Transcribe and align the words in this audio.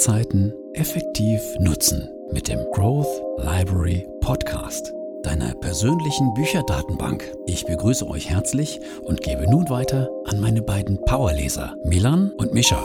Zeiten 0.00 0.54
effektiv 0.72 1.42
nutzen 1.58 2.08
mit 2.32 2.48
dem 2.48 2.58
Growth 2.72 3.06
Library 3.36 4.08
Podcast, 4.22 4.94
deiner 5.24 5.52
persönlichen 5.56 6.32
Bücherdatenbank. 6.32 7.30
Ich 7.44 7.66
begrüße 7.66 8.08
euch 8.08 8.30
herzlich 8.30 8.80
und 9.02 9.20
gebe 9.20 9.42
nun 9.50 9.68
weiter 9.68 10.08
an 10.24 10.40
meine 10.40 10.62
beiden 10.62 10.98
Powerleser, 11.04 11.76
Milan 11.84 12.30
und 12.38 12.54
Mischa. 12.54 12.82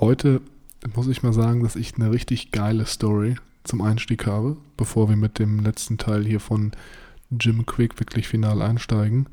Heute 0.00 0.42
muss 0.94 1.08
ich 1.08 1.22
mal 1.22 1.32
sagen, 1.32 1.62
dass 1.62 1.76
ich 1.76 1.94
eine 1.94 2.12
richtig 2.12 2.50
geile 2.50 2.84
Story 2.84 3.36
zum 3.64 3.80
Einstieg 3.80 4.26
habe, 4.26 4.56
bevor 4.76 5.08
wir 5.08 5.16
mit 5.16 5.38
dem 5.38 5.60
letzten 5.60 5.98
Teil 5.98 6.24
hier 6.24 6.40
von 6.40 6.72
Jim 7.30 7.66
Quick 7.66 7.98
wirklich 7.98 8.28
final 8.28 8.62
einsteigen. 8.62 9.26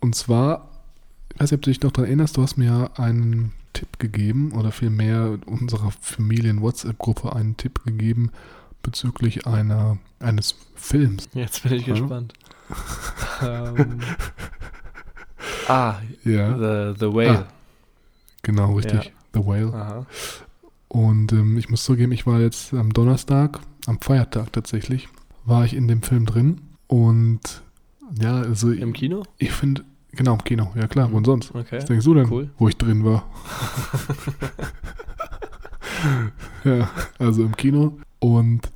Und 0.00 0.14
zwar, 0.14 0.68
ich 1.34 1.40
weiß 1.40 1.50
nicht, 1.50 1.58
ob 1.58 1.62
du 1.62 1.70
dich 1.70 1.82
noch 1.82 1.92
daran 1.92 2.06
erinnerst, 2.06 2.36
du 2.36 2.42
hast 2.42 2.56
mir 2.56 2.66
ja 2.66 2.90
einen 2.94 3.52
Tipp 3.72 3.98
gegeben 3.98 4.52
oder 4.52 4.72
vielmehr 4.72 5.38
unserer 5.46 5.90
Familien-WhatsApp-Gruppe 6.00 7.34
einen 7.34 7.56
Tipp 7.56 7.84
gegeben 7.84 8.30
bezüglich 8.82 9.46
einer, 9.46 9.98
eines 10.20 10.54
Films. 10.76 11.28
Jetzt 11.34 11.64
bin 11.64 11.72
ich 11.72 11.86
ja? 11.86 11.94
gespannt. 11.94 12.32
um, 13.42 14.00
ah, 15.68 15.96
ja. 16.24 16.56
The, 16.56 16.98
the 16.98 17.12
Whale. 17.12 17.38
Ah, 17.40 17.46
genau, 18.42 18.74
richtig. 18.74 19.04
Ja. 19.04 19.10
The 19.34 19.40
Whale. 19.40 19.74
Aha. 19.74 20.06
Und 20.88 21.32
ähm, 21.32 21.56
ich 21.58 21.68
muss 21.68 21.84
zugeben, 21.84 22.12
ich 22.12 22.26
war 22.26 22.40
jetzt 22.40 22.72
am 22.72 22.92
Donnerstag, 22.92 23.60
am 23.86 24.00
Feiertag 24.00 24.52
tatsächlich, 24.52 25.08
war 25.44 25.64
ich 25.64 25.74
in 25.74 25.88
dem 25.88 26.02
Film 26.02 26.26
drin. 26.26 26.60
Und 26.86 27.62
ja, 28.20 28.40
also. 28.40 28.70
Im 28.70 28.92
Kino? 28.92 29.24
Ich, 29.38 29.48
ich 29.48 29.54
finde, 29.54 29.84
genau, 30.12 30.34
im 30.34 30.44
Kino, 30.44 30.72
ja 30.74 30.86
klar, 30.86 31.10
wo 31.12 31.22
sonst? 31.24 31.54
Okay. 31.54 31.78
Was 31.78 31.86
denkst 31.86 32.04
du 32.04 32.14
denn, 32.14 32.30
cool. 32.30 32.50
wo 32.58 32.68
ich 32.68 32.76
drin 32.76 33.04
war? 33.04 33.28
ja, 36.64 36.88
also 37.18 37.42
im 37.42 37.56
Kino. 37.56 37.98
Und 38.18 38.70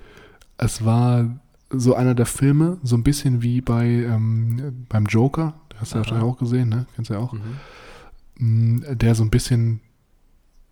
es 0.58 0.84
war 0.84 1.40
so 1.70 1.94
einer 1.94 2.14
der 2.14 2.26
Filme, 2.26 2.78
so 2.82 2.96
ein 2.96 3.04
bisschen 3.04 3.42
wie 3.42 3.60
bei 3.60 3.86
ähm, 3.86 4.84
beim 4.88 5.06
Joker, 5.06 5.54
das 5.68 5.80
hast 5.80 5.92
du 5.92 5.94
ja 5.94 6.00
wahrscheinlich 6.00 6.28
auch 6.28 6.38
gesehen, 6.38 6.68
ne? 6.68 6.86
Kennst 6.94 7.10
du 7.10 7.14
ja 7.14 7.20
auch. 7.20 7.32
Mhm. 7.32 7.40
Mm, 8.40 8.98
der 8.98 9.14
so 9.14 9.22
ein 9.22 9.30
bisschen 9.30 9.80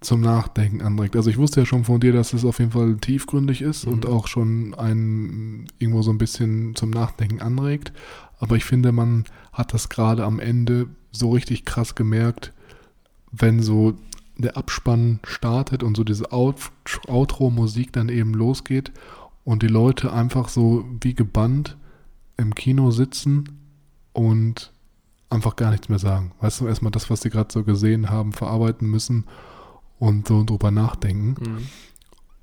zum 0.01 0.21
Nachdenken 0.21 0.81
anregt. 0.81 1.17
Also 1.17 1.31
ich 1.31 1.39
wusste 1.39 1.61
ja 1.61 1.67
schon 1.67 1.85
von 1.85 2.01
dir, 2.01 2.13
dass 2.13 2.33
es 2.33 2.45
auf 2.45 2.61
jeden 2.61 2.71
Fall 2.71 2.97
tiefgründig 2.99 3.63
ist 3.63 3.87
mhm. 3.87 3.95
und 3.95 4.07
auch 4.07 4.29
schon 4.29 4.75
einen 4.75 5.67
irgendwo 5.79 6.03
so 6.03 6.11
ein 6.11 6.19
bisschen 6.19 6.77
zum 6.77 6.91
Nachdenken 6.91 7.41
anregt. 7.41 7.93
Aber 8.39 8.57
ich 8.57 8.65
finde, 8.65 8.93
man 8.93 9.25
hat 9.53 9.75
das 9.75 9.89
gerade 9.89 10.25
am 10.25 10.39
Ende 10.39 10.87
so 11.11 11.31
richtig 11.33 11.65
krass 11.65 11.97
gemerkt, 11.97 12.53
wenn 13.33 13.61
so 13.61 13.95
der 14.37 14.57
Abspann 14.57 15.19
startet 15.25 15.83
und 15.83 15.97
so 15.97 16.05
diese 16.05 16.31
Out 16.31 16.71
Outro-Musik 17.09 17.93
dann 17.93 18.09
eben 18.09 18.35
losgeht 18.35 18.93
und 19.43 19.65
die 19.65 19.69
Leute 19.69 20.13
einfach 20.13 20.49
so 20.49 20.85
wie 21.01 21.15
gebannt 21.15 21.77
im 22.37 22.55
Kino 22.55 22.93
sitzen 22.93 23.59
und 24.13 24.73
einfach 25.29 25.57
gar 25.57 25.73
nichts 25.73 25.89
mehr 25.89 25.99
sagen. 25.99 26.33
Weißt 26.41 26.61
du, 26.61 26.69
erstmal 26.69 26.93
das, 26.93 27.11
was 27.11 27.21
sie 27.21 27.31
gerade 27.31 27.53
so 27.53 27.65
gesehen 27.65 28.11
haben, 28.11 28.33
verarbeiten 28.33 28.89
müssen 28.89 29.25
und 29.99 30.29
so 30.29 30.45
drüber 30.45 30.71
nachdenken. 30.71 31.35
Mhm. 31.41 31.67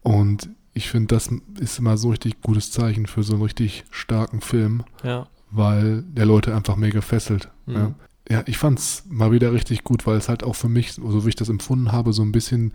Und 0.02 0.50
ich 0.74 0.90
finde, 0.90 1.16
das 1.16 1.30
ist 1.60 1.80
immer 1.80 1.98
so 1.98 2.10
richtig 2.10 2.42
gutes 2.42 2.72
Zeichen 2.72 3.08
für 3.08 3.24
so 3.24 3.34
einen 3.34 3.44
richtig 3.44 3.86
starken 3.92 4.42
Film, 4.42 4.84
ja. 5.04 5.28
weil 5.50 6.04
der 6.04 6.26
Leute 6.26 6.54
einfach 6.54 6.76
mega 6.76 7.02
fesselt. 7.02 7.50
Mhm. 7.66 7.74
Ja. 7.74 7.96
ja, 8.30 8.44
ich 8.46 8.58
fand 8.58 8.80
es 8.80 9.04
mal 9.10 9.32
wieder 9.32 9.54
richtig 9.54 9.84
gut, 9.84 10.06
weil 10.06 10.18
es 10.18 10.30
halt 10.30 10.44
auch 10.44 10.56
für 10.56 10.70
mich, 10.70 10.94
so 10.94 11.26
wie 11.26 11.30
ich 11.30 11.36
das 11.36 11.50
empfunden 11.50 11.92
habe, 11.92 12.14
so 12.14 12.24
ein 12.24 12.34
bisschen 12.34 12.74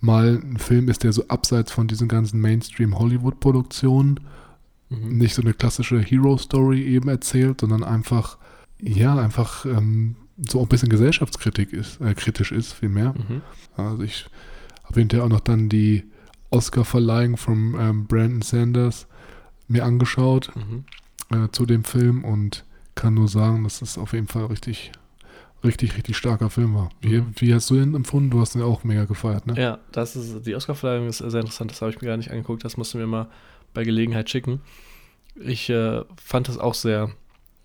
mal 0.00 0.40
ein 0.42 0.56
Film 0.56 0.88
ist, 0.88 1.04
der 1.04 1.12
so 1.12 1.28
abseits 1.28 1.70
von 1.70 1.86
diesen 1.86 2.08
ganzen 2.08 2.40
Mainstream-Hollywood-Produktionen 2.40 4.20
mhm. 4.88 5.18
nicht 5.18 5.34
so 5.34 5.42
eine 5.42 5.54
klassische 5.54 6.00
Hero-Story 6.00 6.82
eben 6.82 7.08
erzählt, 7.08 7.60
sondern 7.60 7.84
einfach, 7.84 8.38
ja, 8.80 9.16
einfach 9.16 9.66
ähm, 9.66 10.16
so 10.48 10.58
auch 10.58 10.64
ein 10.64 10.68
bisschen 10.68 10.88
Gesellschaftskritik 10.88 11.72
ist, 11.72 12.00
äh, 12.00 12.14
kritisch 12.14 12.52
ist, 12.52 12.72
vielmehr. 12.72 13.14
Mhm. 13.14 13.42
Also 13.76 14.02
ich 14.02 14.26
habe 14.84 15.00
hinterher 15.00 15.24
auch 15.24 15.30
noch 15.30 15.40
dann 15.40 15.68
die 15.68 16.04
Oscar-Verleihung 16.50 17.36
von 17.36 17.76
ähm, 17.78 18.06
Brandon 18.06 18.42
Sanders 18.42 19.06
mir 19.68 19.84
angeschaut 19.84 20.50
mhm. 20.54 20.84
äh, 21.30 21.48
zu 21.50 21.66
dem 21.66 21.84
Film 21.84 22.24
und 22.24 22.64
kann 22.94 23.14
nur 23.14 23.28
sagen, 23.28 23.64
dass 23.64 23.80
es 23.80 23.96
auf 23.96 24.12
jeden 24.12 24.26
Fall 24.26 24.46
richtig, 24.46 24.92
richtig, 25.64 25.96
richtig 25.96 26.16
starker 26.16 26.50
Film 26.50 26.74
war. 26.74 26.90
Wie, 27.00 27.20
mhm. 27.20 27.32
wie 27.36 27.54
hast 27.54 27.70
du 27.70 27.76
den 27.76 27.94
empfunden? 27.94 28.30
Du 28.30 28.40
hast 28.40 28.54
ihn 28.54 28.62
auch 28.62 28.84
mega 28.84 29.04
gefeiert, 29.04 29.46
ne? 29.46 29.54
Ja, 29.60 29.78
das 29.92 30.16
ist, 30.16 30.46
die 30.46 30.54
Oscar-Verleihung 30.54 31.08
ist 31.08 31.18
sehr 31.18 31.40
interessant, 31.40 31.70
das 31.70 31.80
habe 31.80 31.90
ich 31.90 32.00
mir 32.00 32.08
gar 32.08 32.16
nicht 32.16 32.30
angeguckt, 32.30 32.64
das 32.64 32.76
musst 32.76 32.92
du 32.92 32.98
mir 32.98 33.06
mal 33.06 33.28
bei 33.72 33.84
Gelegenheit 33.84 34.28
schicken. 34.28 34.60
Ich 35.36 35.70
äh, 35.70 36.02
fand 36.22 36.48
das 36.48 36.58
auch 36.58 36.74
sehr, 36.74 37.10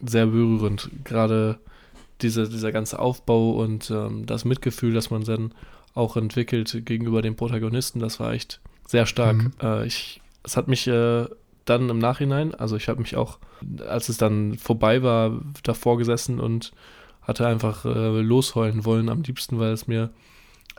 sehr 0.01 0.27
berührend, 0.27 0.89
gerade 1.03 1.59
diese, 2.21 2.49
dieser 2.49 2.71
ganze 2.71 2.99
Aufbau 2.99 3.51
und 3.51 3.91
ähm, 3.91 4.25
das 4.25 4.45
Mitgefühl, 4.45 4.93
das 4.93 5.09
man 5.09 5.23
dann 5.23 5.53
auch 5.93 6.17
entwickelt 6.17 6.85
gegenüber 6.85 7.21
dem 7.21 7.35
Protagonisten, 7.35 7.99
das 7.99 8.19
war 8.19 8.33
echt 8.33 8.59
sehr 8.87 9.05
stark. 9.05 9.37
Mhm. 9.37 9.51
Äh, 9.61 9.85
ich, 9.87 10.21
es 10.43 10.57
hat 10.57 10.67
mich 10.67 10.87
äh, 10.87 11.25
dann 11.65 11.89
im 11.89 11.99
Nachhinein, 11.99 12.55
also 12.55 12.75
ich 12.75 12.87
habe 12.87 13.01
mich 13.01 13.15
auch, 13.15 13.39
als 13.87 14.09
es 14.09 14.17
dann 14.17 14.57
vorbei 14.57 15.03
war, 15.03 15.41
davor 15.63 15.97
gesessen 15.97 16.39
und 16.39 16.71
hatte 17.21 17.45
einfach 17.45 17.83
äh, 17.85 18.21
losheulen 18.21 18.85
wollen 18.85 19.09
am 19.09 19.21
liebsten, 19.23 19.59
weil 19.59 19.73
es 19.73 19.87
mir 19.87 20.11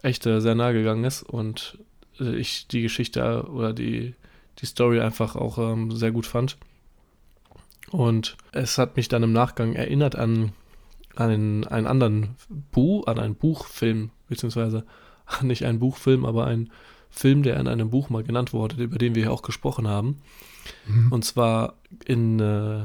echt 0.02 0.24
äh, 0.26 0.40
sehr 0.40 0.54
nahe 0.54 0.72
gegangen 0.72 1.04
ist 1.04 1.22
und 1.22 1.78
äh, 2.20 2.36
ich 2.36 2.66
die 2.68 2.82
Geschichte 2.82 3.44
oder 3.50 3.72
die, 3.72 4.14
die 4.60 4.66
Story 4.66 5.00
einfach 5.00 5.36
auch 5.36 5.58
ähm, 5.58 5.90
sehr 5.92 6.10
gut 6.10 6.26
fand. 6.26 6.56
Und 7.90 8.36
es 8.52 8.78
hat 8.78 8.96
mich 8.96 9.08
dann 9.08 9.22
im 9.22 9.32
Nachgang 9.32 9.74
erinnert 9.74 10.16
an 10.16 10.52
einen, 11.20 11.66
einen 11.66 11.86
anderen 11.86 12.36
Buch, 12.70 13.06
an 13.06 13.18
einen 13.18 13.34
Buchfilm, 13.34 14.10
beziehungsweise 14.28 14.84
nicht 15.42 15.64
einen 15.64 15.78
Buchfilm, 15.78 16.24
aber 16.24 16.46
einen 16.46 16.70
Film, 17.10 17.42
der 17.42 17.58
in 17.58 17.68
einem 17.68 17.90
Buch 17.90 18.10
mal 18.10 18.22
genannt 18.22 18.52
wurde, 18.52 18.82
über 18.82 18.98
den 18.98 19.14
wir 19.14 19.24
hier 19.24 19.32
auch 19.32 19.42
gesprochen 19.42 19.88
haben. 19.88 20.20
Mhm. 20.86 21.12
Und 21.12 21.24
zwar 21.24 21.74
in 22.04 22.38
äh, 22.38 22.84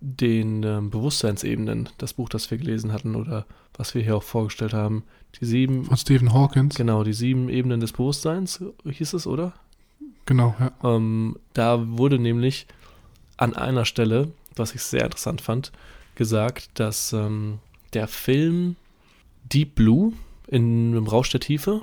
den 0.00 0.62
äh, 0.62 0.80
Bewusstseinsebenen, 0.82 1.88
das 1.98 2.14
Buch, 2.14 2.28
das 2.28 2.50
wir 2.50 2.58
gelesen 2.58 2.92
hatten 2.92 3.16
oder 3.16 3.46
was 3.74 3.94
wir 3.94 4.02
hier 4.02 4.16
auch 4.16 4.22
vorgestellt 4.22 4.74
haben. 4.74 5.04
Die 5.40 5.44
sieben. 5.44 5.84
Von 5.84 5.96
Stephen 5.96 6.32
Hawkins. 6.32 6.74
Genau, 6.74 7.04
die 7.04 7.12
sieben 7.12 7.48
Ebenen 7.48 7.80
des 7.80 7.92
Bewusstseins, 7.92 8.62
hieß 8.84 9.14
es, 9.14 9.26
oder? 9.26 9.54
Genau, 10.26 10.54
ja. 10.58 10.72
Ähm, 10.84 11.36
da 11.54 11.82
wurde 11.96 12.18
nämlich 12.18 12.66
an 13.36 13.54
einer 13.54 13.84
Stelle, 13.84 14.32
was 14.56 14.74
ich 14.74 14.82
sehr 14.82 15.04
interessant 15.04 15.40
fand, 15.40 15.72
gesagt, 16.18 16.68
dass 16.74 17.14
ähm, 17.14 17.60
der 17.94 18.08
Film 18.08 18.76
Deep 19.50 19.76
Blue 19.76 20.12
in, 20.48 20.94
im 20.94 21.06
Rausch 21.06 21.30
der 21.30 21.40
Tiefe, 21.40 21.80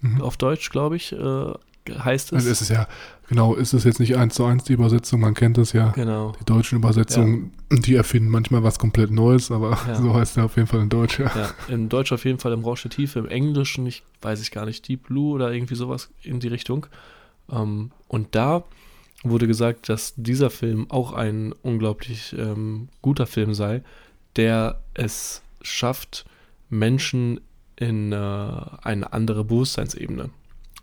mhm. 0.00 0.22
auf 0.22 0.38
Deutsch, 0.38 0.70
glaube 0.70 0.96
ich, 0.96 1.12
äh, 1.12 1.52
heißt 1.88 2.28
es. 2.28 2.32
Also 2.32 2.50
ist 2.50 2.60
es 2.62 2.68
ja, 2.68 2.86
genau, 3.28 3.54
ist 3.54 3.72
es 3.72 3.84
jetzt 3.84 4.00
nicht 4.00 4.16
eins 4.16 4.36
zu 4.36 4.44
eins 4.44 4.64
die 4.64 4.72
Übersetzung, 4.72 5.20
man 5.20 5.34
kennt 5.34 5.58
es 5.58 5.72
ja. 5.72 5.88
Genau. 5.90 6.32
Die 6.40 6.44
deutschen 6.44 6.78
Übersetzungen, 6.78 7.52
ja. 7.70 7.78
die 7.78 7.94
erfinden 7.96 8.30
manchmal 8.30 8.62
was 8.62 8.78
komplett 8.78 9.10
Neues, 9.10 9.50
aber 9.50 9.78
ja. 9.86 9.96
so 9.96 10.14
heißt 10.14 10.36
er 10.36 10.44
auf 10.44 10.56
jeden 10.56 10.68
Fall 10.68 10.80
in 10.80 10.88
Deutsch, 10.88 11.18
ja. 11.18 11.30
ja. 11.34 11.50
Im 11.68 11.88
Deutsch 11.88 12.12
auf 12.12 12.24
jeden 12.24 12.38
Fall 12.38 12.52
im 12.52 12.64
Rausch 12.64 12.82
der 12.82 12.90
Tiefe, 12.90 13.18
im 13.18 13.26
Englischen, 13.26 13.86
ich 13.86 14.02
weiß 14.22 14.40
ich 14.40 14.52
gar 14.52 14.64
nicht, 14.64 14.86
Deep 14.88 15.08
Blue 15.08 15.34
oder 15.34 15.52
irgendwie 15.52 15.74
sowas 15.74 16.08
in 16.22 16.40
die 16.40 16.48
Richtung. 16.48 16.86
Ähm, 17.50 17.90
und 18.08 18.34
da 18.34 18.64
wurde 19.22 19.46
gesagt, 19.46 19.88
dass 19.88 20.14
dieser 20.16 20.50
Film 20.50 20.90
auch 20.90 21.12
ein 21.12 21.52
unglaublich 21.62 22.34
ähm, 22.38 22.88
guter 23.02 23.26
Film 23.26 23.54
sei, 23.54 23.82
der 24.36 24.80
es 24.94 25.42
schafft, 25.62 26.24
Menschen 26.68 27.40
in 27.76 28.12
äh, 28.12 28.16
eine 28.16 29.12
andere 29.12 29.44
Bewusstseinsebene 29.44 30.30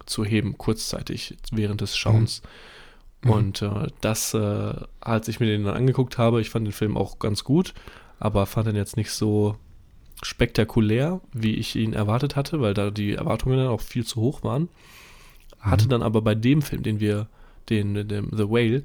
zu 0.06 0.24
heben, 0.24 0.58
kurzzeitig 0.58 1.38
während 1.52 1.82
des 1.82 1.98
Schauens. 1.98 2.42
Mhm. 3.24 3.30
Und 3.30 3.62
äh, 3.62 3.88
das, 4.02 4.34
äh, 4.34 4.74
als 5.00 5.28
ich 5.28 5.40
mir 5.40 5.48
den 5.48 5.64
dann 5.64 5.76
angeguckt 5.76 6.18
habe, 6.18 6.42
ich 6.42 6.50
fand 6.50 6.68
den 6.68 6.74
Film 6.74 6.98
auch 6.98 7.20
ganz 7.20 7.44
gut, 7.44 7.74
aber 8.20 8.46
fand 8.46 8.68
ihn 8.68 8.76
jetzt 8.76 8.98
nicht 8.98 9.12
so 9.12 9.56
spektakulär, 10.22 11.22
wie 11.34 11.56
ich 11.56 11.76
ihn 11.76 11.94
erwartet 11.94 12.36
hatte, 12.36 12.62
weil 12.62 12.74
da 12.74 12.90
die 12.90 13.14
Erwartungen 13.14 13.58
dann 13.58 13.68
auch 13.68 13.82
viel 13.82 14.06
zu 14.06 14.22
hoch 14.22 14.44
waren. 14.44 14.70
Hatte 15.60 15.86
mhm. 15.86 15.90
dann 15.90 16.04
aber 16.04 16.22
bei 16.22 16.36
dem 16.36 16.62
Film, 16.62 16.84
den 16.84 17.00
wir 17.00 17.28
den, 17.70 18.08
den 18.08 18.30
The 18.32 18.50
Whale, 18.50 18.84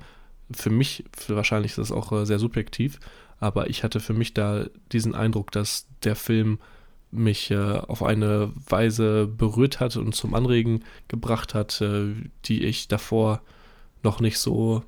für 0.54 0.70
mich, 0.70 1.04
für 1.16 1.36
wahrscheinlich 1.36 1.72
ist 1.72 1.78
das 1.78 1.92
auch 1.92 2.12
äh, 2.12 2.26
sehr 2.26 2.38
subjektiv, 2.38 2.98
aber 3.38 3.70
ich 3.70 3.82
hatte 3.84 4.00
für 4.00 4.14
mich 4.14 4.34
da 4.34 4.66
diesen 4.92 5.14
Eindruck, 5.14 5.50
dass 5.50 5.86
der 6.04 6.16
Film 6.16 6.58
mich 7.10 7.50
äh, 7.50 7.56
auf 7.56 8.02
eine 8.02 8.52
Weise 8.68 9.26
berührt 9.26 9.80
hat 9.80 9.96
und 9.96 10.14
zum 10.14 10.34
Anregen 10.34 10.84
gebracht 11.08 11.54
hat, 11.54 11.80
äh, 11.80 12.14
die 12.44 12.64
ich 12.64 12.88
davor 12.88 13.42
noch 14.02 14.20
nicht 14.20 14.38
so 14.38 14.82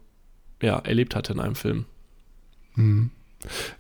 ja, 0.63 0.79
erlebt 0.79 1.15
hatte 1.15 1.33
in 1.35 1.41
einem 1.41 1.55
Film. 1.55 1.85
Mhm. 2.75 3.11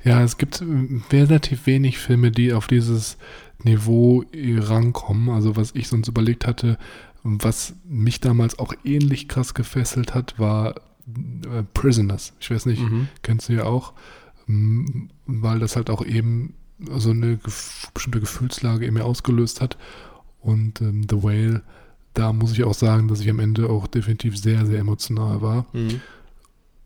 Ja, 0.04 0.22
es 0.22 0.36
gibt 0.36 0.62
relativ 1.10 1.66
wenig 1.66 1.96
Filme, 1.98 2.30
die 2.30 2.52
auf 2.52 2.66
dieses 2.66 3.16
Niveau 3.62 4.24
rankommen. 4.34 5.30
Also 5.30 5.56
was 5.56 5.74
ich 5.74 5.88
sonst 5.88 6.08
überlegt 6.08 6.46
hatte, 6.46 6.76
was 7.24 7.74
mich 7.84 8.20
damals 8.20 8.58
auch 8.58 8.74
ähnlich 8.84 9.28
krass 9.28 9.54
gefesselt 9.54 10.14
hat, 10.14 10.38
war 10.38 10.76
äh, 10.76 11.62
Prisoners. 11.72 12.34
Ich 12.38 12.50
weiß 12.50 12.66
nicht, 12.66 12.82
mhm. 12.82 13.08
kennst 13.22 13.48
du 13.48 13.54
ja 13.54 13.64
auch, 13.64 13.94
weil 14.46 15.58
das 15.58 15.74
halt 15.74 15.88
auch 15.88 16.04
eben 16.04 16.54
so 16.90 17.10
eine 17.10 17.38
gef 17.38 17.90
bestimmte 17.94 18.20
Gefühlslage 18.20 18.84
in 18.84 18.94
mir 18.94 19.04
ausgelöst 19.04 19.60
hat. 19.60 19.78
Und 20.40 20.82
ähm, 20.82 21.06
The 21.08 21.22
Whale, 21.22 21.62
da 22.12 22.32
muss 22.34 22.52
ich 22.52 22.64
auch 22.64 22.74
sagen, 22.74 23.08
dass 23.08 23.20
ich 23.20 23.30
am 23.30 23.40
Ende 23.40 23.70
auch 23.70 23.86
definitiv 23.86 24.36
sehr, 24.36 24.66
sehr 24.66 24.80
emotional 24.80 25.40
war. 25.40 25.66
Mhm. 25.72 26.00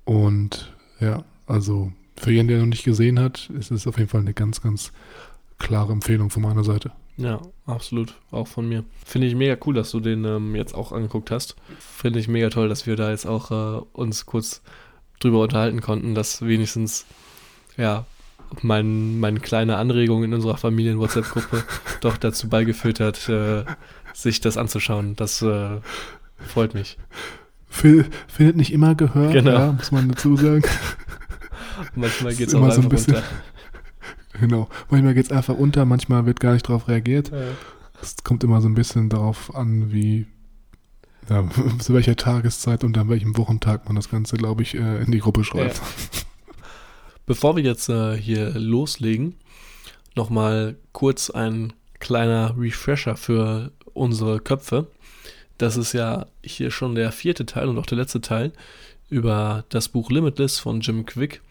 Und 0.05 0.73
ja, 1.01 1.25
also 1.47 1.93
für 2.17 2.31
jeden, 2.31 2.49
der 2.49 2.61
noch 2.61 2.67
nicht 2.67 2.85
gesehen 2.85 3.19
hat, 3.19 3.51
ist 3.59 3.73
es 3.73 3.87
auf 3.87 3.99
jeden 3.99 4.09
Fall 4.09 4.21
eine 4.21 4.35
ganz, 4.35 4.61
ganz 4.61 4.93
klare 5.59 5.93
Empfehlung 5.93 6.31
von 6.31 6.43
meiner 6.43 6.65
Seite. 6.65 6.93
Ja, 7.19 7.41
absolut. 7.67 8.15
Auch 8.31 8.47
von 8.47 8.69
mir. 8.69 8.85
Finde 9.05 9.27
ich 9.27 9.35
mega 9.35 9.57
cool, 9.67 9.75
dass 9.75 9.91
du 9.91 10.01
den 10.01 10.25
ähm, 10.25 10.55
jetzt 10.55 10.75
auch 10.75 10.93
angeguckt 10.93 11.31
hast. 11.31 11.57
Finde 11.79 12.21
ich 12.21 12.29
mega 12.29 12.49
toll, 12.49 12.69
dass 12.69 12.87
wir 12.87 12.97
da 12.97 13.11
jetzt 13.11 13.27
auch 13.27 13.51
äh, 13.51 13.85
uns 13.93 14.25
kurz 14.25 14.63
drüber 15.19 15.41
unterhalten 15.41 15.81
konnten, 15.81 16.15
dass 16.15 16.43
wenigstens, 16.43 17.07
ja, 17.77 18.07
mein, 18.63 19.19
meine 19.19 19.41
kleine 19.41 19.77
Anregung 19.77 20.23
in 20.23 20.33
unserer 20.33 20.57
Familien-WhatsApp-Gruppe 20.57 21.65
doch 22.01 22.17
dazu 22.17 22.49
beigeführt 22.49 23.01
hat, 23.01 23.29
äh, 23.29 23.65
sich 24.15 24.41
das 24.41 24.57
anzuschauen. 24.57 25.17
Das 25.17 25.43
äh, 25.43 25.81
freut 26.39 26.75
mich. 26.75 26.99
Findet 27.69 28.57
nicht 28.57 28.73
immer 28.73 28.95
Gehör, 28.95 29.33
genau. 29.33 29.51
ja, 29.51 29.73
muss 29.73 29.91
man 29.91 30.09
dazu 30.09 30.37
sagen. 30.37 30.63
Manchmal 31.95 32.35
geht 32.35 32.49
es 32.49 32.55
auch 32.55 32.63
einfach 32.63 32.77
so 32.77 32.83
ein 32.83 32.89
bisschen, 32.89 33.17
unter. 33.17 33.27
Genau. 34.41 34.69
Manchmal 34.91 35.15
geht 35.15 35.27
es 35.27 35.33
einfach 35.33 35.55
unter, 35.55 35.85
manchmal 35.85 36.27
wird 36.27 36.41
gar 36.41 36.53
nicht 36.53 36.69
darauf 36.69 36.89
reagiert. 36.89 37.33
Es 38.01 38.17
ja. 38.17 38.25
kommt 38.25 38.45
immer 38.45 38.61
so 38.61 38.69
ein 38.69 38.75
bisschen 38.75 39.09
darauf 39.09 39.55
an, 39.55 39.93
wie 39.93 40.27
ja, 41.29 41.49
zu 41.79 41.95
welcher 41.95 42.17
Tageszeit 42.17 42.85
und 42.85 42.97
an 42.99 43.09
welchem 43.09 43.37
Wochentag 43.37 43.87
man 43.87 43.97
das 43.97 44.11
Ganze, 44.11 44.37
glaube 44.37 44.63
ich, 44.63 44.75
äh, 44.75 45.03
in 45.03 45.11
die 45.11 45.19
Gruppe 45.19 45.45
schreibt. 45.45 45.77
Ja. 45.77 45.83
Bevor 47.27 47.57
wir 47.57 47.63
jetzt 47.63 47.89
äh, 47.89 48.17
hier 48.17 48.51
loslegen, 48.59 49.35
nochmal 50.15 50.77
kurz 50.93 51.31
ein 51.31 51.75
kleiner 51.99 52.55
Refresher 52.59 53.17
für 53.17 53.73
unsere 53.93 54.41
Köpfe. 54.41 54.87
Das 55.59 55.77
ist 55.77 55.93
ja 55.93 56.27
hier 56.43 56.71
schon 56.71 56.95
der 56.95 57.13
vierte 57.13 57.45
Teil 57.45 57.69
und 57.69 57.79
auch 57.79 57.87
der 57.87 57.99
letzte 57.99 58.21
Teil 58.21 58.53
über 59.11 59.65
das 59.69 59.89
Buch 59.89 60.11
Limitless 60.11 60.59
von 60.59 60.81
Jim 60.81 61.05
Quick 61.05 61.43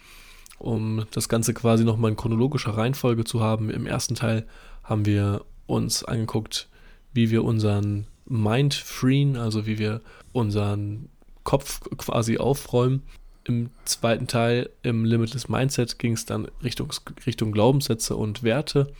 um 0.60 1.06
das 1.12 1.30
Ganze 1.30 1.54
quasi 1.54 1.84
nochmal 1.84 2.12
in 2.12 2.18
chronologischer 2.18 2.76
Reihenfolge 2.76 3.24
zu 3.24 3.42
haben. 3.42 3.70
Im 3.70 3.86
ersten 3.86 4.16
Teil 4.16 4.46
haben 4.84 5.06
wir 5.06 5.46
uns 5.66 6.04
angeguckt, 6.04 6.68
wie 7.14 7.30
wir 7.30 7.44
unseren 7.44 8.08
Mind 8.26 8.74
freeen, 8.74 9.38
also 9.38 9.66
wie 9.66 9.80
wir 9.80 10.02
unseren 10.34 11.10
Kopf 11.44 11.82
quasi 11.98 12.38
aufräumen. 12.38 13.04
Im 13.44 13.70
zweiten 13.86 14.28
Teil, 14.28 14.70
im 14.84 15.06
Limitless 15.06 15.48
Mindset, 15.48 16.00
ging 16.00 16.14
es 16.14 16.26
dann 16.26 16.50
Richtung, 16.64 16.92
Richtung 17.26 17.52
Glaubenssätze 17.54 18.16
und 18.16 18.44
Werte. 18.44 18.92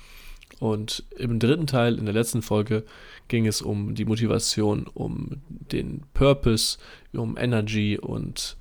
Und 0.60 1.04
im 1.18 1.40
dritten 1.40 1.68
Teil, 1.68 1.98
in 1.98 2.06
der 2.06 2.14
letzten 2.14 2.42
Folge, 2.42 2.84
ging 3.28 3.46
es 3.46 3.62
um 3.62 3.96
die 3.96 4.06
Motivation, 4.06 4.88
um 4.94 5.42
den 5.50 6.04
Purpose, 6.14 6.78
um 7.14 7.38
Energy 7.38 7.98
und 7.98 8.56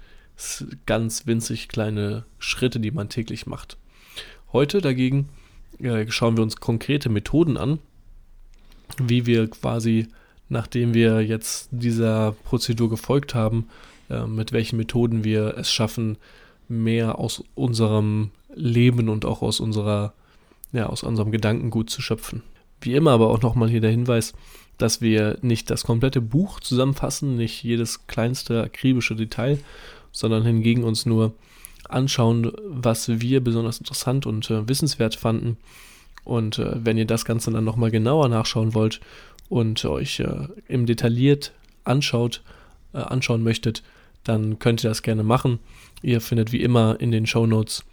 ganz 0.86 1.26
winzig 1.26 1.68
kleine 1.68 2.24
Schritte, 2.38 2.80
die 2.80 2.90
man 2.90 3.08
täglich 3.08 3.46
macht. 3.46 3.76
Heute 4.52 4.80
dagegen 4.80 5.28
äh, 5.80 6.06
schauen 6.10 6.36
wir 6.36 6.42
uns 6.42 6.56
konkrete 6.56 7.08
Methoden 7.08 7.56
an, 7.56 7.78
wie 8.98 9.26
wir 9.26 9.48
quasi, 9.48 10.08
nachdem 10.48 10.94
wir 10.94 11.20
jetzt 11.22 11.68
dieser 11.70 12.32
Prozedur 12.44 12.90
gefolgt 12.90 13.34
haben, 13.34 13.68
äh, 14.10 14.26
mit 14.26 14.52
welchen 14.52 14.76
Methoden 14.76 15.24
wir 15.24 15.56
es 15.56 15.70
schaffen, 15.70 16.18
mehr 16.68 17.18
aus 17.18 17.42
unserem 17.54 18.30
Leben 18.54 19.08
und 19.08 19.24
auch 19.24 19.42
aus 19.42 19.60
unserer, 19.60 20.14
ja, 20.72 20.86
aus 20.86 21.02
unserem 21.02 21.30
Gedankengut 21.30 21.90
zu 21.90 22.02
schöpfen. 22.02 22.42
Wie 22.80 22.94
immer 22.94 23.12
aber 23.12 23.30
auch 23.30 23.42
nochmal 23.42 23.68
hier 23.68 23.80
der 23.80 23.90
Hinweis, 23.90 24.34
dass 24.78 25.00
wir 25.00 25.38
nicht 25.42 25.70
das 25.70 25.84
komplette 25.84 26.20
Buch 26.20 26.60
zusammenfassen, 26.60 27.36
nicht 27.36 27.62
jedes 27.62 28.06
kleinste 28.06 28.62
akribische 28.62 29.16
Detail, 29.16 29.58
sondern 30.16 30.44
hingegen 30.44 30.82
uns 30.82 31.04
nur 31.04 31.34
anschauen, 31.88 32.50
was 32.64 33.20
wir 33.20 33.44
besonders 33.44 33.78
interessant 33.78 34.24
und 34.24 34.50
äh, 34.50 34.66
wissenswert 34.66 35.14
fanden. 35.14 35.58
Und 36.24 36.58
äh, 36.58 36.84
wenn 36.84 36.96
ihr 36.96 37.04
das 37.04 37.24
Ganze 37.24 37.50
dann 37.50 37.64
nochmal 37.64 37.90
genauer 37.90 38.28
nachschauen 38.28 38.74
wollt 38.74 39.00
und 39.48 39.84
euch 39.84 40.20
äh, 40.20 40.48
im 40.68 40.86
Detailliert 40.86 41.52
anschaut, 41.84 42.42
äh, 42.94 42.98
anschauen 42.98 43.42
möchtet, 43.42 43.82
dann 44.24 44.58
könnt 44.58 44.82
ihr 44.82 44.88
das 44.88 45.02
gerne 45.02 45.22
machen. 45.22 45.60
Ihr 46.02 46.20
findet 46.20 46.50
wie 46.50 46.62
immer 46.62 46.96
in 46.98 47.12
den 47.12 47.26
Show 47.26 47.46
Notes 47.46 47.84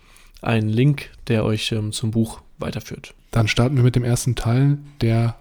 einen 0.42 0.70
Link, 0.70 1.12
der 1.28 1.44
euch 1.44 1.72
ähm, 1.74 1.92
zum 1.92 2.12
Buch 2.12 2.42
weiterführt. 2.58 3.14
Dann 3.32 3.50
starten 3.50 3.76
wir 3.76 3.84
mit 3.84 3.96
dem 3.96 4.04
ersten 4.04 4.36
Teil 4.36 4.78
der 5.02 5.36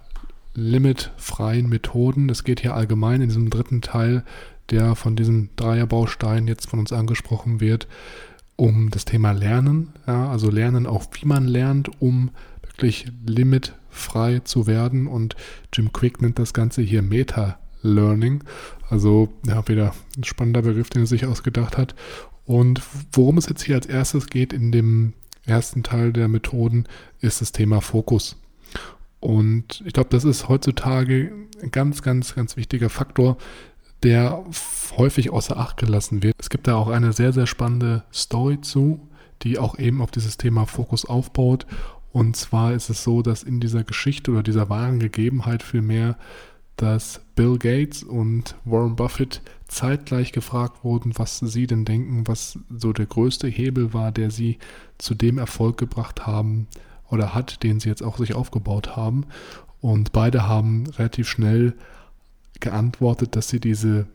limitfreien 0.53 1.67
Methoden. 1.67 2.29
Es 2.29 2.43
geht 2.43 2.59
hier 2.59 2.75
allgemein 2.75 3.21
in 3.21 3.29
diesem 3.29 3.49
dritten 3.49 3.81
Teil 3.81 4.23
der 4.69 4.95
von 4.95 5.15
diesem 5.15 5.49
Dreierbaustein 5.55 6.47
jetzt 6.47 6.69
von 6.69 6.79
uns 6.79 6.93
angesprochen 6.93 7.59
wird, 7.59 7.87
um 8.55 8.89
das 8.91 9.05
Thema 9.05 9.31
Lernen, 9.31 9.93
ja, 10.07 10.29
also 10.29 10.49
Lernen 10.49 10.87
auch, 10.87 11.05
wie 11.13 11.25
man 11.25 11.47
lernt, 11.47 12.01
um 12.01 12.31
wirklich 12.61 13.05
limitfrei 13.25 14.39
zu 14.39 14.67
werden. 14.67 15.07
Und 15.07 15.35
Jim 15.73 15.91
Quick 15.91 16.21
nennt 16.21 16.39
das 16.39 16.53
Ganze 16.53 16.81
hier 16.81 17.01
Meta-Learning. 17.01 18.43
Also 18.89 19.29
ja, 19.45 19.67
wieder 19.67 19.93
ein 20.17 20.23
spannender 20.23 20.61
Begriff, 20.61 20.89
den 20.89 21.03
er 21.03 21.07
sich 21.07 21.25
ausgedacht 21.25 21.77
hat. 21.77 21.95
Und 22.45 22.81
worum 23.11 23.37
es 23.37 23.47
jetzt 23.47 23.63
hier 23.63 23.75
als 23.75 23.85
erstes 23.85 24.27
geht 24.27 24.53
in 24.53 24.71
dem 24.71 25.13
ersten 25.45 25.83
Teil 25.83 26.13
der 26.13 26.27
Methoden, 26.27 26.85
ist 27.19 27.41
das 27.41 27.51
Thema 27.51 27.81
Fokus. 27.81 28.37
Und 29.19 29.81
ich 29.85 29.93
glaube, 29.93 30.09
das 30.09 30.25
ist 30.25 30.49
heutzutage 30.49 31.31
ein 31.61 31.71
ganz, 31.71 32.01
ganz, 32.01 32.35
ganz 32.35 32.57
wichtiger 32.57 32.89
Faktor, 32.89 33.37
der 34.03 34.43
häufig 34.97 35.31
außer 35.31 35.57
Acht 35.57 35.77
gelassen 35.77 36.23
wird. 36.23 36.35
Es 36.37 36.49
gibt 36.49 36.67
da 36.67 36.75
auch 36.75 36.89
eine 36.89 37.13
sehr, 37.13 37.33
sehr 37.33 37.47
spannende 37.47 38.03
Story 38.13 38.61
zu, 38.61 39.07
die 39.41 39.57
auch 39.57 39.79
eben 39.79 40.01
auf 40.01 40.11
dieses 40.11 40.37
Thema 40.37 40.65
Fokus 40.65 41.05
aufbaut. 41.05 41.65
Und 42.11 42.35
zwar 42.35 42.73
ist 42.73 42.89
es 42.89 43.03
so, 43.03 43.21
dass 43.21 43.43
in 43.43 43.59
dieser 43.59 43.83
Geschichte 43.83 44.31
oder 44.31 44.43
dieser 44.43 44.69
wahren 44.69 44.99
Gegebenheit 44.99 45.63
vielmehr, 45.63 46.17
dass 46.75 47.21
Bill 47.35 47.57
Gates 47.57 48.03
und 48.03 48.55
Warren 48.65 48.95
Buffett 48.95 49.41
zeitgleich 49.67 50.31
gefragt 50.31 50.83
wurden, 50.83 51.13
was 51.15 51.39
sie 51.39 51.67
denn 51.67 51.85
denken, 51.85 52.27
was 52.27 52.59
so 52.69 52.93
der 52.93 53.05
größte 53.05 53.47
Hebel 53.47 53.93
war, 53.93 54.11
der 54.11 54.31
sie 54.31 54.57
zu 54.97 55.15
dem 55.15 55.37
Erfolg 55.37 55.77
gebracht 55.77 56.27
haben 56.27 56.67
oder 57.09 57.33
hat, 57.33 57.63
den 57.63 57.79
sie 57.79 57.89
jetzt 57.89 58.03
auch 58.03 58.17
sich 58.17 58.35
aufgebaut 58.35 58.95
haben. 58.95 59.25
Und 59.81 60.11
beide 60.11 60.47
haben 60.47 60.87
relativ 60.97 61.27
schnell 61.27 61.73
geantwortet, 62.59 63.35
dass 63.35 63.49
sie 63.49 63.59
diese 63.59 64.07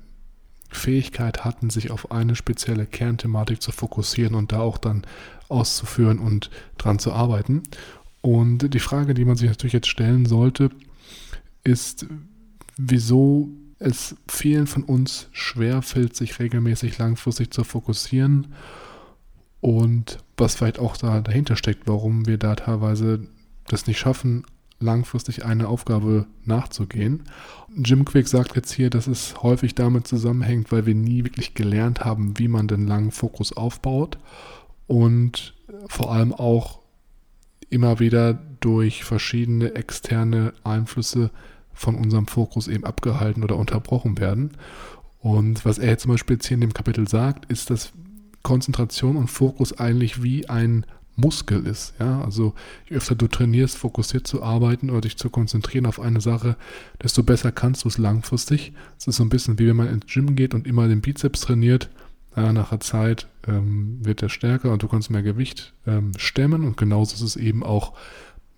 Fähigkeit 0.71 1.45
hatten, 1.45 1.71
sich 1.71 1.91
auf 1.91 2.11
eine 2.13 2.37
spezielle 2.37 2.87
Kernthematik 2.87 3.63
zu 3.63 3.73
fokussieren 3.73 4.35
und 4.35 4.53
da 4.53 4.61
auch 4.61 4.79
dann 4.79 5.03
auszuführen 5.49 6.19
und 6.19 6.51
dran 6.77 6.99
zu 6.99 7.13
arbeiten. 7.13 7.63
Und 8.21 8.75
die 8.75 8.81
Frage, 8.81 9.15
die 9.15 9.25
man 9.25 9.37
sich 9.37 9.49
natürlich 9.49 9.73
jetzt 9.73 9.89
stellen 9.89 10.27
sollte, 10.27 10.71
ist, 11.65 12.07
wieso 12.77 13.49
es 13.79 14.17
vielen 14.29 14.67
von 14.67 14.83
uns 14.83 15.29
schwerfällt, 15.33 16.17
sich 16.17 16.39
regelmäßig 16.39 16.99
langfristig 16.99 17.53
zu 17.53 17.65
fokussieren 17.65 18.49
und 19.61 20.19
was 20.37 20.57
vielleicht 20.57 20.79
auch 20.79 20.97
da 20.97 21.21
dahinter 21.21 21.57
steckt, 21.57 21.87
warum 21.87 22.27
wir 22.27 22.39
da 22.39 22.57
teilweise 22.57 23.27
das 23.67 23.87
nicht 23.87 23.99
schaffen, 23.99 24.45
langfristig 24.81 25.45
eine 25.45 25.69
Aufgabe 25.69 26.27
nachzugehen. 26.45 27.25
Jim 27.75 28.05
Quick 28.05 28.29
sagt 28.29 28.55
jetzt 28.57 28.73
hier, 28.73 28.91
dass 28.91 29.07
es 29.07 29.43
häufig 29.43 29.75
damit 29.75 30.07
zusammenhängt, 30.07 30.71
weil 30.71 30.87
wir 30.87 30.95
nie 30.95 31.25
wirklich 31.25 31.55
gelernt 31.55 32.05
haben, 32.05 32.39
wie 32.39 32.49
man 32.49 32.69
den 32.69 32.87
langen 32.87 33.11
Fokus 33.11 33.53
aufbaut 33.53 34.19
und 34.87 35.55
vor 35.89 36.13
allem 36.13 36.33
auch 36.33 36.81
immer 37.71 37.99
wieder 37.99 38.35
durch 38.61 39.05
verschiedene 39.05 39.75
externe 39.75 40.53
Einflüsse 40.65 41.31
von 41.73 41.95
unserem 41.95 42.27
Fokus 42.27 42.69
eben 42.69 42.85
abgehalten 42.85 43.45
oder 43.45 43.57
unterbrochen 43.57 44.19
werden. 44.19 44.53
Und 45.21 45.65
was 45.65 45.79
er 45.79 45.91
jetzt 45.91 46.03
zum 46.03 46.13
Beispiel 46.13 46.37
jetzt 46.37 46.47
hier 46.47 46.57
in 46.57 46.61
dem 46.61 46.73
Kapitel 46.73 47.09
sagt, 47.09 47.51
ist, 47.51 47.71
dass 47.71 47.93
Konzentration 48.43 49.17
und 49.17 49.29
Fokus 49.29 49.79
eigentlich 49.79 50.23
wie 50.23 50.49
ein 50.49 50.87
Muskel 51.19 51.67
ist. 51.67 51.95
Ja, 51.99 52.23
also 52.23 52.55
je 52.89 52.97
öfter 52.97 53.17
du 53.17 53.27
trainierst, 53.27 53.77
fokussiert 53.77 54.27
zu 54.27 54.43
arbeiten 54.43 54.89
oder 54.89 55.03
dich 55.03 55.17
zu 55.17 55.31
konzentrieren 55.31 55.87
auf 55.87 56.01
eine 56.01 56.21
Sache, 56.21 56.57
desto 57.03 57.23
besser 57.23 57.51
kannst 57.51 57.85
du 57.85 57.89
es 57.89 57.99
langfristig. 57.99 58.73
Es 58.99 59.09
ist 59.09 59.17
so 59.17 59.25
ein 59.25 59.29
bisschen 59.29 59.59
wie 59.59 59.67
wenn 59.67 59.77
man 59.77 59.89
ins 59.89 60.07
Gym 60.07 60.37
geht 60.37 60.55
und 60.55 60.67
immer 60.67 60.87
den 60.87 61.01
Bizeps 61.01 61.41
trainiert. 61.41 61.91
Ja, 62.37 62.53
nach 62.53 62.71
der 62.71 62.81
Zeit 62.81 63.27
ähm, 63.49 63.99
wird 64.01 64.23
er 64.23 64.29
stärker 64.29 64.73
und 64.73 64.83
du 64.83 64.89
kannst 64.89 65.11
mehr 65.11 65.23
Gewicht 65.23 65.73
ähm, 65.87 66.13
stemmen. 66.17 66.65
Und 66.65 66.77
genauso 66.77 67.15
ist 67.15 67.23
es 67.23 67.37
eben 67.37 67.65
auch 67.65 67.95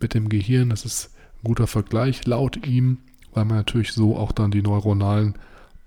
mit 0.00 0.12
dem 0.12 0.29
Gehirn. 0.29 0.69
Das 0.69 0.85
ist 0.85 1.14
ein 1.38 1.45
guter 1.45 1.67
Vergleich 1.67 2.26
laut 2.26 2.67
ihm, 2.67 2.99
weil 3.33 3.47
man 3.47 3.57
natürlich 3.57 3.93
so 3.93 4.17
auch 4.17 4.33
dann 4.33 4.50
die 4.50 4.62
neuronalen 4.62 5.35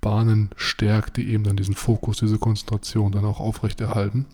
Bahnen 0.02 0.50
stärkt, 0.56 1.18
die 1.18 1.30
eben 1.30 1.44
dann 1.44 1.56
diesen 1.56 1.76
Fokus, 1.76 2.18
diese 2.18 2.40
Konzentration 2.40 3.12
dann 3.12 3.26
auch 3.26 3.40
aufrechterhalten. 3.40 4.26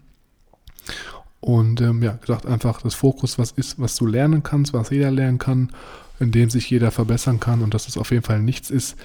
Und 1.42 1.80
ähm, 1.82 2.04
ja, 2.04 2.14
gesagt, 2.14 2.46
einfach 2.46 2.82
das 2.82 2.96
Fokus, 2.96 3.38
was 3.38 3.52
ist, 3.52 3.80
was 3.80 3.96
du 3.96 4.06
lernen 4.06 4.44
kannst, 4.44 4.74
was 4.74 4.90
jeder 4.90 5.12
lernen 5.12 5.38
kann, 5.38 5.72
in 6.20 6.32
dem 6.32 6.50
sich 6.50 6.70
jeder 6.70 6.92
verbessern 6.92 7.40
kann 7.40 7.62
und 7.62 7.74
dass 7.74 7.88
es 7.88 7.98
auf 7.98 8.12
jeden 8.12 8.24
Fall 8.24 8.42
nichts 8.42 8.70
ist, 8.70 8.98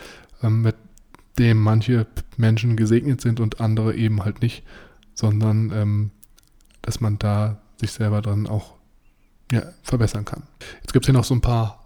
ähm, 0.43 0.62
mit 0.62 0.75
dem 1.38 1.61
manche 1.61 2.07
Menschen 2.37 2.76
gesegnet 2.76 3.21
sind 3.21 3.41
und 3.41 3.61
andere 3.61 3.95
eben 3.95 4.25
halt 4.25 4.43
nicht, 4.43 4.64
sondern 5.14 5.71
ähm, 5.73 6.11
dass 6.83 7.00
man 7.00 7.19
da 7.19 7.61
sich 7.76 7.93
selber 7.93 8.23
dann 8.23 8.47
auch 8.47 8.75
ja, 9.53 9.62
verbessern 9.83 10.25
kann. 10.25 10.43
Jetzt 10.83 10.93
gibt 10.93 11.05
es 11.05 11.07
hier 11.07 11.14
noch 11.14 11.25
so 11.25 11.35
ein 11.35 11.41
paar 11.41 11.85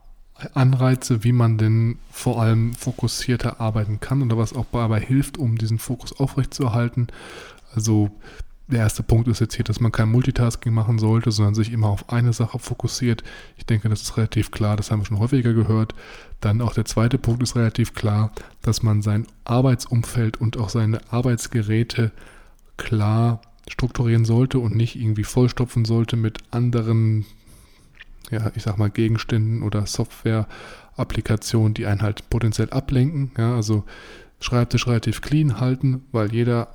Anreize, 0.54 1.24
wie 1.24 1.32
man 1.32 1.58
denn 1.58 1.98
vor 2.10 2.40
allem 2.40 2.72
fokussierter 2.74 3.60
arbeiten 3.60 4.00
kann 4.00 4.22
oder 4.22 4.38
was 4.38 4.52
auch 4.52 4.66
dabei 4.72 5.00
hilft, 5.00 5.36
um 5.36 5.58
diesen 5.58 5.78
Fokus 5.78 6.18
aufrechtzuerhalten. 6.18 7.08
Also 7.74 8.10
der 8.68 8.80
erste 8.80 9.02
Punkt 9.02 9.28
ist 9.28 9.40
jetzt 9.40 9.54
hier, 9.54 9.64
dass 9.64 9.80
man 9.80 9.92
kein 9.92 10.10
Multitasking 10.10 10.72
machen 10.72 10.98
sollte, 10.98 11.32
sondern 11.32 11.54
sich 11.54 11.72
immer 11.72 11.88
auf 11.88 12.12
eine 12.12 12.32
Sache 12.32 12.58
fokussiert. 12.58 13.24
Ich 13.56 13.64
denke, 13.64 13.88
das 13.88 14.02
ist 14.02 14.16
relativ 14.16 14.50
klar, 14.50 14.76
das 14.76 14.90
haben 14.90 15.00
wir 15.00 15.06
schon 15.06 15.18
häufiger 15.18 15.54
gehört. 15.54 15.94
Dann 16.40 16.60
auch 16.60 16.74
der 16.74 16.84
zweite 16.84 17.18
Punkt 17.18 17.42
ist 17.42 17.56
relativ 17.56 17.94
klar, 17.94 18.30
dass 18.60 18.82
man 18.82 19.00
sein 19.00 19.26
Arbeitsumfeld 19.44 20.38
und 20.38 20.58
auch 20.58 20.68
seine 20.68 21.00
Arbeitsgeräte 21.10 22.12
klar 22.76 23.40
strukturieren 23.68 24.24
sollte 24.24 24.58
und 24.58 24.76
nicht 24.76 24.96
irgendwie 24.96 25.24
vollstopfen 25.24 25.84
sollte 25.84 26.16
mit 26.16 26.38
anderen, 26.50 27.24
ja, 28.30 28.50
ich 28.54 28.62
sag 28.62 28.76
mal, 28.78 28.90
Gegenständen 28.90 29.62
oder 29.62 29.86
Software-Applikationen, 29.86 31.74
die 31.74 31.86
einen 31.86 32.02
halt 32.02 32.28
potenziell 32.28 32.70
ablenken. 32.70 33.30
Ja, 33.36 33.54
also 33.54 33.84
Schreibtisch 34.40 34.86
relativ 34.86 35.20
clean 35.20 35.58
halten, 35.58 36.02
weil 36.12 36.32
jeder 36.32 36.68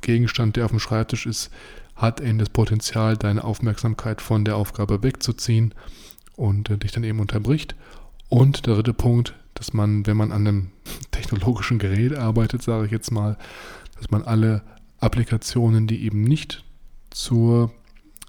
Gegenstand, 0.00 0.56
der 0.56 0.64
auf 0.64 0.70
dem 0.70 0.80
Schreibtisch 0.80 1.26
ist, 1.26 1.50
hat 1.94 2.20
eben 2.20 2.38
das 2.38 2.48
Potenzial, 2.48 3.16
deine 3.16 3.44
Aufmerksamkeit 3.44 4.20
von 4.20 4.44
der 4.44 4.56
Aufgabe 4.56 5.02
wegzuziehen 5.02 5.74
und 6.36 6.70
äh, 6.70 6.78
dich 6.78 6.92
dann 6.92 7.04
eben 7.04 7.20
unterbricht. 7.20 7.74
Und 8.28 8.66
der 8.66 8.74
dritte 8.74 8.94
Punkt, 8.94 9.34
dass 9.54 9.72
man, 9.72 10.06
wenn 10.06 10.16
man 10.16 10.32
an 10.32 10.46
einem 10.46 10.70
technologischen 11.10 11.78
Gerät 11.78 12.16
arbeitet, 12.16 12.62
sage 12.62 12.86
ich 12.86 12.92
jetzt 12.92 13.10
mal, 13.10 13.36
dass 13.98 14.10
man 14.10 14.22
alle 14.22 14.62
Applikationen, 14.98 15.86
die 15.86 16.04
eben 16.04 16.22
nicht 16.22 16.64
zur 17.10 17.72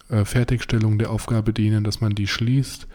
äh, 0.10 0.26
Fertigstellung 0.26 0.98
der 0.98 1.12
Aufgabe 1.12 1.54
dienen, 1.54 1.84
dass 1.84 2.02
man 2.02 2.16
die 2.16 2.28
schließt, 2.28 2.88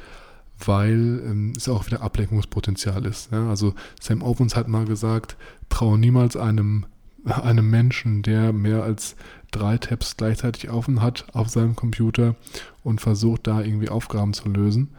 weil 0.64 1.22
ähm, 1.24 1.52
es 1.56 1.68
auch 1.68 1.86
wieder 1.86 2.02
Ablenkungspotenzial 2.02 3.04
ist. 3.06 3.32
Ja? 3.32 3.48
Also 3.48 3.74
Sam 4.00 4.22
Opens 4.22 4.56
hat 4.56 4.68
mal 4.68 4.84
gesagt, 4.84 5.36
traue 5.68 5.98
niemals 5.98 6.36
einem 6.36 6.86
einem 7.26 7.68
Menschen, 7.70 8.22
der 8.22 8.52
mehr 8.52 8.82
als 8.82 9.16
drei 9.50 9.78
Tabs 9.78 10.16
gleichzeitig 10.16 10.70
offen 10.70 11.02
hat 11.02 11.26
auf 11.32 11.48
seinem 11.48 11.76
Computer 11.76 12.36
und 12.82 13.00
versucht 13.00 13.46
da 13.46 13.60
irgendwie 13.60 13.88
Aufgaben 13.88 14.32
zu 14.32 14.48
lösen. 14.48 14.90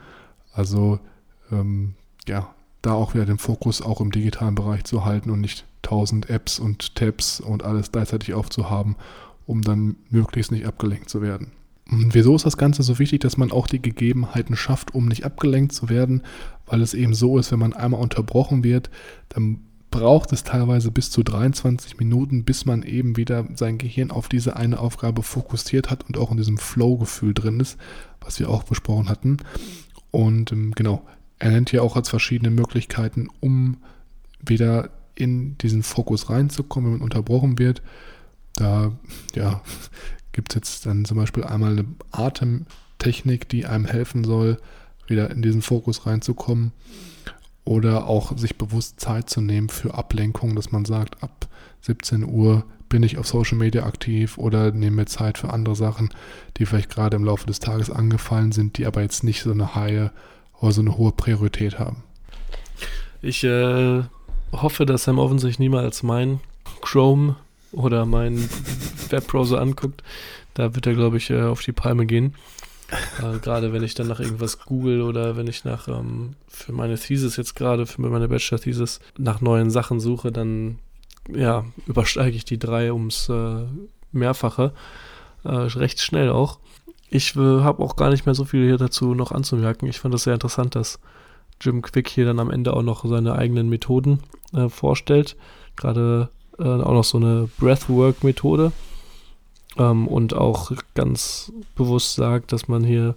Also 0.54 1.00
ähm, 1.52 1.94
ja, 2.28 2.54
da 2.82 2.94
auch 2.94 3.14
wieder 3.14 3.26
den 3.26 3.38
Fokus 3.38 3.82
auch 3.82 4.02
im 4.02 4.12
digitalen 4.12 4.56
Bereich 4.56 4.84
zu 4.84 5.06
halten 5.06 5.30
und 5.30 5.42
nicht 5.42 5.66
tausend 5.82 6.30
Apps 6.30 6.60
und 6.60 6.96
Tabs 6.96 7.40
und 7.40 7.64
alles 7.64 7.92
gleichzeitig 7.92 8.34
aufzuhaben, 8.34 8.96
um 9.46 9.62
dann 9.62 9.96
möglichst 10.10 10.52
nicht 10.52 10.66
abgelenkt 10.66 11.10
zu 11.10 11.22
werden. 11.22 11.52
Und 11.90 12.14
wieso 12.14 12.36
ist 12.36 12.46
das 12.46 12.58
Ganze 12.58 12.84
so 12.84 13.00
wichtig, 13.00 13.22
dass 13.22 13.38
man 13.38 13.52
auch 13.52 13.68
die 13.68 13.82
Gegebenheiten 13.82 14.58
schafft, 14.58 14.94
um 14.94 15.08
nicht 15.08 15.26
abgelenkt 15.26 15.72
zu 15.72 15.88
werden? 15.88 16.24
Weil 16.66 16.82
es 16.82 16.94
eben 16.94 17.14
so 17.14 17.38
ist, 17.38 17.52
wenn 17.52 17.60
man 17.60 17.72
einmal 17.74 18.02
unterbrochen 18.02 18.64
wird, 18.64 18.90
dann 19.30 19.62
braucht 19.92 20.34
es 20.34 20.44
teilweise 20.44 20.92
bis 20.92 21.12
zu 21.12 21.24
23 21.24 21.98
Minuten, 21.98 22.44
bis 22.44 22.66
man 22.66 22.84
eben 22.84 23.16
wieder 23.18 23.46
sein 23.56 23.78
Gehirn 23.78 24.12
auf 24.12 24.28
diese 24.28 24.56
eine 24.56 24.80
Aufgabe 24.80 25.24
fokussiert 25.24 25.90
hat 25.90 26.06
und 26.08 26.18
auch 26.18 26.32
in 26.32 26.38
diesem 26.38 26.58
Flow-Gefühl 26.58 27.34
drin 27.34 27.60
ist, 27.60 27.78
was 28.20 28.40
wir 28.40 28.50
auch 28.50 28.64
besprochen 28.64 29.10
hatten. 29.10 29.38
Und 30.12 30.52
ähm, 30.52 30.74
genau, 30.74 31.06
er 31.40 31.52
nennt 31.52 31.72
ja 31.72 31.82
auch 31.82 31.96
als 31.96 32.10
verschiedene 32.10 32.52
Möglichkeiten, 32.52 33.30
um 33.40 33.78
wieder 34.40 34.90
in 35.16 35.58
diesen 35.58 35.84
Fokus 35.84 36.30
reinzukommen, 36.30 36.92
wenn 36.92 37.00
man 37.00 37.04
unterbrochen 37.04 37.58
wird. 37.58 37.82
Da 38.56 38.92
ja, 39.36 39.62
gibt 40.34 40.52
es 40.52 40.56
jetzt 40.56 40.86
dann 40.86 41.06
zum 41.06 41.18
Beispiel 41.18 41.44
einmal 41.44 41.72
eine 41.72 41.86
Atemtechnik, 42.12 43.48
die 43.50 43.66
einem 43.66 43.86
helfen 43.86 44.24
soll, 44.24 44.58
wieder 45.08 45.32
in 45.32 45.42
diesen 45.42 45.62
Fokus 45.62 46.06
reinzukommen 46.06 46.74
oder 47.68 48.08
auch 48.08 48.38
sich 48.38 48.58
bewusst 48.58 49.00
Zeit 49.00 49.30
zu 49.30 49.42
nehmen 49.42 49.70
für 49.70 49.94
Ablenkung, 49.94 50.56
dass 50.56 50.72
man 50.72 50.86
sagt, 50.86 51.22
ab 51.22 51.48
17 51.82 52.24
Uhr 52.24 52.64
bin 52.90 53.04
ich 53.04 53.18
auf 53.18 53.28
Social 53.28 53.58
Media 53.58 53.86
aktiv 53.86 54.38
oder 54.38 54.72
nehme 54.72 54.98
mir 54.98 55.06
Zeit 55.06 55.38
für 55.38 55.52
andere 55.52 55.76
Sachen, 55.76 56.10
die 56.58 56.66
vielleicht 56.66 56.90
gerade 56.90 57.18
im 57.18 57.26
Laufe 57.26 57.46
des 57.46 57.60
Tages 57.60 57.92
angefallen 57.92 58.54
sind, 58.54 58.78
die 58.78 58.86
aber 58.86 59.02
jetzt 59.02 59.24
nicht 59.24 59.42
so 59.42 59.52
eine 59.52 60.12
oder 60.60 60.72
so 60.72 60.82
eine 60.82 60.98
hohe 60.98 61.12
Priorität 61.12 61.78
haben. 61.78 62.04
Ich 63.22 63.44
äh, 63.44 64.04
hoffe, 64.54 64.86
dass 64.86 65.04
Sam 65.04 65.20
Oven 65.20 65.40
sich 65.40 65.60
niemals 65.60 66.04
mein 66.04 66.40
Chrome 66.82 67.36
oder 67.74 68.06
meinen 68.06 68.50
Webbrowser 69.10 69.60
anguckt. 69.60 70.04
Da 70.54 70.74
wird 70.74 70.88
er, 70.88 70.94
glaube 70.94 71.18
ich, 71.18 71.30
äh, 71.30 71.44
auf 71.44 71.62
die 71.62 71.74
Palme 71.74 72.06
gehen. 72.06 72.34
Äh, 73.22 73.40
gerade 73.40 73.74
wenn 73.74 73.84
ich 73.84 73.96
dann 73.96 74.08
nach 74.08 74.20
irgendwas 74.20 74.60
google 74.60 75.02
oder 75.02 75.36
wenn 75.36 75.48
ich 75.48 75.66
nach 75.66 75.88
ähm, 75.88 76.36
für 76.48 76.72
meine 76.72 76.98
Thesis 76.98 77.36
jetzt 77.36 77.56
gerade, 77.56 77.86
für 77.86 78.02
meine 78.02 78.28
Bachelor-Thesis 78.28 79.00
nach 79.18 79.42
neuen 79.42 79.70
Sachen 79.70 80.00
suche, 80.00 80.32
dann 80.32 80.80
ja, 81.34 81.66
übersteige 81.86 82.38
ich 82.38 82.46
die 82.46 82.60
drei 82.60 82.94
ums 82.94 83.30
äh, 83.30 83.66
Mehrfache. 84.12 84.74
Äh, 85.44 85.50
recht 85.50 86.02
schnell 86.02 86.30
auch. 86.30 86.60
Ich 87.10 87.36
habe 87.36 87.84
auch 87.84 87.96
gar 87.96 88.10
nicht 88.10 88.26
mehr 88.26 88.36
so 88.36 88.44
viel 88.44 88.66
hier 88.66 88.78
dazu 88.78 89.14
noch 89.14 89.32
anzumerken. 89.32 89.88
Ich 89.88 90.00
fand 90.00 90.14
das 90.14 90.24
sehr 90.24 90.34
interessant, 90.34 90.76
dass 90.76 91.00
Jim 91.62 91.82
Quick 91.82 92.10
hier 92.10 92.26
dann 92.26 92.40
am 92.40 92.52
Ende 92.52 92.74
auch 92.74 92.84
noch 92.84 93.06
seine 93.06 93.34
eigenen 93.34 93.70
Methoden 93.70 94.20
äh, 94.54 94.68
vorstellt. 94.68 95.38
Gerade 95.76 96.30
äh, 96.60 96.64
auch 96.64 96.94
noch 96.94 97.04
so 97.04 97.18
eine 97.18 97.50
Breathwork-Methode 97.60 98.72
ähm, 99.78 100.08
und 100.08 100.34
auch 100.34 100.72
ganz 100.96 101.52
bewusst 101.76 102.16
sagt, 102.16 102.52
dass 102.52 102.68
man 102.68 102.84
hier 102.84 103.16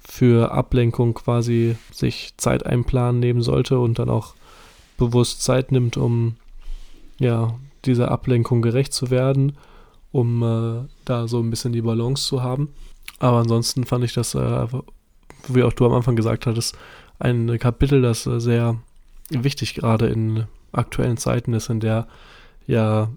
für 0.00 0.52
Ablenkung 0.52 1.14
quasi 1.14 1.76
sich 1.92 2.34
Zeit 2.36 2.64
einplanen 2.64 3.20
nehmen 3.20 3.42
sollte 3.42 3.78
und 3.78 3.98
dann 3.98 4.08
auch 4.08 4.34
bewusst 4.96 5.42
Zeit 5.42 5.72
nimmt, 5.72 5.96
um 5.96 6.36
ja, 7.18 7.54
dieser 7.84 8.10
Ablenkung 8.10 8.62
gerecht 8.62 8.92
zu 8.92 9.10
werden, 9.10 9.56
um 10.12 10.42
äh, 10.42 10.88
da 11.04 11.28
so 11.28 11.40
ein 11.40 11.50
bisschen 11.50 11.72
die 11.72 11.82
Balance 11.82 12.26
zu 12.26 12.42
haben. 12.42 12.72
Aber 13.18 13.38
ansonsten 13.38 13.84
fand 13.84 14.04
ich 14.04 14.14
das, 14.14 14.34
äh, 14.34 14.66
wie 15.48 15.62
auch 15.62 15.72
du 15.72 15.86
am 15.86 15.92
Anfang 15.92 16.16
gesagt 16.16 16.46
hattest, 16.46 16.76
ein 17.18 17.58
Kapitel, 17.58 18.02
das 18.02 18.26
äh, 18.26 18.40
sehr 18.40 18.76
wichtig 19.30 19.74
gerade 19.74 20.06
in 20.06 20.44
aktuellen 20.72 21.16
Zeiten 21.16 21.52
ist, 21.52 21.68
in 21.68 21.80
der 21.80 22.06
ja 22.66 23.08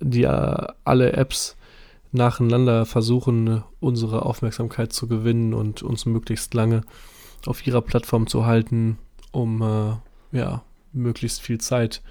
die 0.00 0.24
äh, 0.24 0.66
alle 0.84 1.12
Apps 1.12 1.56
nacheinander 2.12 2.86
versuchen, 2.86 3.62
unsere 3.78 4.24
Aufmerksamkeit 4.24 4.92
zu 4.92 5.06
gewinnen 5.06 5.54
und 5.54 5.82
uns 5.82 6.06
möglichst 6.06 6.54
lange 6.54 6.82
auf 7.46 7.66
ihrer 7.66 7.82
Plattform 7.82 8.26
zu 8.26 8.46
halten, 8.46 8.98
um 9.32 9.62
äh, 9.62 10.36
ja, 10.36 10.62
möglichst 10.92 11.40
viel 11.40 11.58
Zeit, 11.58 12.02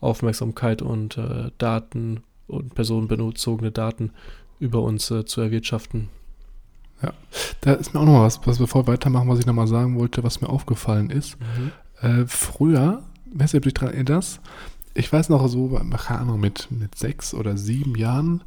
Aufmerksamkeit 0.00 0.82
und 0.82 1.16
äh, 1.16 1.50
Daten 1.58 2.22
und 2.46 2.74
personenbezogene 2.74 3.72
Daten 3.72 4.12
über 4.58 4.82
uns 4.82 5.10
äh, 5.10 5.24
zu 5.24 5.40
erwirtschaften. 5.40 6.08
Ja, 7.02 7.12
da 7.60 7.72
ist 7.74 7.92
mir 7.92 8.00
auch 8.00 8.06
noch 8.06 8.22
was, 8.22 8.40
was 8.46 8.58
bevor 8.58 8.86
wir 8.86 8.92
weitermachen, 8.92 9.28
was 9.28 9.38
ich 9.38 9.46
nochmal 9.46 9.66
sagen 9.66 9.98
wollte, 9.98 10.22
was 10.22 10.40
mir 10.40 10.48
aufgefallen 10.48 11.10
ist. 11.10 11.36
Mhm. 11.40 11.72
Äh, 12.00 12.26
früher, 12.26 13.02
weißt 13.34 13.54
du, 13.54 13.58
ob 13.58 13.64
dich 13.64 13.74
daran 13.74 13.94
erinnerst, 13.94 14.40
ich 14.94 15.12
weiß 15.12 15.28
noch 15.28 15.46
so, 15.48 15.68
keine 15.68 16.20
Ahnung, 16.20 16.40
mit, 16.40 16.70
mit 16.70 16.94
sechs 16.94 17.34
oder 17.34 17.58
sieben 17.58 17.96
Jahren, 17.96 18.42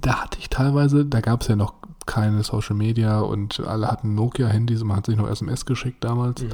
da 0.00 0.22
hatte 0.22 0.38
ich 0.38 0.48
teilweise, 0.48 1.04
da 1.04 1.20
gab 1.20 1.42
es 1.42 1.48
ja 1.48 1.56
noch 1.56 1.74
keine 2.06 2.42
Social 2.42 2.76
Media 2.76 3.20
und 3.20 3.60
alle 3.60 3.88
hatten 3.88 4.14
Nokia-Handys 4.14 4.82
und 4.82 4.88
man 4.88 4.98
hat 4.98 5.06
sich 5.06 5.16
noch 5.16 5.28
SMS 5.28 5.64
geschickt 5.66 6.04
damals. 6.04 6.42
Mhm. 6.42 6.50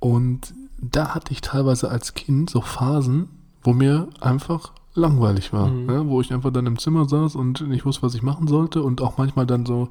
Und 0.00 0.54
da 0.80 1.14
hatte 1.14 1.32
ich 1.32 1.40
teilweise 1.40 1.90
als 1.90 2.14
Kind 2.14 2.50
so 2.50 2.60
Phasen, 2.60 3.28
wo 3.62 3.72
mir 3.72 4.08
einfach 4.20 4.72
langweilig 4.94 5.52
war, 5.52 5.68
mhm. 5.68 5.90
ja, 5.90 6.06
wo 6.06 6.20
ich 6.20 6.32
einfach 6.32 6.52
dann 6.52 6.66
im 6.66 6.78
Zimmer 6.78 7.08
saß 7.08 7.36
und 7.36 7.66
nicht 7.68 7.84
wusste, 7.84 8.02
was 8.02 8.14
ich 8.14 8.22
machen 8.22 8.48
sollte 8.48 8.82
und 8.82 9.00
auch 9.00 9.18
manchmal 9.18 9.46
dann 9.46 9.66
so 9.66 9.88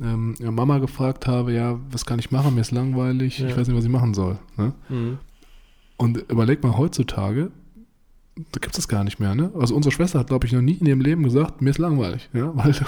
ähm, 0.00 0.34
Mama 0.40 0.78
gefragt 0.78 1.26
habe, 1.26 1.52
ja, 1.52 1.78
was 1.90 2.06
kann 2.06 2.18
ich 2.18 2.30
machen, 2.30 2.54
mir 2.54 2.60
ist 2.60 2.70
langweilig, 2.70 3.38
Ja. 3.38 3.48
ich 3.48 3.56
weiß 3.56 3.68
nicht, 3.68 3.76
was 3.76 3.84
ich 3.84 3.90
machen 3.90 4.14
soll. 4.14 4.38
Ne? 4.56 4.72
Mhm. 4.88 5.18
Und 5.96 6.16
überleg 6.30 6.62
mal 6.62 6.76
heutzutage, 6.78 7.50
da 8.36 8.60
gibt 8.60 8.74
es 8.74 8.76
das 8.76 8.88
gar 8.88 9.04
nicht 9.04 9.20
mehr, 9.20 9.34
ne? 9.34 9.52
Also 9.58 9.74
unsere 9.74 9.92
Schwester 9.92 10.18
hat, 10.18 10.28
glaube 10.28 10.46
ich, 10.46 10.52
noch 10.52 10.62
nie 10.62 10.74
in 10.74 10.86
ihrem 10.86 11.00
Leben 11.00 11.22
gesagt, 11.22 11.60
mir 11.60 11.70
ist 11.70 11.78
langweilig, 11.78 12.28
ja, 12.32 12.52
weil 12.54 12.72
du, 12.72 12.84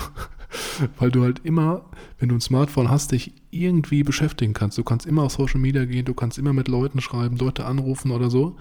weil 0.98 1.10
du 1.10 1.22
halt 1.22 1.40
immer, 1.44 1.84
wenn 2.18 2.28
du 2.28 2.34
ein 2.36 2.40
Smartphone 2.40 2.90
hast, 2.90 3.12
dich 3.12 3.32
irgendwie 3.50 4.02
beschäftigen 4.02 4.54
kannst. 4.54 4.78
Du 4.78 4.84
kannst 4.84 5.06
immer 5.06 5.22
auf 5.24 5.32
Social 5.32 5.60
Media 5.60 5.84
gehen, 5.84 6.04
du 6.04 6.14
kannst 6.14 6.38
immer 6.38 6.52
mit 6.52 6.68
Leuten 6.68 7.00
schreiben, 7.00 7.36
Leute 7.36 7.64
anrufen 7.64 8.10
oder 8.10 8.30
so. 8.30 8.56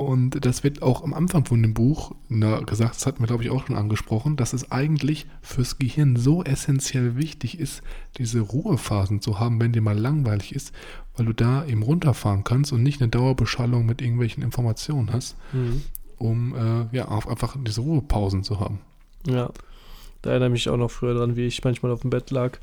Und 0.00 0.44
das 0.46 0.62
wird 0.62 0.80
auch 0.80 1.02
am 1.02 1.12
Anfang 1.12 1.44
von 1.44 1.60
dem 1.60 1.74
Buch 1.74 2.14
na, 2.28 2.60
gesagt, 2.60 2.94
das 2.94 3.04
hatten 3.04 3.18
wir, 3.18 3.26
glaube 3.26 3.42
ich, 3.42 3.50
auch 3.50 3.66
schon 3.66 3.74
angesprochen, 3.74 4.36
dass 4.36 4.52
es 4.52 4.70
eigentlich 4.70 5.26
fürs 5.42 5.76
Gehirn 5.78 6.14
so 6.14 6.44
essentiell 6.44 7.16
wichtig 7.16 7.58
ist, 7.58 7.82
diese 8.16 8.38
Ruhephasen 8.38 9.20
zu 9.20 9.40
haben, 9.40 9.60
wenn 9.60 9.72
dir 9.72 9.82
mal 9.82 9.98
langweilig 9.98 10.54
ist, 10.54 10.72
weil 11.18 11.26
du 11.26 11.32
da 11.34 11.64
eben 11.66 11.82
runterfahren 11.82 12.44
kannst 12.44 12.72
und 12.72 12.82
nicht 12.82 13.00
eine 13.00 13.08
Dauerbeschallung 13.10 13.84
mit 13.86 14.00
irgendwelchen 14.00 14.42
Informationen 14.42 15.12
hast, 15.12 15.36
Mhm. 15.52 15.82
um 16.16 16.54
äh, 16.54 16.96
ja 16.96 17.08
auch 17.08 17.26
einfach 17.26 17.56
diese 17.60 17.80
Ruhepausen 17.82 18.44
zu 18.44 18.60
haben. 18.60 18.80
Ja, 19.26 19.50
da 20.22 20.30
erinnere 20.30 20.48
ich 20.48 20.52
mich 20.52 20.68
auch 20.70 20.76
noch 20.76 20.90
früher 20.90 21.14
dran, 21.14 21.36
wie 21.36 21.46
ich 21.46 21.62
manchmal 21.64 21.92
auf 21.92 22.00
dem 22.00 22.10
Bett 22.10 22.30
lag, 22.30 22.58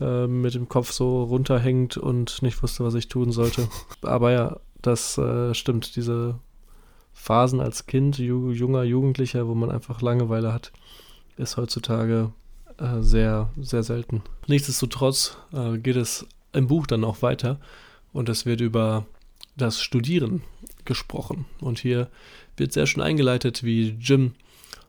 äh, 0.00 0.26
mit 0.26 0.54
dem 0.54 0.68
Kopf 0.68 0.90
so 0.92 1.22
runterhängend 1.24 1.96
und 1.96 2.42
nicht 2.42 2.62
wusste, 2.62 2.84
was 2.84 2.94
ich 2.94 3.08
tun 3.08 3.30
sollte. 3.32 3.68
Aber 4.02 4.32
ja, 4.32 4.56
das 4.80 5.16
äh, 5.18 5.54
stimmt, 5.54 5.94
diese 5.96 6.38
Phasen 7.12 7.60
als 7.60 7.86
Kind, 7.86 8.18
ju 8.18 8.50
junger 8.52 8.82
Jugendlicher, 8.84 9.46
wo 9.46 9.54
man 9.54 9.70
einfach 9.70 10.00
Langeweile 10.02 10.52
hat, 10.52 10.72
ist 11.36 11.56
heutzutage 11.56 12.32
äh, 12.78 13.00
sehr, 13.00 13.50
sehr 13.60 13.82
selten. 13.82 14.22
Nichtsdestotrotz 14.48 15.36
äh, 15.52 15.78
geht 15.78 15.96
es 15.96 16.26
im 16.52 16.66
Buch 16.66 16.86
dann 16.86 17.04
auch 17.04 17.22
weiter 17.22 17.58
und 18.12 18.28
es 18.28 18.46
wird 18.46 18.60
über 18.60 19.06
das 19.56 19.82
Studieren 19.82 20.42
gesprochen. 20.84 21.46
Und 21.60 21.78
hier 21.78 22.08
wird 22.56 22.72
sehr 22.72 22.86
schön 22.86 23.02
eingeleitet, 23.02 23.64
wie 23.64 23.96
Jim 24.00 24.32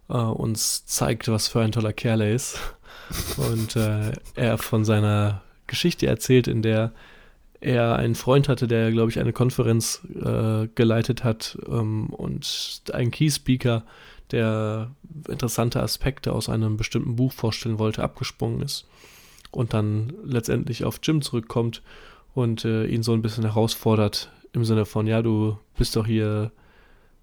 äh, 0.10 0.14
uns 0.14 0.86
zeigt, 0.86 1.28
was 1.28 1.48
für 1.48 1.62
ein 1.62 1.72
toller 1.72 1.94
Kerl 1.94 2.22
er 2.22 2.34
ist. 2.34 2.60
Und 3.38 3.76
äh, 3.76 4.14
er 4.36 4.58
von 4.58 4.86
seiner 4.86 5.42
Geschichte 5.68 6.08
erzählt, 6.08 6.48
in 6.48 6.62
der 6.62 6.94
er 7.60 7.96
einen 7.96 8.16
Freund 8.16 8.50
hatte, 8.50 8.68
der, 8.68 8.92
glaube 8.92 9.10
ich, 9.10 9.20
eine 9.20 9.34
Konferenz 9.34 10.02
äh, 10.14 10.68
geleitet 10.76 11.24
hat 11.24 11.58
ähm, 11.68 12.08
und 12.08 12.82
ein 12.92 13.10
Key-Speaker, 13.10 13.84
der 14.32 14.92
interessante 15.30 15.82
Aspekte 15.82 16.34
aus 16.34 16.50
einem 16.50 16.76
bestimmten 16.76 17.16
Buch 17.16 17.32
vorstellen 17.32 17.80
wollte, 17.80 18.04
abgesprungen 18.04 18.62
ist. 18.62 18.86
Und 19.54 19.74
dann 19.74 20.14
letztendlich 20.24 20.84
auf 20.84 21.00
Jim 21.02 21.22
zurückkommt 21.22 21.82
und 22.34 22.66
äh, 22.66 22.86
ihn 22.86 23.04
so 23.04 23.14
ein 23.14 23.22
bisschen 23.22 23.44
herausfordert 23.44 24.32
im 24.52 24.66
Sinne 24.66 24.86
von, 24.86 25.08
ja, 25.08 25.22
du 25.22 25.58
bist 25.78 25.96
doch 25.96 26.06
hier 26.06 26.52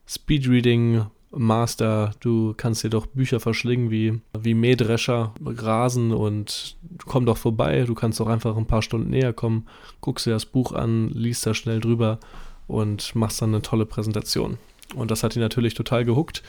Speedreading 0.06 1.06
Master, 1.32 2.12
du 2.20 2.54
kannst 2.56 2.82
dir 2.82 2.90
doch 2.90 3.06
Bücher 3.06 3.38
verschlingen 3.38 3.90
wie, 3.90 4.20
wie 4.37 4.54
Mähdrescher, 4.54 5.32
Rasen 5.44 6.12
und 6.12 6.76
komm 7.06 7.25
doch 7.25 7.37
vorbei, 7.37 7.84
du 7.87 7.94
kannst 7.94 8.18
doch 8.18 8.26
einfach 8.26 8.56
ein 8.56 8.66
paar 8.66 8.82
Stunden 8.82 9.10
näher 9.10 9.32
kommen, 9.32 9.66
guckst 10.00 10.26
dir 10.26 10.32
das 10.32 10.46
Buch 10.46 10.72
an, 10.72 11.08
liest 11.10 11.46
da 11.46 11.54
schnell 11.54 11.80
drüber 11.80 12.18
und 12.66 13.14
machst 13.14 13.40
dann 13.42 13.50
eine 13.50 13.62
tolle 13.62 13.87
Präsentation. 13.87 14.58
Und 14.96 15.12
das 15.12 15.22
hat 15.22 15.37
ihn 15.37 15.42
natürlich 15.42 15.75
total 15.75 16.04
gehuckt, 16.04 16.42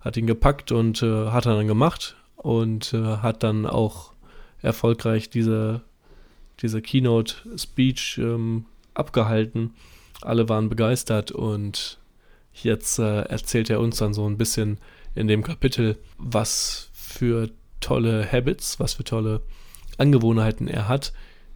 hat 0.00 0.18
ihn 0.18 0.26
gepackt 0.26 0.72
und 0.72 1.02
äh, 1.02 1.28
hat 1.28 1.46
er 1.46 1.56
dann 1.56 1.66
gemacht 1.66 2.16
und 2.36 2.92
äh, 2.92 3.18
hat 3.18 3.42
dann 3.42 3.64
auch 3.64 4.12
erfolgreich 4.62 5.30
diese, 5.30 5.82
diese 6.60 6.82
Keynote-Speech 6.82 8.18
ähm, 8.18 8.66
abgehalten. 8.94 9.74
Alle 10.20 10.48
waren 10.48 10.68
begeistert 10.68 11.30
und 11.30 11.98
jetzt 12.52 12.98
äh, 12.98 13.22
erzählt 13.22 13.70
er 13.70 13.80
uns 13.80 13.98
dann 13.98 14.14
so 14.14 14.28
ein 14.28 14.36
bisschen 14.36 14.78
in 15.14 15.28
dem 15.28 15.42
Kapitel, 15.42 15.96
was 16.18 16.90
für 16.92 17.50
tolle 17.80 18.30
Habits, 18.30 18.80
was 18.80 18.94
für 18.94 19.04
tolle 19.04 19.42
Angewohnheiten 19.96 20.68
er 20.68 20.88
hat, 20.88 21.12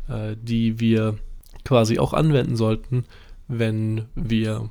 äh, 0.09 0.37
die 0.41 0.81
wir 0.81 1.19
quasi 1.65 1.99
auch 1.99 2.13
anwenden 2.13 2.57
sollten, 2.57 3.05
wenn 3.49 4.07
wir 4.15 4.71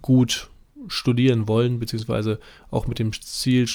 gut 0.00 0.50
studieren 0.88 1.48
wollen, 1.48 1.78
beziehungsweise 1.78 2.38
auch 2.70 2.86
mit 2.86 2.98
dem 2.98 3.12
Ziel 3.12 3.68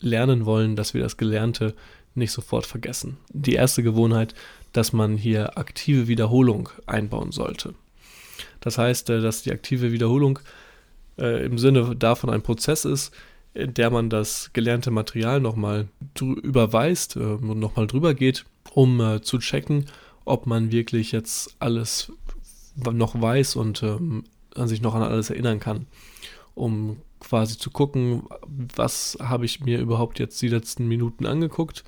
lernen 0.00 0.46
wollen, 0.46 0.76
dass 0.76 0.94
wir 0.94 1.02
das 1.02 1.16
Gelernte 1.16 1.74
nicht 2.16 2.32
sofort 2.32 2.66
vergessen. 2.66 3.16
Die 3.32 3.54
erste 3.54 3.82
Gewohnheit, 3.82 4.34
dass 4.72 4.92
man 4.92 5.16
hier 5.16 5.58
aktive 5.58 6.08
Wiederholung 6.08 6.68
einbauen 6.86 7.32
sollte. 7.32 7.74
Das 8.60 8.78
heißt, 8.78 9.10
äh, 9.10 9.20
dass 9.20 9.42
die 9.42 9.52
aktive 9.52 9.92
Wiederholung 9.92 10.38
äh, 11.18 11.44
im 11.44 11.58
Sinne 11.58 11.96
davon 11.96 12.30
ein 12.30 12.42
Prozess 12.42 12.84
ist, 12.84 13.14
in 13.54 13.72
der 13.74 13.90
man 13.90 14.10
das 14.10 14.50
gelernte 14.52 14.90
Material 14.90 15.40
nochmal 15.40 15.88
überweist 16.20 17.16
äh, 17.16 17.20
und 17.20 17.58
nochmal 17.58 17.86
drüber 17.86 18.14
geht, 18.14 18.44
um 18.72 19.00
äh, 19.00 19.22
zu 19.22 19.38
checken, 19.38 19.86
ob 20.24 20.46
man 20.46 20.72
wirklich 20.72 21.12
jetzt 21.12 21.56
alles 21.58 22.12
noch 22.76 23.20
weiß 23.20 23.56
und 23.56 23.82
ähm, 23.82 24.24
an 24.54 24.68
sich 24.68 24.82
noch 24.82 24.94
an 24.94 25.02
alles 25.02 25.30
erinnern 25.30 25.60
kann, 25.60 25.86
um 26.54 26.98
quasi 27.26 27.58
zu 27.58 27.70
gucken, 27.70 28.22
was 28.46 29.18
habe 29.20 29.44
ich 29.44 29.60
mir 29.60 29.80
überhaupt 29.80 30.18
jetzt 30.18 30.40
die 30.40 30.48
letzten 30.48 30.86
Minuten 30.86 31.26
angeguckt 31.26 31.84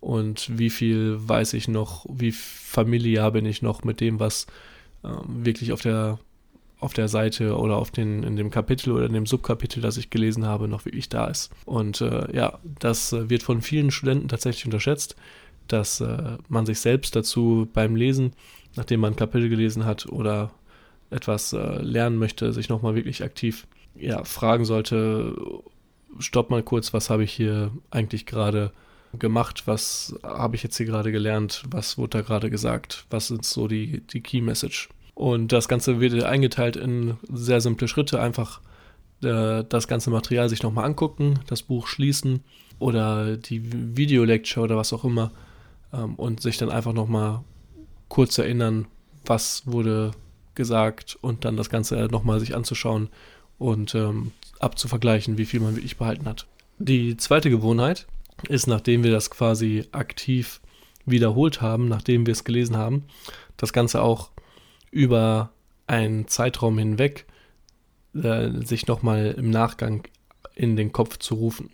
und 0.00 0.58
wie 0.58 0.70
viel 0.70 1.16
weiß 1.20 1.52
ich 1.52 1.68
noch, 1.68 2.06
wie 2.08 2.32
familiar 2.32 3.30
bin 3.30 3.46
ich 3.46 3.62
noch 3.62 3.84
mit 3.84 4.00
dem, 4.00 4.18
was 4.18 4.46
ähm, 5.04 5.44
wirklich 5.44 5.72
auf 5.72 5.82
der 5.82 6.18
auf 6.80 6.94
der 6.94 7.08
Seite 7.08 7.58
oder 7.58 7.76
auf 7.76 7.90
den, 7.90 8.22
in 8.22 8.36
dem 8.36 8.50
Kapitel 8.50 8.92
oder 8.92 9.04
in 9.04 9.12
dem 9.12 9.26
Subkapitel, 9.26 9.82
das 9.82 9.98
ich 9.98 10.08
gelesen 10.08 10.46
habe, 10.46 10.66
noch 10.66 10.86
wirklich 10.86 11.10
da 11.10 11.26
ist. 11.26 11.50
Und 11.66 12.00
äh, 12.00 12.34
ja, 12.34 12.58
das 12.78 13.12
äh, 13.12 13.28
wird 13.28 13.42
von 13.42 13.60
vielen 13.60 13.90
Studenten 13.90 14.28
tatsächlich 14.28 14.64
unterschätzt, 14.64 15.14
dass 15.68 16.00
äh, 16.00 16.38
man 16.48 16.64
sich 16.64 16.80
selbst 16.80 17.14
dazu 17.14 17.68
beim 17.74 17.96
Lesen, 17.96 18.32
nachdem 18.76 19.00
man 19.00 19.12
ein 19.12 19.16
Kapitel 19.16 19.50
gelesen 19.50 19.84
hat 19.84 20.06
oder 20.06 20.52
etwas 21.10 21.52
äh, 21.52 21.82
lernen 21.82 22.16
möchte, 22.16 22.54
sich 22.54 22.70
nochmal 22.70 22.94
wirklich 22.94 23.22
aktiv 23.22 23.66
ja, 23.94 24.24
fragen 24.24 24.64
sollte, 24.64 25.36
stopp 26.18 26.50
mal 26.50 26.62
kurz, 26.62 26.92
was 26.92 27.10
habe 27.10 27.24
ich 27.24 27.32
hier 27.32 27.70
eigentlich 27.90 28.26
gerade 28.26 28.72
gemacht, 29.18 29.66
was 29.66 30.14
habe 30.22 30.56
ich 30.56 30.62
jetzt 30.62 30.76
hier 30.76 30.86
gerade 30.86 31.12
gelernt, 31.12 31.64
was 31.70 31.98
wurde 31.98 32.18
da 32.18 32.20
gerade 32.22 32.50
gesagt, 32.50 33.06
was 33.10 33.28
sind 33.28 33.44
so 33.44 33.66
die, 33.66 34.00
die 34.00 34.20
Key 34.20 34.40
Message. 34.40 34.88
Und 35.14 35.52
das 35.52 35.68
Ganze 35.68 36.00
wird 36.00 36.22
eingeteilt 36.22 36.76
in 36.76 37.16
sehr 37.30 37.60
simple 37.60 37.88
Schritte. 37.88 38.20
Einfach 38.20 38.60
äh, 39.22 39.64
das 39.68 39.88
ganze 39.88 40.10
Material 40.10 40.48
sich 40.48 40.62
nochmal 40.62 40.84
angucken, 40.84 41.40
das 41.46 41.62
Buch 41.62 41.86
schließen 41.86 42.40
oder 42.78 43.36
die 43.36 43.96
Videolecture 43.96 44.64
oder 44.64 44.76
was 44.76 44.92
auch 44.92 45.04
immer 45.04 45.32
ähm, 45.92 46.14
und 46.14 46.40
sich 46.40 46.56
dann 46.56 46.70
einfach 46.70 46.92
nochmal 46.92 47.40
kurz 48.08 48.38
erinnern, 48.38 48.86
was 49.26 49.66
wurde 49.66 50.12
gesagt 50.54 51.18
und 51.20 51.44
dann 51.44 51.56
das 51.56 51.68
Ganze 51.68 52.08
nochmal 52.10 52.40
sich 52.40 52.54
anzuschauen 52.54 53.08
und 53.60 53.94
ähm, 53.94 54.32
abzuvergleichen, 54.58 55.38
wie 55.38 55.44
viel 55.44 55.60
man 55.60 55.76
wirklich 55.76 55.98
behalten 55.98 56.26
hat. 56.26 56.46
Die 56.78 57.16
zweite 57.18 57.50
Gewohnheit 57.50 58.06
ist, 58.48 58.66
nachdem 58.66 59.04
wir 59.04 59.10
das 59.12 59.30
quasi 59.30 59.84
aktiv 59.92 60.60
wiederholt 61.04 61.60
haben, 61.60 61.86
nachdem 61.86 62.26
wir 62.26 62.32
es 62.32 62.44
gelesen 62.44 62.76
haben, 62.76 63.04
das 63.58 63.72
Ganze 63.72 64.02
auch 64.02 64.30
über 64.90 65.50
einen 65.86 66.26
Zeitraum 66.26 66.78
hinweg 66.78 67.26
äh, 68.14 68.48
sich 68.64 68.86
nochmal 68.86 69.34
im 69.36 69.50
Nachgang 69.50 70.04
in 70.54 70.76
den 70.76 70.90
Kopf 70.90 71.18
zu 71.18 71.34
rufen. 71.34 71.70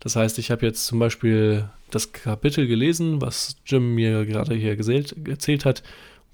Das 0.00 0.16
heißt, 0.16 0.38
ich 0.38 0.50
habe 0.50 0.66
jetzt 0.66 0.84
zum 0.84 0.98
Beispiel 0.98 1.70
das 1.90 2.12
Kapitel 2.12 2.66
gelesen, 2.66 3.22
was 3.22 3.56
Jim 3.64 3.94
mir 3.94 4.26
gerade 4.26 4.54
hier 4.54 4.76
gesählt, 4.76 5.16
erzählt 5.26 5.64
hat, 5.64 5.82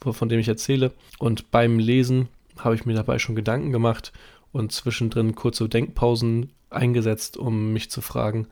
von 0.00 0.28
dem 0.28 0.40
ich 0.40 0.48
erzähle. 0.48 0.90
Und 1.20 1.52
beim 1.52 1.78
Lesen 1.78 2.28
habe 2.58 2.74
ich 2.74 2.84
mir 2.84 2.94
dabei 2.94 3.20
schon 3.20 3.36
Gedanken 3.36 3.70
gemacht 3.70 4.12
und 4.52 4.72
zwischendrin 4.72 5.34
kurze 5.34 5.68
Denkpausen 5.68 6.52
eingesetzt, 6.70 7.36
um 7.36 7.72
mich 7.72 7.90
zu 7.90 8.00
fragen, 8.00 8.46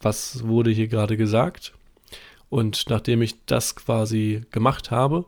was 0.00 0.46
wurde 0.46 0.70
hier 0.70 0.88
gerade 0.88 1.16
gesagt. 1.16 1.72
Und 2.48 2.88
nachdem 2.88 3.22
ich 3.22 3.44
das 3.46 3.74
quasi 3.74 4.42
gemacht 4.50 4.90
habe, 4.90 5.24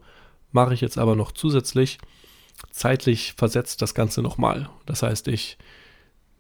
mache 0.53 0.75
ich 0.75 0.81
jetzt 0.81 0.99
aber 0.99 1.17
noch 1.17 1.33
zusätzlich 1.33 1.99
zeitlich 2.71 3.35
versetzt 3.37 3.83
das 3.83 3.95
Ganze 3.95 4.23
nochmal. 4.23 4.69
Das 4.87 5.03
heißt, 5.03 5.29
ich 5.29 5.59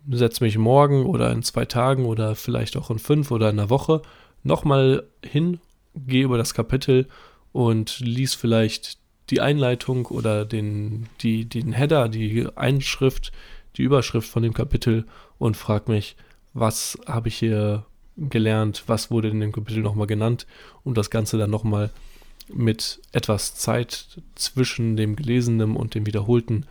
setze 0.09 0.45
mich 0.45 0.57
morgen 0.59 1.05
oder 1.07 1.31
in 1.33 1.43
zwei 1.43 1.65
Tagen 1.65 2.05
oder 2.07 2.35
vielleicht 2.35 2.77
auch 2.77 2.91
in 2.91 2.99
fünf 2.99 3.31
oder 3.31 3.51
in 3.51 3.59
einer 3.59 3.71
Woche 3.71 4.03
nochmal 4.43 5.05
hin, 5.25 5.61
gehe 5.95 6.25
über 6.25 6.39
das 6.39 6.55
Kapitel 6.55 7.09
und 7.53 7.99
lies 8.01 8.35
vielleicht 8.35 8.99
die 9.31 9.41
Einleitung 9.41 10.07
oder 10.07 10.45
den, 10.45 11.09
die, 11.21 11.47
den 11.47 11.73
Header, 11.73 12.09
die 12.09 12.47
Einschrift, 12.55 13.33
die 13.77 13.83
Überschrift 13.83 14.29
von 14.29 14.43
dem 14.43 14.55
Kapitel 14.55 15.05
und 15.39 15.57
frage 15.57 15.91
mich, 15.91 16.17
was 16.55 16.99
habe 17.07 17.29
ich 17.29 17.37
hier 17.37 17.85
gelernt, 18.17 18.85
was 18.87 19.11
wurde 19.11 19.29
in 19.29 19.41
dem 19.41 19.53
Kapitel 19.53 19.83
nochmal 19.83 20.07
genannt 20.07 20.47
und 20.85 20.97
das 20.97 21.11
Ganze 21.11 21.37
dann 21.37 21.51
nochmal 21.51 21.91
mit 22.49 23.01
etwas 23.13 23.55
Zeit 23.55 24.21
zwischen 24.35 24.97
dem 24.97 25.17
Gelesenen 25.17 25.77
und 25.77 25.95
dem 25.95 26.07
Wiederholten 26.07 26.65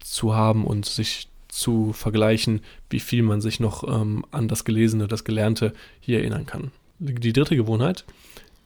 zu 0.00 0.34
haben 0.34 0.64
und 0.64 0.86
sich 0.86 1.28
zu 1.48 1.92
vergleichen, 1.92 2.60
wie 2.90 3.00
viel 3.00 3.22
man 3.22 3.40
sich 3.40 3.60
noch 3.60 3.84
ähm, 3.88 4.24
an 4.30 4.48
das 4.48 4.64
Gelesene, 4.64 5.08
das 5.08 5.24
Gelernte 5.24 5.72
hier 6.00 6.18
erinnern 6.18 6.46
kann. 6.46 6.72
Die 6.98 7.32
dritte 7.32 7.56
Gewohnheit 7.56 8.04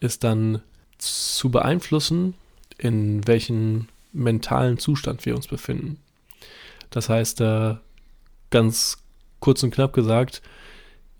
ist 0.00 0.24
dann 0.24 0.62
zu 0.98 1.50
beeinflussen, 1.50 2.34
in 2.76 3.26
welchem 3.26 3.88
mentalen 4.12 4.78
Zustand 4.78 5.24
wir 5.26 5.36
uns 5.36 5.46
befinden. 5.46 5.98
Das 6.90 7.08
heißt, 7.08 7.40
äh, 7.40 7.74
ganz 8.50 9.04
kurz 9.40 9.62
und 9.62 9.72
knapp 9.72 9.92
gesagt, 9.92 10.42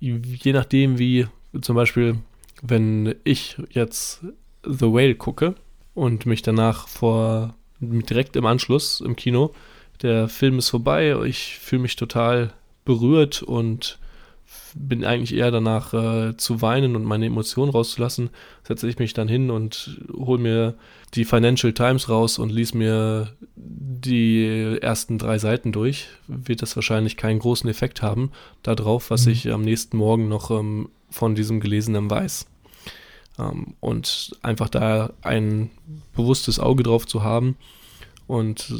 je 0.00 0.52
nachdem, 0.52 0.98
wie 0.98 1.26
zum 1.61 1.76
Beispiel, 1.76 2.16
wenn 2.62 3.14
ich 3.24 3.57
jetzt 3.70 4.24
The 4.64 4.87
Whale 4.87 5.14
gucke 5.14 5.54
und 5.94 6.26
mich 6.26 6.42
danach 6.42 6.88
vor 6.88 7.54
direkt 7.81 8.37
im 8.37 8.46
Anschluss 8.46 9.00
im 9.00 9.16
Kino, 9.16 9.54
der 10.02 10.28
Film 10.28 10.59
ist 10.59 10.70
vorbei, 10.70 11.16
ich 11.24 11.59
fühle 11.59 11.83
mich 11.83 11.96
total 11.96 12.52
berührt 12.85 13.42
und 13.42 13.98
bin 14.75 15.05
eigentlich 15.05 15.35
eher 15.35 15.51
danach 15.51 15.95
äh, 15.95 16.37
zu 16.37 16.63
weinen 16.63 16.97
und 16.97 17.05
meine 17.05 17.27
Emotionen 17.27 17.71
rauszulassen, 17.71 18.31
setze 18.63 18.89
ich 18.89 18.99
mich 18.99 19.15
dann 19.15 19.29
hin 19.29 19.51
und 19.51 20.01
hole 20.13 20.41
mir 20.41 20.75
die 21.15 21.25
Financial 21.25 21.73
Times 21.73 22.09
raus 22.09 22.39
und 22.39 22.51
lies 22.51 22.75
mir 22.75 23.33
die 23.57 24.79
ersten 24.81 25.19
drei 25.19 25.39
Seiten 25.39 25.73
durch, 25.73 26.09
wird 26.27 26.63
das 26.63 26.77
wahrscheinlich 26.77 27.17
keinen 27.17 27.39
großen 27.39 27.69
Effekt 27.69 28.03
haben 28.03 28.31
darauf, 28.63 29.11
was 29.11 29.27
mhm. 29.27 29.33
ich 29.33 29.51
am 29.51 29.63
nächsten 29.63 29.97
Morgen 29.97 30.29
noch 30.29 30.51
ähm, 30.51 30.91
von 31.11 31.35
diesem 31.35 31.61
Gelesenen 31.61 32.11
weiß. 32.11 32.47
Ähm, 33.39 33.75
und 33.81 34.37
einfach 34.43 34.69
da 34.69 35.13
ein 35.23 35.71
bewusstes 36.15 36.59
Auge 36.59 36.83
drauf 36.83 37.07
zu 37.07 37.23
haben 37.23 37.57
und 38.27 38.73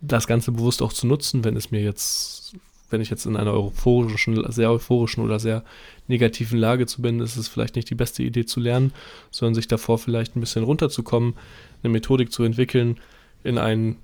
das 0.00 0.26
Ganze 0.26 0.52
bewusst 0.52 0.82
auch 0.82 0.92
zu 0.92 1.06
nutzen, 1.06 1.44
wenn 1.44 1.56
es 1.56 1.70
mir 1.70 1.82
jetzt 1.82 2.54
wenn 2.92 3.00
ich 3.00 3.10
jetzt 3.10 3.26
in 3.26 3.36
einer 3.36 3.54
euphorischen, 3.54 4.50
sehr 4.52 4.70
euphorischen 4.70 5.24
oder 5.24 5.38
sehr 5.38 5.64
negativen 6.08 6.58
Lage 6.58 6.86
zu 6.86 7.02
bin, 7.02 7.20
ist 7.20 7.36
es 7.36 7.48
vielleicht 7.48 7.76
nicht 7.76 7.90
die 7.90 7.94
beste 7.94 8.22
Idee 8.22 8.44
zu 8.44 8.60
lernen, 8.60 8.92
sondern 9.30 9.54
sich 9.54 9.68
davor 9.68 9.98
vielleicht 9.98 10.36
ein 10.36 10.40
bisschen 10.40 10.64
runterzukommen, 10.64 11.34
eine 11.82 11.92
Methodik 11.92 12.32
zu 12.32 12.44
entwickeln, 12.44 12.98
in 13.44 13.58
einen 13.58 13.96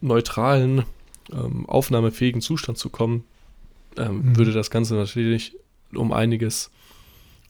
neutralen, 0.00 0.84
ähm, 1.32 1.68
aufnahmefähigen 1.68 2.40
Zustand 2.40 2.78
zu 2.78 2.90
kommen, 2.90 3.24
ähm, 3.96 4.18
mhm. 4.18 4.36
würde 4.36 4.52
das 4.52 4.70
Ganze 4.70 4.94
natürlich 4.94 5.56
um 5.94 6.12
einiges 6.12 6.70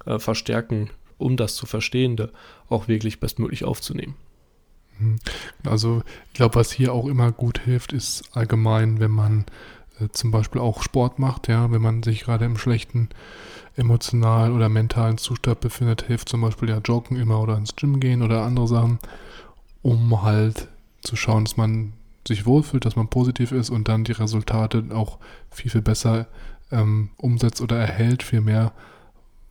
äh, 0.06 0.18
verstärken, 0.18 0.90
um 1.18 1.36
das 1.36 1.56
zu 1.56 1.66
Verstehende 1.66 2.32
auch 2.68 2.88
wirklich 2.88 3.20
bestmöglich 3.20 3.64
aufzunehmen. 3.64 4.14
Mhm. 4.98 5.18
Also 5.64 6.02
ich 6.28 6.34
glaube, 6.34 6.54
was 6.54 6.72
hier 6.72 6.92
auch 6.92 7.06
immer 7.06 7.32
gut 7.32 7.60
hilft, 7.60 7.92
ist 7.92 8.24
allgemein, 8.32 9.00
wenn 9.00 9.10
man 9.10 9.44
zum 10.12 10.30
Beispiel 10.30 10.60
auch 10.60 10.82
Sport 10.82 11.18
macht, 11.18 11.48
ja, 11.48 11.70
wenn 11.70 11.82
man 11.82 12.02
sich 12.02 12.20
gerade 12.20 12.44
im 12.44 12.58
schlechten 12.58 13.08
emotionalen 13.76 14.54
oder 14.54 14.68
mentalen 14.68 15.18
Zustand 15.18 15.60
befindet, 15.60 16.02
hilft 16.02 16.28
zum 16.28 16.40
Beispiel 16.40 16.68
ja 16.68 16.78
Joggen 16.78 17.16
immer 17.16 17.40
oder 17.40 17.56
ins 17.56 17.76
Gym 17.76 18.00
gehen 18.00 18.22
oder 18.22 18.42
andere 18.42 18.68
Sachen, 18.68 18.98
um 19.82 20.22
halt 20.22 20.68
zu 21.02 21.16
schauen, 21.16 21.44
dass 21.44 21.56
man 21.56 21.92
sich 22.26 22.46
wohlfühlt, 22.46 22.84
dass 22.84 22.96
man 22.96 23.08
positiv 23.08 23.52
ist 23.52 23.70
und 23.70 23.88
dann 23.88 24.04
die 24.04 24.12
Resultate 24.12 24.84
auch 24.92 25.18
viel, 25.50 25.70
viel 25.70 25.82
besser 25.82 26.26
ähm, 26.72 27.10
umsetzt 27.16 27.60
oder 27.60 27.78
erhält, 27.78 28.22
viel 28.22 28.40
mehr, 28.40 28.72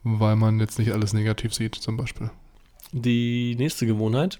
weil 0.03 0.35
man 0.35 0.59
jetzt 0.59 0.77
nicht 0.79 0.91
alles 0.91 1.13
negativ 1.13 1.53
sieht, 1.53 1.75
zum 1.75 1.97
Beispiel. 1.97 2.29
Die 2.91 3.55
nächste 3.57 3.85
Gewohnheit 3.85 4.39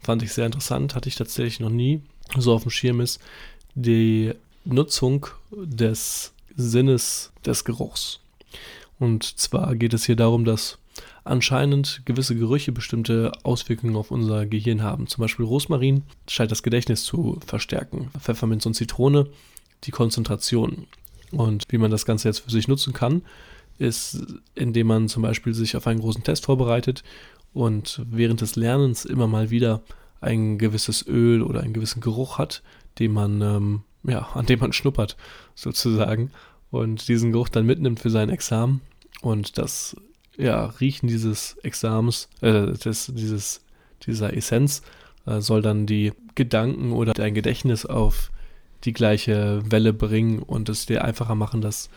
fand 0.00 0.22
ich 0.22 0.32
sehr 0.32 0.46
interessant, 0.46 0.94
hatte 0.94 1.08
ich 1.08 1.16
tatsächlich 1.16 1.60
noch 1.60 1.70
nie 1.70 2.00
so 2.38 2.54
auf 2.54 2.62
dem 2.62 2.70
Schirm 2.70 3.00
ist, 3.00 3.20
die 3.74 4.32
Nutzung 4.66 5.26
des 5.50 6.32
Sinnes 6.56 7.32
des 7.44 7.64
Geruchs. 7.64 8.20
Und 8.98 9.24
zwar 9.38 9.74
geht 9.76 9.94
es 9.94 10.06
hier 10.06 10.16
darum, 10.16 10.44
dass 10.44 10.78
anscheinend 11.24 12.02
gewisse 12.04 12.36
Gerüche 12.36 12.72
bestimmte 12.72 13.32
Auswirkungen 13.42 13.96
auf 13.96 14.10
unser 14.10 14.46
Gehirn 14.46 14.82
haben. 14.82 15.06
Zum 15.06 15.22
Beispiel 15.22 15.44
Rosmarin 15.44 16.02
scheint 16.28 16.50
das 16.50 16.62
Gedächtnis 16.62 17.04
zu 17.04 17.38
verstärken. 17.44 18.10
Pfefferminz 18.18 18.64
und 18.66 18.74
Zitrone 18.74 19.28
die 19.84 19.90
Konzentration. 19.90 20.86
Und 21.32 21.64
wie 21.68 21.78
man 21.78 21.90
das 21.90 22.06
Ganze 22.06 22.28
jetzt 22.28 22.40
für 22.40 22.50
sich 22.50 22.68
nutzen 22.68 22.92
kann, 22.92 23.22
ist, 23.78 24.24
indem 24.54 24.86
man 24.86 25.08
zum 25.08 25.22
Beispiel 25.22 25.52
sich 25.52 25.76
auf 25.76 25.86
einen 25.86 26.00
großen 26.00 26.24
Test 26.24 26.46
vorbereitet 26.46 27.02
und 27.52 28.02
während 28.10 28.40
des 28.40 28.56
Lernens 28.56 29.04
immer 29.04 29.26
mal 29.26 29.50
wieder 29.50 29.82
ein 30.20 30.56
gewisses 30.58 31.06
Öl 31.06 31.42
oder 31.42 31.60
einen 31.60 31.74
gewissen 31.74 32.00
Geruch 32.00 32.38
hat, 32.38 32.62
den 32.98 33.12
man 33.12 33.42
ähm, 33.42 33.82
ja, 34.06 34.28
an 34.34 34.46
dem 34.46 34.60
man 34.60 34.72
schnuppert, 34.72 35.16
sozusagen. 35.54 36.30
Und 36.70 37.08
diesen 37.08 37.32
Geruch 37.32 37.48
dann 37.48 37.66
mitnimmt 37.66 38.00
für 38.00 38.10
sein 38.10 38.28
Examen. 38.28 38.80
Und 39.22 39.58
das 39.58 39.96
ja, 40.36 40.66
Riechen 40.66 41.08
dieses 41.08 41.56
Examens, 41.62 42.28
äh, 42.40 42.72
des, 42.72 43.12
dieses, 43.14 43.64
dieser 44.06 44.36
Essenz, 44.36 44.82
äh, 45.26 45.40
soll 45.40 45.62
dann 45.62 45.86
die 45.86 46.12
Gedanken 46.34 46.92
oder 46.92 47.14
dein 47.14 47.34
Gedächtnis 47.34 47.86
auf 47.86 48.30
die 48.84 48.92
gleiche 48.92 49.62
Welle 49.70 49.92
bringen 49.92 50.40
und 50.40 50.68
es 50.68 50.86
dir 50.86 51.04
einfacher 51.04 51.34
machen, 51.34 51.60
das 51.60 51.88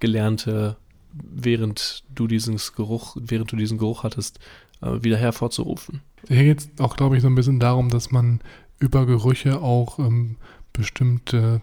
Gelernte, 0.00 0.76
während 1.12 2.02
du 2.14 2.26
diesen 2.26 2.60
Geruch, 2.74 3.16
während 3.18 3.52
du 3.52 3.56
diesen 3.56 3.78
Geruch 3.78 4.02
hattest, 4.02 4.40
äh, 4.82 5.02
wieder 5.02 5.16
hervorzurufen. 5.16 6.02
Hier 6.28 6.42
geht 6.42 6.60
es 6.60 6.68
auch, 6.78 6.96
glaube 6.96 7.16
ich, 7.16 7.22
so 7.22 7.28
ein 7.28 7.34
bisschen 7.34 7.60
darum, 7.60 7.88
dass 7.90 8.10
man 8.10 8.40
über 8.78 9.06
Gerüche 9.06 9.60
auch 9.60 9.98
ähm, 9.98 10.36
bestimmte 10.74 11.62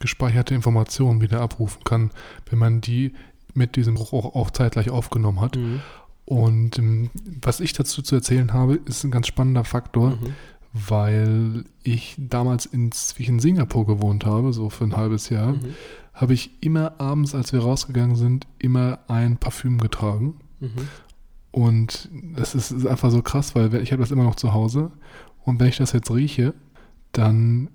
gespeicherte 0.00 0.54
Informationen 0.54 1.22
wieder 1.22 1.40
abrufen 1.40 1.82
kann, 1.84 2.10
wenn 2.50 2.58
man 2.58 2.82
die 2.82 3.14
mit 3.54 3.76
diesem 3.76 3.94
Bruch 3.94 4.12
auch, 4.12 4.34
auch 4.34 4.50
zeitgleich 4.50 4.90
aufgenommen 4.90 5.40
hat. 5.40 5.56
Mhm. 5.56 5.80
Und 6.26 6.78
ähm, 6.78 7.10
was 7.40 7.60
ich 7.60 7.72
dazu 7.72 8.02
zu 8.02 8.14
erzählen 8.14 8.52
habe, 8.52 8.74
ist 8.84 9.04
ein 9.04 9.10
ganz 9.10 9.26
spannender 9.26 9.64
Faktor, 9.64 10.10
mhm. 10.10 10.34
weil 10.72 11.64
ich 11.82 12.16
damals, 12.18 12.68
ich 12.72 13.28
in 13.28 13.40
Singapur 13.40 13.86
gewohnt 13.86 14.26
habe, 14.26 14.52
so 14.52 14.68
für 14.68 14.84
ein 14.84 14.96
halbes 14.96 15.28
Jahr, 15.28 15.52
mhm. 15.52 15.74
habe 16.12 16.34
ich 16.34 16.50
immer 16.60 17.00
abends, 17.00 17.34
als 17.34 17.52
wir 17.52 17.60
rausgegangen 17.60 18.16
sind, 18.16 18.46
immer 18.58 19.00
ein 19.08 19.36
Parfüm 19.38 19.78
getragen. 19.78 20.34
Mhm. 20.60 20.88
Und 21.50 22.08
das 22.34 22.56
ist, 22.56 22.72
ist 22.72 22.86
einfach 22.86 23.10
so 23.10 23.22
krass, 23.22 23.54
weil 23.54 23.72
ich 23.76 23.92
habe 23.92 24.02
das 24.02 24.10
immer 24.10 24.24
noch 24.24 24.34
zu 24.34 24.52
Hause. 24.52 24.90
Und 25.44 25.60
wenn 25.60 25.68
ich 25.68 25.76
das 25.76 25.92
jetzt 25.92 26.10
rieche, 26.10 26.52
dann 27.12 27.70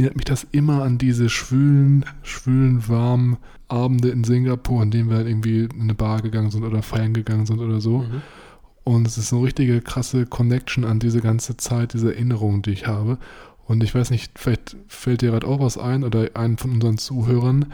erinnert 0.00 0.16
mich 0.16 0.24
das 0.24 0.46
immer 0.52 0.82
an 0.82 0.98
diese 0.98 1.28
schwülen, 1.28 2.04
schwülen, 2.22 2.88
warmen 2.88 3.36
Abende 3.68 4.08
in 4.08 4.24
Singapur, 4.24 4.82
an 4.82 4.90
denen 4.90 5.10
wir 5.10 5.26
irgendwie 5.26 5.64
in 5.64 5.82
eine 5.82 5.94
Bar 5.94 6.22
gegangen 6.22 6.50
sind 6.50 6.64
oder 6.64 6.82
feiern 6.82 7.12
gegangen 7.12 7.46
sind 7.46 7.60
oder 7.60 7.80
so. 7.80 7.98
Mhm. 7.98 8.22
Und 8.84 9.06
es 9.06 9.18
ist 9.18 9.32
eine 9.32 9.42
richtige 9.42 9.82
krasse 9.82 10.24
Connection 10.24 10.84
an 10.84 10.98
diese 10.98 11.20
ganze 11.20 11.58
Zeit, 11.58 11.92
diese 11.92 12.14
Erinnerungen, 12.14 12.62
die 12.62 12.70
ich 12.70 12.86
habe. 12.86 13.18
Und 13.66 13.84
ich 13.84 13.94
weiß 13.94 14.10
nicht, 14.10 14.38
vielleicht 14.38 14.76
fällt 14.86 15.20
dir 15.20 15.32
gerade 15.32 15.46
auch 15.46 15.60
was 15.60 15.76
ein 15.76 16.02
oder 16.02 16.30
einen 16.34 16.56
von 16.56 16.72
unseren 16.72 16.96
Zuhörern, 16.96 17.66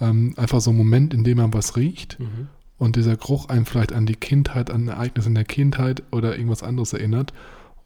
ähm, 0.00 0.32
einfach 0.36 0.62
so 0.62 0.70
ein 0.70 0.76
Moment, 0.76 1.12
in 1.12 1.22
dem 1.22 1.36
man 1.36 1.52
was 1.52 1.76
riecht 1.76 2.18
mhm. 2.18 2.48
und 2.78 2.96
dieser 2.96 3.16
Geruch 3.16 3.50
einen 3.50 3.66
vielleicht 3.66 3.92
an 3.92 4.06
die 4.06 4.16
Kindheit, 4.16 4.70
an 4.70 4.88
Ereignisse 4.88 5.28
in 5.28 5.34
der 5.34 5.44
Kindheit 5.44 6.02
oder 6.10 6.36
irgendwas 6.36 6.62
anderes 6.62 6.94
erinnert. 6.94 7.34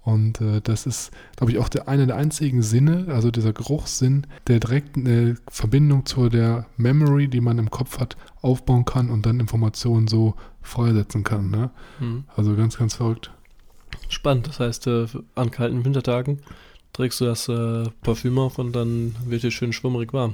Und 0.09 0.41
äh, 0.41 0.63
das 0.63 0.87
ist, 0.87 1.11
glaube 1.37 1.53
ich, 1.53 1.59
auch 1.59 1.69
der, 1.69 1.87
einer 1.87 2.07
der 2.07 2.17
einzigen 2.17 2.63
Sinne, 2.63 3.09
also 3.09 3.31
dieser 3.31 3.53
Geruchssinn, 3.53 4.27
der 4.47 4.59
direkt 4.59 4.97
eine 4.97 5.37
Verbindung 5.51 6.07
zu 6.07 6.31
der 6.31 6.65
Memory, 6.79 7.29
die 7.29 7.43
man 7.43 7.59
im 7.59 7.71
Kopf 7.71 7.99
hat, 7.99 8.17
aufbauen 8.41 8.87
kann 8.87 9.11
und 9.11 9.27
dann 9.27 9.39
Informationen 9.39 10.09
so 10.09 10.35
freisetzen 10.63 11.25
kann. 11.25 11.51
Ne? 11.51 11.71
Mhm. 12.01 12.25
Also 12.35 12.57
ganz, 12.57 12.79
ganz 12.79 12.95
verrückt. 12.95 13.31
Spannend. 14.09 14.47
Das 14.49 14.61
heißt, 14.61 14.87
äh, 14.87 15.09
an 15.35 15.51
kalten 15.51 15.85
Wintertagen 15.85 16.41
trägst 16.95 17.21
du 17.21 17.27
das 17.27 17.47
äh, 17.51 17.85
Parfüm 18.01 18.39
auf 18.39 18.59
und 18.59 18.73
dann 18.73 19.15
wird 19.27 19.43
dir 19.43 19.51
schön 19.51 19.75
schwummerig 19.75 20.15
warm. 20.15 20.33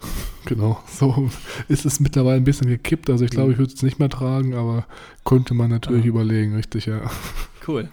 Genau, 0.44 0.80
so 0.86 1.28
ist 1.66 1.84
es 1.84 2.00
mittlerweile 2.00 2.36
ein 2.36 2.44
bisschen 2.44 2.68
gekippt. 2.68 3.10
Also 3.10 3.24
ich 3.24 3.30
glaube, 3.30 3.48
mhm. 3.48 3.52
ich 3.52 3.58
würde 3.58 3.74
es 3.74 3.82
nicht 3.82 3.98
mehr 3.98 4.08
tragen, 4.08 4.54
aber 4.54 4.86
könnte 5.24 5.52
man 5.52 5.68
natürlich 5.68 6.04
ja. 6.04 6.08
überlegen, 6.08 6.54
richtig, 6.54 6.86
ja. 6.86 7.10
Cool. 7.66 7.90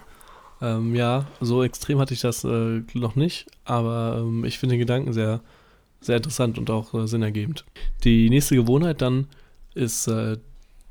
Ähm, 0.60 0.94
ja, 0.94 1.26
so 1.40 1.62
extrem 1.62 1.98
hatte 1.98 2.14
ich 2.14 2.20
das 2.20 2.44
äh, 2.44 2.82
noch 2.94 3.14
nicht, 3.14 3.46
aber 3.64 4.18
ähm, 4.20 4.44
ich 4.44 4.58
finde 4.58 4.74
den 4.74 4.80
Gedanken 4.80 5.12
sehr, 5.12 5.40
sehr 6.00 6.16
interessant 6.16 6.58
und 6.58 6.70
auch 6.70 6.94
äh, 6.94 7.06
sinnergebend. 7.06 7.64
Die 8.04 8.30
nächste 8.30 8.56
Gewohnheit 8.56 9.02
dann 9.02 9.26
ist, 9.74 10.06
äh, 10.08 10.38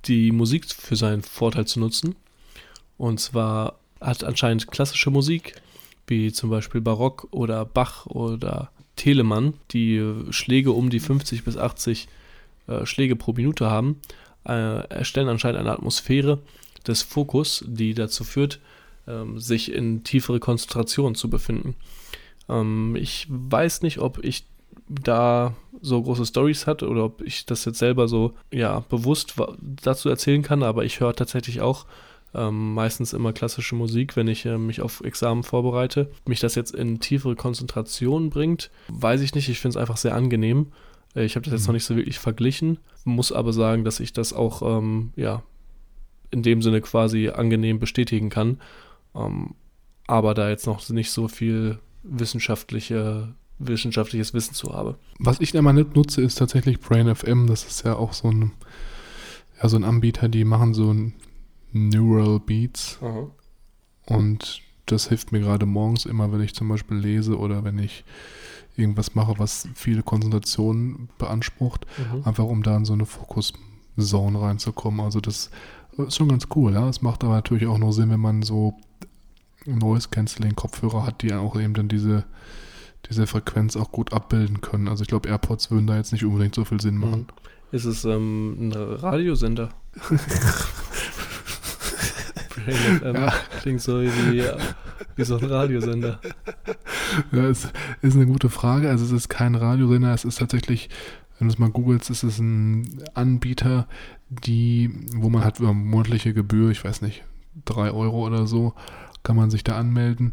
die 0.05 0.31
Musik 0.31 0.65
für 0.71 0.95
seinen 0.95 1.23
Vorteil 1.23 1.65
zu 1.65 1.79
nutzen. 1.79 2.15
Und 2.97 3.19
zwar 3.19 3.79
hat 3.99 4.23
anscheinend 4.23 4.69
klassische 4.69 5.09
Musik, 5.09 5.55
wie 6.07 6.31
zum 6.31 6.49
Beispiel 6.49 6.81
Barock 6.81 7.27
oder 7.31 7.65
Bach 7.65 8.05
oder 8.05 8.69
Telemann, 8.95 9.55
die 9.71 10.01
Schläge 10.29 10.71
um 10.71 10.89
die 10.89 10.99
50 10.99 11.43
bis 11.43 11.57
80 11.57 12.07
äh, 12.67 12.85
Schläge 12.85 13.15
pro 13.15 13.33
Minute 13.33 13.69
haben, 13.69 13.99
äh, 14.45 14.87
erstellen 14.89 15.27
anscheinend 15.27 15.59
eine 15.59 15.71
Atmosphäre 15.71 16.39
des 16.87 17.01
Fokus, 17.01 17.63
die 17.67 17.93
dazu 17.93 18.23
führt, 18.23 18.59
ähm, 19.07 19.39
sich 19.39 19.71
in 19.71 20.03
tiefere 20.03 20.39
Konzentration 20.39 21.15
zu 21.15 21.29
befinden. 21.29 21.75
Ähm, 22.49 22.95
ich 22.95 23.27
weiß 23.29 23.81
nicht, 23.81 23.99
ob 23.99 24.23
ich 24.23 24.45
da 24.87 25.55
so 25.81 26.01
große 26.01 26.25
Stories 26.25 26.67
hat 26.67 26.83
oder 26.83 27.05
ob 27.05 27.21
ich 27.21 27.45
das 27.45 27.65
jetzt 27.65 27.79
selber 27.79 28.07
so 28.07 28.33
ja 28.51 28.81
bewusst 28.89 29.35
dazu 29.59 30.09
erzählen 30.09 30.41
kann, 30.41 30.63
aber 30.63 30.85
ich 30.85 30.99
höre 30.99 31.13
tatsächlich 31.13 31.61
auch 31.61 31.85
ähm, 32.33 32.73
meistens 32.73 33.13
immer 33.13 33.33
klassische 33.33 33.75
Musik, 33.75 34.15
wenn 34.15 34.27
ich 34.27 34.45
äh, 34.45 34.57
mich 34.57 34.81
auf 34.81 35.01
Examen 35.01 35.43
vorbereite. 35.43 36.11
Mich 36.27 36.39
das 36.39 36.55
jetzt 36.55 36.75
in 36.75 36.99
tiefere 36.99 37.35
Konzentration 37.35 38.29
bringt, 38.29 38.69
weiß 38.89 39.21
ich 39.21 39.33
nicht. 39.35 39.49
Ich 39.49 39.59
finde 39.59 39.77
es 39.77 39.81
einfach 39.81 39.97
sehr 39.97 40.15
angenehm. 40.15 40.71
Äh, 41.15 41.23
ich 41.23 41.35
habe 41.35 41.45
das 41.45 41.53
jetzt 41.53 41.61
mhm. 41.63 41.67
noch 41.67 41.73
nicht 41.75 41.85
so 41.85 41.95
wirklich 41.95 42.19
verglichen, 42.19 42.77
muss 43.05 43.31
aber 43.31 43.53
sagen, 43.53 43.85
dass 43.85 43.99
ich 43.99 44.11
das 44.11 44.33
auch 44.33 44.61
ähm, 44.61 45.13
ja 45.15 45.43
in 46.31 46.43
dem 46.43 46.61
Sinne 46.61 46.81
quasi 46.81 47.29
angenehm 47.29 47.79
bestätigen 47.79 48.29
kann. 48.29 48.59
Ähm, 49.15 49.55
aber 50.07 50.33
da 50.33 50.49
jetzt 50.49 50.67
noch 50.67 50.87
nicht 50.89 51.11
so 51.11 51.27
viel 51.27 51.79
wissenschaftliche 52.03 53.33
wissenschaftliches 53.57 54.33
Wissen 54.33 54.53
zu 54.53 54.73
habe. 54.73 54.97
Was 55.19 55.39
ich 55.39 55.53
immer 55.55 55.73
nicht 55.73 55.95
nutze, 55.95 56.21
ist 56.21 56.35
tatsächlich 56.35 56.79
Brain 56.79 57.13
FM. 57.13 57.47
Das 57.47 57.63
ist 57.63 57.85
ja 57.85 57.95
auch 57.95 58.13
so 58.13 58.29
ein, 58.29 58.51
ja, 59.61 59.69
so 59.69 59.77
ein 59.77 59.83
Anbieter, 59.83 60.27
die 60.27 60.43
machen 60.43 60.73
so 60.73 60.91
ein 60.91 61.13
Neural 61.71 62.39
Beats. 62.39 62.99
Aha. 63.01 63.27
Und 64.07 64.61
das 64.85 65.07
hilft 65.07 65.31
mir 65.31 65.39
gerade 65.39 65.65
morgens 65.65 66.05
immer, 66.05 66.31
wenn 66.31 66.41
ich 66.41 66.53
zum 66.53 66.67
Beispiel 66.67 66.97
lese 66.97 67.37
oder 67.37 67.63
wenn 67.63 67.79
ich 67.79 68.03
irgendwas 68.77 69.15
mache, 69.15 69.35
was 69.37 69.67
viele 69.73 70.03
Konzentrationen 70.03 71.09
beansprucht, 71.17 71.85
mhm. 71.97 72.23
einfach 72.25 72.43
um 72.43 72.61
da 72.61 72.75
in 72.75 72.85
so 72.85 72.93
eine 72.93 73.05
Fokus-Zone 73.05 74.39
reinzukommen. 74.39 74.99
Also 74.99 75.21
das 75.21 75.49
ist 75.97 76.17
schon 76.17 76.27
ganz 76.27 76.47
cool, 76.55 76.73
ja. 76.73 76.87
Es 76.89 77.01
macht 77.01 77.23
aber 77.23 77.33
natürlich 77.33 77.67
auch 77.67 77.77
nur 77.77 77.93
Sinn, 77.93 78.09
wenn 78.09 78.19
man 78.19 78.43
so 78.43 78.75
Noise 79.65 80.09
Canceling 80.09 80.55
Kopfhörer 80.55 81.05
hat, 81.05 81.21
die 81.21 81.33
auch 81.33 81.59
eben 81.59 81.73
dann 81.73 81.87
diese 81.87 82.25
diese 83.09 83.27
Frequenz 83.27 83.75
auch 83.75 83.91
gut 83.91 84.13
abbilden 84.13 84.61
können. 84.61 84.87
Also 84.87 85.03
ich 85.03 85.07
glaube, 85.07 85.29
AirPods 85.29 85.71
würden 85.71 85.87
da 85.87 85.95
jetzt 85.95 86.11
nicht 86.11 86.25
unbedingt 86.25 86.55
so 86.55 86.65
viel 86.65 86.81
Sinn 86.81 86.97
machen. 86.97 87.21
Mhm. 87.21 87.27
Ist 87.71 87.85
es 87.85 88.05
ähm, 88.05 88.69
ein 88.69 88.73
Radiosender? 88.73 89.69
FM 92.65 93.15
ja. 93.15 93.33
klingt 93.61 93.81
so 93.81 94.01
wie, 94.01 94.43
wie 95.15 95.23
so 95.23 95.37
ein 95.37 95.45
Radiosender. 95.45 96.19
Ja, 97.31 97.47
es 97.47 97.67
ist 98.01 98.15
eine 98.15 98.25
gute 98.25 98.49
Frage. 98.49 98.89
Also 98.89 99.05
es 99.05 99.11
ist 99.11 99.29
kein 99.29 99.55
Radiosender, 99.55 100.13
es 100.13 100.25
ist 100.25 100.39
tatsächlich, 100.39 100.89
wenn 101.37 101.47
du 101.47 101.53
es 101.53 101.59
mal 101.59 101.69
googelst, 101.69 102.09
ist 102.09 102.23
es 102.23 102.39
ein 102.39 103.03
Anbieter, 103.13 103.87
die, 104.29 104.89
wo 105.15 105.29
man 105.29 105.43
hat 105.43 105.59
monatliche 105.59 106.33
Gebühr, 106.33 106.71
ich 106.71 106.83
weiß 106.83 107.01
nicht, 107.01 107.23
drei 107.65 107.91
Euro 107.91 108.25
oder 108.25 108.47
so, 108.47 108.73
kann 109.25 109.35
man 109.35 109.49
sich 109.49 109.65
da 109.65 109.75
anmelden 109.77 110.31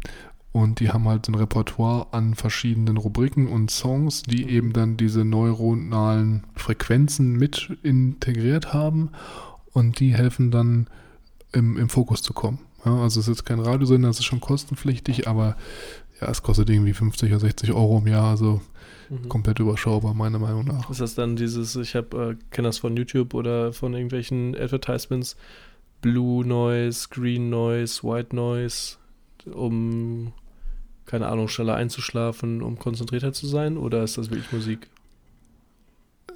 und 0.53 0.79
die 0.79 0.91
haben 0.91 1.07
halt 1.07 1.25
so 1.25 1.31
ein 1.31 1.35
Repertoire 1.35 2.07
an 2.11 2.35
verschiedenen 2.35 2.97
Rubriken 2.97 3.47
und 3.47 3.71
Songs, 3.71 4.21
die 4.21 4.47
eben 4.47 4.71
dann 4.71 4.97
diese 4.97 5.25
neuronalen 5.25 6.43
Frequenzen 6.55 7.33
mit 7.33 7.75
integriert 7.81 8.71
haben. 8.71 9.09
Und 9.73 9.99
die 9.99 10.13
helfen 10.13 10.51
dann 10.51 10.87
im, 11.53 11.75
im 11.75 11.89
Fokus 11.89 12.21
zu 12.21 12.33
kommen. 12.33 12.59
Ja, 12.85 13.01
also 13.01 13.19
es 13.19 13.27
ist 13.27 13.37
jetzt 13.37 13.45
kein 13.45 13.59
Radiosender, 13.59 14.09
es 14.09 14.19
ist 14.19 14.25
schon 14.25 14.41
kostenpflichtig, 14.41 15.27
aber 15.27 15.57
ja, 16.21 16.29
es 16.29 16.43
kostet 16.43 16.69
irgendwie 16.69 16.93
50 16.93 17.31
oder 17.31 17.39
60 17.39 17.71
Euro 17.71 17.97
im 17.97 18.05
Jahr, 18.05 18.29
also 18.29 18.61
mhm. 19.09 19.29
komplett 19.29 19.57
überschaubar, 19.57 20.13
meiner 20.13 20.37
Meinung 20.37 20.65
nach. 20.65 20.87
Ist 20.91 21.01
das 21.01 21.15
dann 21.15 21.35
dieses, 21.35 21.75
ich 21.77 21.95
habe, 21.95 22.37
äh, 22.37 22.43
kenne 22.51 22.67
das 22.67 22.77
von 22.77 22.95
YouTube 22.95 23.33
oder 23.33 23.73
von 23.73 23.93
irgendwelchen 23.93 24.55
Advertisements, 24.55 25.35
Blue 26.03 26.45
Noise, 26.45 27.07
Green 27.09 27.49
Noise, 27.49 28.03
White 28.03 28.35
Noise, 28.35 28.97
um 29.51 30.33
keine 31.05 31.27
Ahnung, 31.27 31.47
schneller 31.47 31.75
einzuschlafen, 31.75 32.61
um 32.61 32.77
konzentrierter 32.77 33.33
zu 33.33 33.47
sein? 33.47 33.77
Oder 33.77 34.03
ist 34.03 34.17
das 34.17 34.29
wirklich 34.29 34.51
Musik? 34.51 34.89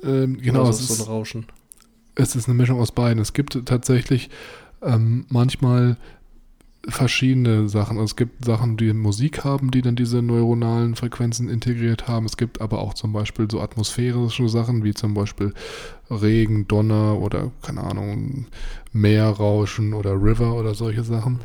Ähm, 0.03 0.39
genau, 0.39 0.62
Oder 0.62 0.69
ist 0.69 0.82
es 0.82 0.89
ist 0.89 0.97
so 0.97 1.03
ein 1.03 1.10
Rauschen. 1.10 1.45
Es 2.15 2.36
ist 2.36 2.47
eine 2.47 2.56
Mischung 2.56 2.80
aus 2.80 2.91
beiden. 2.91 3.21
Es 3.21 3.34
gibt 3.34 3.65
tatsächlich 3.65 4.30
ähm, 4.82 5.25
manchmal 5.30 5.97
verschiedene 6.88 7.67
Sachen. 7.69 7.97
Also 7.97 8.12
es 8.12 8.15
gibt 8.15 8.45
Sachen, 8.45 8.78
die 8.78 8.93
Musik 8.93 9.43
haben, 9.43 9.71
die 9.71 9.82
dann 9.82 9.95
diese 9.95 10.21
neuronalen 10.21 10.95
Frequenzen 10.95 11.50
integriert 11.50 12.08
haben. 12.08 12.26
Es 12.26 12.38
gibt 12.38 12.62
aber 12.62 12.80
auch 12.80 12.93
zum 12.93 13.13
Beispiel 13.13 13.47
so 13.52 13.62
atmosphärische 13.62 14.47
Sachen, 14.47 14.84
wie 14.84 14.93
zum 14.93 15.13
Beispiel 15.13 15.54
Regen, 16.10 16.67
Donner 16.67 17.19
oder 17.19 17.52
keine 17.62 17.84
Ahnung, 17.84 18.47
Meerrauschen 18.93 19.93
oder 19.93 20.13
River 20.13 20.56
oder 20.56 20.73
solche 20.76 21.04
Sachen. 21.04 21.39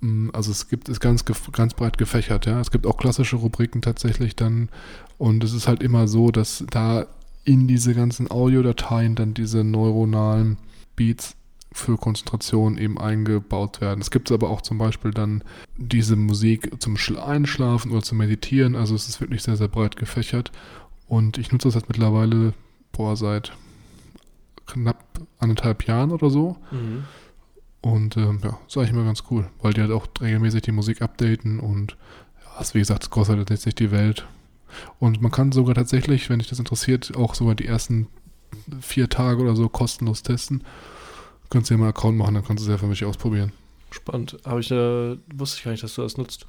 Mhm. 0.00 0.26
Mm, 0.26 0.30
also 0.32 0.50
es 0.50 0.68
gibt 0.68 0.88
es 0.88 1.00
ganz 1.00 1.24
ganz 1.24 1.74
breit 1.74 1.96
gefächert, 1.98 2.46
ja. 2.46 2.60
Es 2.60 2.70
gibt 2.70 2.86
auch 2.86 2.98
klassische 2.98 3.36
Rubriken 3.36 3.80
tatsächlich 3.80 4.36
dann 4.36 4.68
und 5.16 5.42
es 5.42 5.54
ist 5.54 5.66
halt 5.66 5.82
immer 5.82 6.08
so, 6.08 6.30
dass 6.30 6.64
da 6.70 7.06
in 7.44 7.68
diese 7.68 7.94
ganzen 7.94 8.30
Audiodateien 8.30 9.14
dann 9.14 9.34
diese 9.34 9.64
neuronalen 9.64 10.58
Beats 10.96 11.36
für 11.74 11.98
Konzentration 11.98 12.78
eben 12.78 12.98
eingebaut 12.98 13.80
werden. 13.80 14.00
Es 14.00 14.12
gibt 14.12 14.30
aber 14.30 14.48
auch 14.48 14.62
zum 14.62 14.78
Beispiel 14.78 15.10
dann 15.10 15.42
diese 15.76 16.14
Musik 16.14 16.70
zum 16.80 16.96
Einschlafen 17.18 17.90
oder 17.90 18.00
zum 18.00 18.18
Meditieren. 18.18 18.76
Also 18.76 18.94
es 18.94 19.08
ist 19.08 19.20
wirklich 19.20 19.42
sehr, 19.42 19.56
sehr 19.56 19.66
breit 19.66 19.96
gefächert. 19.96 20.52
Und 21.08 21.36
ich 21.36 21.50
nutze 21.50 21.66
das 21.66 21.74
jetzt 21.74 21.88
mittlerweile, 21.88 22.54
boah, 22.92 23.16
seit 23.16 23.52
knapp 24.66 25.04
anderthalb 25.40 25.84
Jahren 25.86 26.12
oder 26.12 26.30
so. 26.30 26.56
Mhm. 26.70 27.04
Und 27.80 28.16
ähm, 28.16 28.38
ja, 28.44 28.56
ist 28.66 28.78
eigentlich 28.78 28.90
immer 28.90 29.04
ganz 29.04 29.24
cool, 29.30 29.50
weil 29.60 29.72
die 29.72 29.80
halt 29.80 29.90
auch 29.90 30.06
regelmäßig 30.20 30.62
die 30.62 30.72
Musik 30.72 31.02
updaten 31.02 31.58
und 31.58 31.96
ja, 32.42 32.60
ist, 32.60 32.74
wie 32.74 32.78
gesagt, 32.78 33.02
es 33.02 33.10
kostet 33.10 33.36
halt 33.36 33.50
jetzt 33.50 33.66
nicht 33.66 33.80
die 33.80 33.90
Welt. 33.90 34.26
Und 35.00 35.20
man 35.20 35.32
kann 35.32 35.50
sogar 35.50 35.74
tatsächlich, 35.74 36.30
wenn 36.30 36.38
dich 36.38 36.48
das 36.48 36.60
interessiert, 36.60 37.16
auch 37.16 37.34
sogar 37.34 37.56
die 37.56 37.66
ersten 37.66 38.06
vier 38.80 39.08
Tage 39.08 39.42
oder 39.42 39.56
so 39.56 39.68
kostenlos 39.68 40.22
testen. 40.22 40.62
Du 41.54 41.58
kannst 41.58 41.70
dir 41.70 41.78
mal 41.78 41.84
einen 41.84 41.90
Account 41.90 42.18
machen, 42.18 42.34
dann 42.34 42.44
kannst 42.44 42.64
du 42.64 42.68
es 42.68 42.72
ja 42.72 42.78
für 42.78 42.88
mich 42.88 43.04
ausprobieren. 43.04 43.52
Spannend. 43.92 44.38
Habe 44.44 44.58
ich, 44.58 44.72
äh, 44.72 45.16
wusste 45.36 45.58
ich 45.58 45.62
gar 45.62 45.70
nicht, 45.70 45.84
dass 45.84 45.94
du 45.94 46.02
das 46.02 46.16
nutzt. 46.16 46.48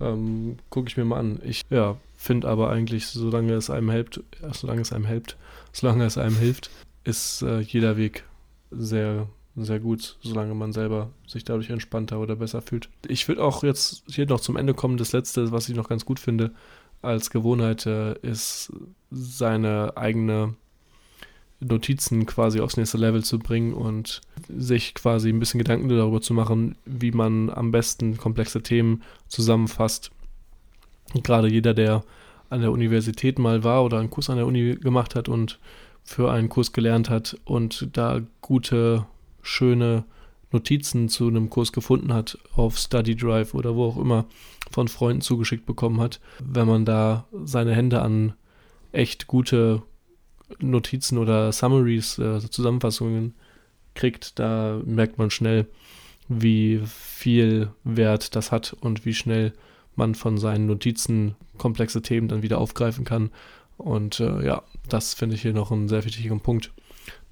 Ähm, 0.00 0.56
Gucke 0.70 0.88
ich 0.88 0.96
mir 0.96 1.04
mal 1.04 1.18
an. 1.18 1.38
Ich, 1.44 1.60
ja, 1.68 1.98
finde 2.16 2.48
aber 2.48 2.70
eigentlich, 2.70 3.08
solange 3.08 3.52
es 3.52 3.68
einem 3.68 3.90
hilft, 3.90 4.22
solange 4.52 4.80
es 4.80 4.90
einem 4.90 5.04
hilft, 5.04 5.36
solange 5.72 6.06
es 6.06 6.16
einem 6.16 6.34
hilft, 6.34 6.70
ist 7.04 7.42
äh, 7.42 7.60
jeder 7.60 7.98
Weg 7.98 8.24
sehr 8.70 9.26
sehr 9.54 9.80
gut, 9.80 10.16
solange 10.22 10.54
man 10.54 10.72
selber 10.72 11.10
sich 11.26 11.44
dadurch 11.44 11.68
entspannter 11.68 12.18
oder 12.18 12.36
besser 12.36 12.62
fühlt. 12.62 12.88
Ich 13.06 13.28
würde 13.28 13.44
auch 13.44 13.62
jetzt 13.62 14.04
hier 14.06 14.24
noch 14.24 14.40
zum 14.40 14.56
Ende 14.56 14.72
kommen. 14.72 14.96
Das 14.96 15.12
letzte, 15.12 15.52
was 15.52 15.68
ich 15.68 15.76
noch 15.76 15.90
ganz 15.90 16.06
gut 16.06 16.20
finde 16.20 16.52
als 17.02 17.28
Gewohnheit, 17.28 17.84
äh, 17.84 18.14
ist 18.22 18.72
seine 19.10 19.98
eigene 19.98 20.54
Notizen 21.60 22.26
quasi 22.26 22.60
aufs 22.60 22.76
nächste 22.76 22.98
Level 22.98 23.24
zu 23.24 23.38
bringen 23.38 23.74
und 23.74 24.20
sich 24.48 24.94
quasi 24.94 25.28
ein 25.28 25.40
bisschen 25.40 25.58
Gedanken 25.58 25.88
darüber 25.88 26.20
zu 26.20 26.32
machen, 26.34 26.76
wie 26.84 27.10
man 27.10 27.50
am 27.50 27.70
besten 27.70 28.16
komplexe 28.16 28.62
Themen 28.62 29.02
zusammenfasst. 29.26 30.10
Gerade 31.14 31.48
jeder, 31.50 31.74
der 31.74 32.04
an 32.50 32.60
der 32.60 32.70
Universität 32.70 33.38
mal 33.38 33.64
war 33.64 33.84
oder 33.84 33.98
einen 33.98 34.10
Kurs 34.10 34.30
an 34.30 34.36
der 34.36 34.46
Uni 34.46 34.76
gemacht 34.76 35.14
hat 35.14 35.28
und 35.28 35.58
für 36.04 36.30
einen 36.30 36.48
Kurs 36.48 36.72
gelernt 36.72 37.10
hat 37.10 37.36
und 37.44 37.88
da 37.92 38.20
gute 38.40 39.06
schöne 39.42 40.04
Notizen 40.50 41.08
zu 41.08 41.28
einem 41.28 41.50
Kurs 41.50 41.72
gefunden 41.72 42.12
hat, 42.14 42.38
auf 42.54 42.78
Study 42.78 43.16
Drive 43.16 43.52
oder 43.52 43.74
wo 43.74 43.84
auch 43.84 43.98
immer, 43.98 44.24
von 44.70 44.88
Freunden 44.88 45.20
zugeschickt 45.20 45.66
bekommen 45.66 46.00
hat, 46.00 46.20
wenn 46.42 46.66
man 46.66 46.84
da 46.84 47.26
seine 47.44 47.74
Hände 47.74 48.00
an 48.00 48.32
echt 48.92 49.26
gute 49.26 49.82
Notizen 50.60 51.18
oder 51.18 51.52
Summaries, 51.52 52.18
äh, 52.18 52.40
Zusammenfassungen 52.50 53.34
kriegt, 53.94 54.38
da 54.38 54.80
merkt 54.84 55.18
man 55.18 55.30
schnell, 55.30 55.66
wie 56.28 56.80
viel 56.86 57.70
Wert 57.84 58.36
das 58.36 58.52
hat 58.52 58.74
und 58.80 59.04
wie 59.04 59.14
schnell 59.14 59.52
man 59.96 60.14
von 60.14 60.38
seinen 60.38 60.66
Notizen 60.66 61.34
komplexe 61.56 62.02
Themen 62.02 62.28
dann 62.28 62.42
wieder 62.42 62.58
aufgreifen 62.58 63.04
kann. 63.04 63.30
Und 63.76 64.20
äh, 64.20 64.44
ja, 64.44 64.62
das 64.88 65.14
finde 65.14 65.34
ich 65.34 65.42
hier 65.42 65.52
noch 65.52 65.70
einen 65.70 65.88
sehr 65.88 66.04
wichtigen 66.04 66.40
Punkt, 66.40 66.72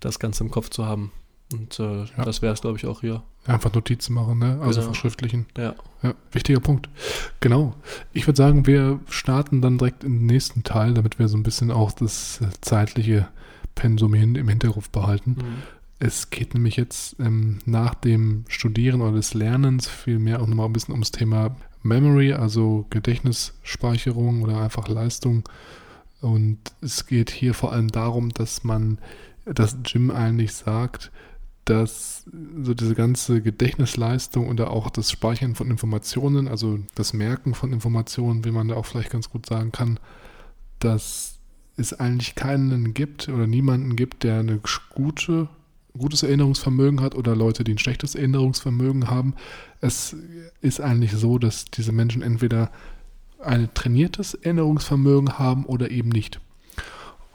das 0.00 0.18
Ganze 0.18 0.44
im 0.44 0.50
Kopf 0.50 0.70
zu 0.70 0.87
haben. 0.87 1.12
Und 1.52 1.79
äh, 1.79 2.05
ja. 2.05 2.24
das 2.24 2.42
wäre 2.42 2.52
es, 2.52 2.61
glaube 2.61 2.79
ich, 2.79 2.87
auch 2.87 3.00
hier. 3.00 3.22
Einfach 3.47 3.73
Notizen 3.73 4.15
machen, 4.15 4.39
ne? 4.39 4.59
Also 4.61 4.81
genau. 4.81 4.93
verschriftlichen. 4.93 5.47
Ja. 5.57 5.75
ja. 6.03 6.15
Wichtiger 6.33 6.61
Punkt. 6.61 6.89
Genau. 7.41 7.75
Ich 8.13 8.27
würde 8.27 8.37
sagen, 8.37 8.67
wir 8.67 9.01
starten 9.09 9.61
dann 9.61 9.79
direkt 9.79 10.05
im 10.05 10.27
nächsten 10.27 10.65
Teil, 10.65 10.95
damit 10.95 11.19
wir 11.19 11.29
so 11.29 11.37
ein 11.37 11.43
bisschen 11.43 11.71
auch 11.71 11.93
das 11.93 12.41
zeitliche 12.61 13.29
Pensum 13.75 14.15
hin, 14.15 14.35
im 14.35 14.49
Hinterkopf 14.49 14.91
behalten. 14.91 15.37
Mhm. 15.39 15.63
Es 15.99 16.31
geht 16.31 16.55
nämlich 16.55 16.77
jetzt 16.77 17.17
ähm, 17.21 17.59
nach 17.65 17.95
dem 17.95 18.45
Studieren 18.49 19.01
oder 19.01 19.13
des 19.13 19.33
Lernens 19.33 19.89
vielmehr 19.89 20.43
auch 20.43 20.47
nochmal 20.47 20.67
ein 20.67 20.73
bisschen 20.73 20.93
ums 20.93 21.11
Thema 21.11 21.57
Memory, 21.83 22.35
also 22.35 22.87
Gedächtnisspeicherung 22.91 24.43
oder 24.43 24.61
einfach 24.61 24.89
Leistung. 24.89 25.49
Und 26.21 26.59
es 26.81 27.07
geht 27.07 27.31
hier 27.31 27.55
vor 27.55 27.73
allem 27.73 27.89
darum, 27.89 28.31
dass 28.31 28.65
man 28.65 28.99
dass 29.47 29.77
Jim 29.85 30.11
eigentlich 30.11 30.53
sagt, 30.53 31.11
dass 31.66 32.24
so 32.62 32.74
diese 32.74 32.94
ganze 32.94 33.42
Gedächtnisleistung 33.42 34.48
oder 34.48 34.70
auch 34.70 34.88
das 34.88 35.11
Speichern 35.11 35.57
von 35.57 35.68
Informationen, 35.68 36.46
also 36.48 36.79
das 36.94 37.12
Merken 37.12 37.55
von 37.55 37.72
Informationen, 37.72 38.44
wie 38.44 38.52
man 38.52 38.68
da 38.68 38.76
auch 38.76 38.87
vielleicht 38.87 39.11
ganz 39.11 39.29
gut 39.29 39.46
sagen 39.46 39.72
kann, 39.72 39.98
dass 40.79 41.38
es 41.76 41.92
eigentlich 41.92 42.37
keinen 42.37 42.94
gibt 42.94 43.29
oder 43.29 43.48
niemanden 43.48 43.96
gibt, 43.96 44.22
der 44.22 44.38
eine 44.38 44.61
gute, 44.90 45.48
gutes 45.98 46.22
Erinnerungsvermögen 46.22 47.00
hat 47.00 47.16
oder 47.16 47.35
Leute, 47.35 47.64
die 47.64 47.72
ein 47.72 47.79
schlechtes 47.79 48.14
Erinnerungsvermögen 48.14 49.11
haben. 49.11 49.35
Es 49.81 50.16
ist 50.61 50.81
eigentlich 50.81 51.12
so, 51.12 51.37
dass 51.38 51.64
diese 51.64 51.90
Menschen 51.90 52.22
entweder 52.22 52.70
ein 53.40 53.68
trainiertes 53.74 54.35
Erinnerungsvermögen 54.35 55.37
haben 55.37 55.66
oder 55.66 55.90
eben 55.90 56.11
nicht. 56.11 56.40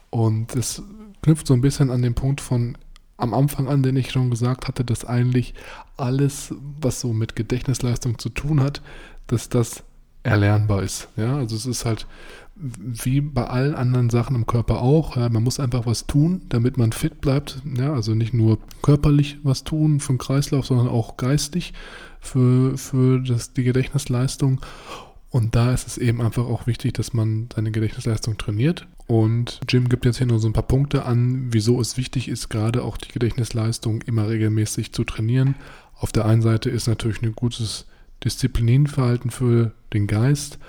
Und 0.10 0.56
das 0.56 0.82
knüpft 1.22 1.48
so 1.48 1.54
ein 1.54 1.62
bisschen 1.62 1.92
an 1.92 2.02
den 2.02 2.16
Punkt 2.16 2.40
von 2.40 2.78
am 3.22 3.34
Anfang 3.34 3.68
an, 3.68 3.84
den 3.84 3.96
ich 3.98 4.12
schon 4.12 4.30
gesagt 4.30 4.68
hatte, 4.68 4.84
dass 4.84 5.06
eigentlich 5.06 5.54
alles, 5.98 6.54
was 6.80 7.02
so 7.02 7.14
mit 7.14 7.36
Gedächtnisleistung 7.36 8.20
zu 8.20 8.30
tun 8.30 8.62
hat, 8.62 8.82
dass 9.28 9.50
das 9.50 9.84
erlernbar 10.24 10.84
ist. 10.84 11.08
Ja, 11.18 11.38
also 11.38 11.56
es 11.56 11.66
ist 11.66 11.86
halt 11.86 12.06
wie 12.56 13.22
bei 13.22 13.46
allen 13.48 13.74
anderen 13.74 14.10
Sachen 14.10 14.36
im 14.36 14.46
Körper 14.46 14.82
auch. 14.82 15.18
Ja, 15.18 15.30
man 15.30 15.44
muss 15.44 15.60
einfach 15.60 15.86
was 15.86 16.06
tun, 16.06 16.42
damit 16.50 16.78
man 16.78 16.92
fit 16.92 17.22
bleibt. 17.22 17.62
Ja, 17.76 17.94
also 17.94 18.14
nicht 18.14 18.34
nur 18.34 18.60
körperlich 18.82 19.38
was 19.44 19.64
tun 19.64 20.00
für 20.00 20.14
den 20.14 20.20
Kreislauf, 20.20 20.68
sondern 20.68 20.88
auch 20.88 21.18
geistig 21.18 21.74
für, 22.20 22.78
für 22.78 23.20
das, 23.20 23.54
die 23.54 23.64
Gedächtnisleistung. 23.64 24.62
Und 25.32 25.56
da 25.56 25.74
ist 25.74 25.88
es 25.88 25.98
eben 25.98 26.22
einfach 26.22 26.46
auch 26.46 26.68
wichtig, 26.68 26.94
dass 26.94 27.14
man 27.14 27.48
seine 27.56 27.72
Gedächtnisleistung 27.72 28.38
trainiert. 28.38 28.86
Und 29.08 29.62
Jim 29.68 29.88
gibt 29.88 30.06
jetzt 30.06 30.18
hier 30.18 30.28
nur 30.28 30.40
so 30.40 30.48
ein 30.48 30.54
paar 30.54 30.68
Punkte 30.68 31.06
an, 31.06 31.48
wieso 31.52 31.80
es 31.80 31.96
wichtig 31.98 32.28
ist, 32.28 32.50
gerade 32.50 32.84
auch 32.84 32.98
die 32.98 33.12
Gedächtnisleistung 33.12 34.02
immer 34.02 34.28
regelmäßig 34.28 34.92
zu 34.92 35.06
trainieren. 35.06 35.56
Auf 35.96 36.12
der 36.12 36.26
einen 36.26 36.42
Seite 36.42 36.70
ist 36.70 36.88
natürlich 36.88 37.22
ein 37.22 37.34
gutes 37.34 37.86
Disziplinverhalten 38.24 39.32
für 39.32 39.72
den 39.94 40.06
Geist, 40.06 40.60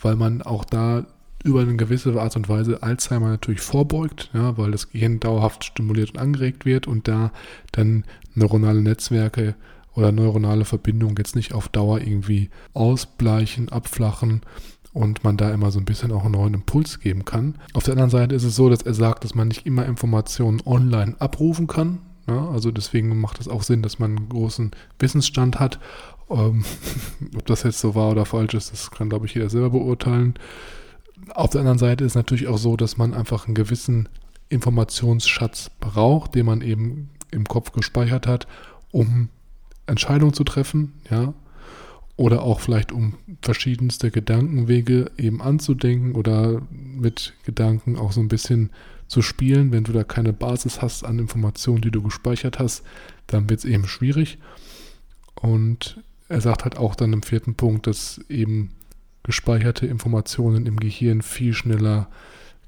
weil 0.00 0.14
man 0.14 0.42
auch 0.42 0.64
da 0.64 1.06
über 1.42 1.60
eine 1.60 1.76
gewisse 1.76 2.18
Art 2.20 2.36
und 2.36 2.48
Weise 2.48 2.82
Alzheimer 2.82 3.28
natürlich 3.28 3.60
vorbeugt, 3.60 4.30
ja, 4.32 4.56
weil 4.56 4.70
das 4.70 4.90
Gehirn 4.90 5.20
dauerhaft 5.20 5.64
stimuliert 5.64 6.12
und 6.12 6.18
angeregt 6.20 6.64
wird 6.64 6.86
und 6.86 7.06
da 7.08 7.32
dann 7.72 8.04
neuronale 8.34 8.80
Netzwerke 8.80 9.54
oder 9.94 10.12
neuronale 10.12 10.64
Verbindungen 10.64 11.16
jetzt 11.16 11.36
nicht 11.36 11.54
auf 11.54 11.68
Dauer 11.68 12.00
irgendwie 12.00 12.50
ausbleichen, 12.72 13.68
abflachen 13.68 14.42
und 14.92 15.24
man 15.24 15.36
da 15.36 15.50
immer 15.50 15.70
so 15.70 15.80
ein 15.80 15.84
bisschen 15.84 16.12
auch 16.12 16.24
einen 16.24 16.32
neuen 16.32 16.54
Impuls 16.54 17.00
geben 17.00 17.24
kann. 17.24 17.58
Auf 17.74 17.84
der 17.84 17.92
anderen 17.92 18.10
Seite 18.10 18.34
ist 18.34 18.44
es 18.44 18.56
so, 18.56 18.68
dass 18.68 18.82
er 18.82 18.94
sagt, 18.94 19.24
dass 19.24 19.34
man 19.34 19.48
nicht 19.48 19.66
immer 19.66 19.84
Informationen 19.86 20.62
online 20.64 21.16
abrufen 21.18 21.66
kann. 21.66 21.98
Ja, 22.28 22.48
also 22.48 22.70
deswegen 22.70 23.20
macht 23.20 23.40
es 23.40 23.48
auch 23.48 23.62
Sinn, 23.62 23.82
dass 23.82 23.98
man 23.98 24.16
einen 24.16 24.28
großen 24.28 24.70
Wissensstand 24.98 25.60
hat. 25.60 25.78
Ähm, 26.30 26.64
ob 27.36 27.44
das 27.46 27.64
jetzt 27.64 27.80
so 27.80 27.94
wahr 27.94 28.12
oder 28.12 28.24
falsch 28.24 28.54
ist, 28.54 28.72
das 28.72 28.90
kann, 28.90 29.08
glaube 29.08 29.26
ich, 29.26 29.34
jeder 29.34 29.50
selber 29.50 29.70
beurteilen. 29.70 30.34
Auf 31.34 31.50
der 31.50 31.60
anderen 31.60 31.78
Seite 31.78 32.04
ist 32.04 32.12
es 32.12 32.16
natürlich 32.16 32.46
auch 32.46 32.58
so, 32.58 32.76
dass 32.76 32.96
man 32.96 33.14
einfach 33.14 33.46
einen 33.46 33.54
gewissen 33.54 34.08
Informationsschatz 34.48 35.70
braucht, 35.80 36.34
den 36.34 36.46
man 36.46 36.60
eben 36.60 37.10
im 37.30 37.44
Kopf 37.46 37.72
gespeichert 37.72 38.26
hat, 38.26 38.46
um 38.92 39.28
Entscheidungen 39.86 40.32
zu 40.32 40.44
treffen, 40.44 40.94
ja, 41.10 41.34
oder 42.16 42.42
auch 42.42 42.60
vielleicht 42.60 42.92
um 42.92 43.14
verschiedenste 43.42 44.10
Gedankenwege 44.10 45.10
eben 45.18 45.42
anzudenken 45.42 46.14
oder 46.14 46.62
mit 46.70 47.34
Gedanken 47.44 47.96
auch 47.96 48.12
so 48.12 48.20
ein 48.20 48.28
bisschen 48.28 48.70
zu 49.08 49.20
spielen. 49.20 49.72
Wenn 49.72 49.84
du 49.84 49.92
da 49.92 50.04
keine 50.04 50.32
Basis 50.32 50.80
hast 50.80 51.04
an 51.04 51.18
Informationen, 51.18 51.80
die 51.80 51.90
du 51.90 52.02
gespeichert 52.02 52.58
hast, 52.58 52.84
dann 53.26 53.50
wird 53.50 53.60
es 53.60 53.64
eben 53.64 53.86
schwierig. 53.86 54.38
Und 55.34 56.00
er 56.28 56.40
sagt 56.40 56.64
halt 56.64 56.76
auch 56.76 56.94
dann 56.94 57.12
im 57.12 57.22
vierten 57.22 57.54
Punkt, 57.54 57.86
dass 57.86 58.20
eben 58.28 58.70
gespeicherte 59.24 59.86
Informationen 59.86 60.66
im 60.66 60.78
Gehirn 60.78 61.20
viel 61.20 61.52
schneller 61.52 62.08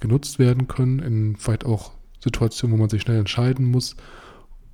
genutzt 0.01 0.39
werden 0.39 0.67
können, 0.67 0.99
in 0.99 1.37
vielleicht 1.37 1.65
auch 1.65 1.93
Situationen, 2.21 2.77
wo 2.77 2.81
man 2.81 2.91
sich 2.91 3.03
schnell 3.03 3.19
entscheiden 3.19 3.71
muss 3.71 3.97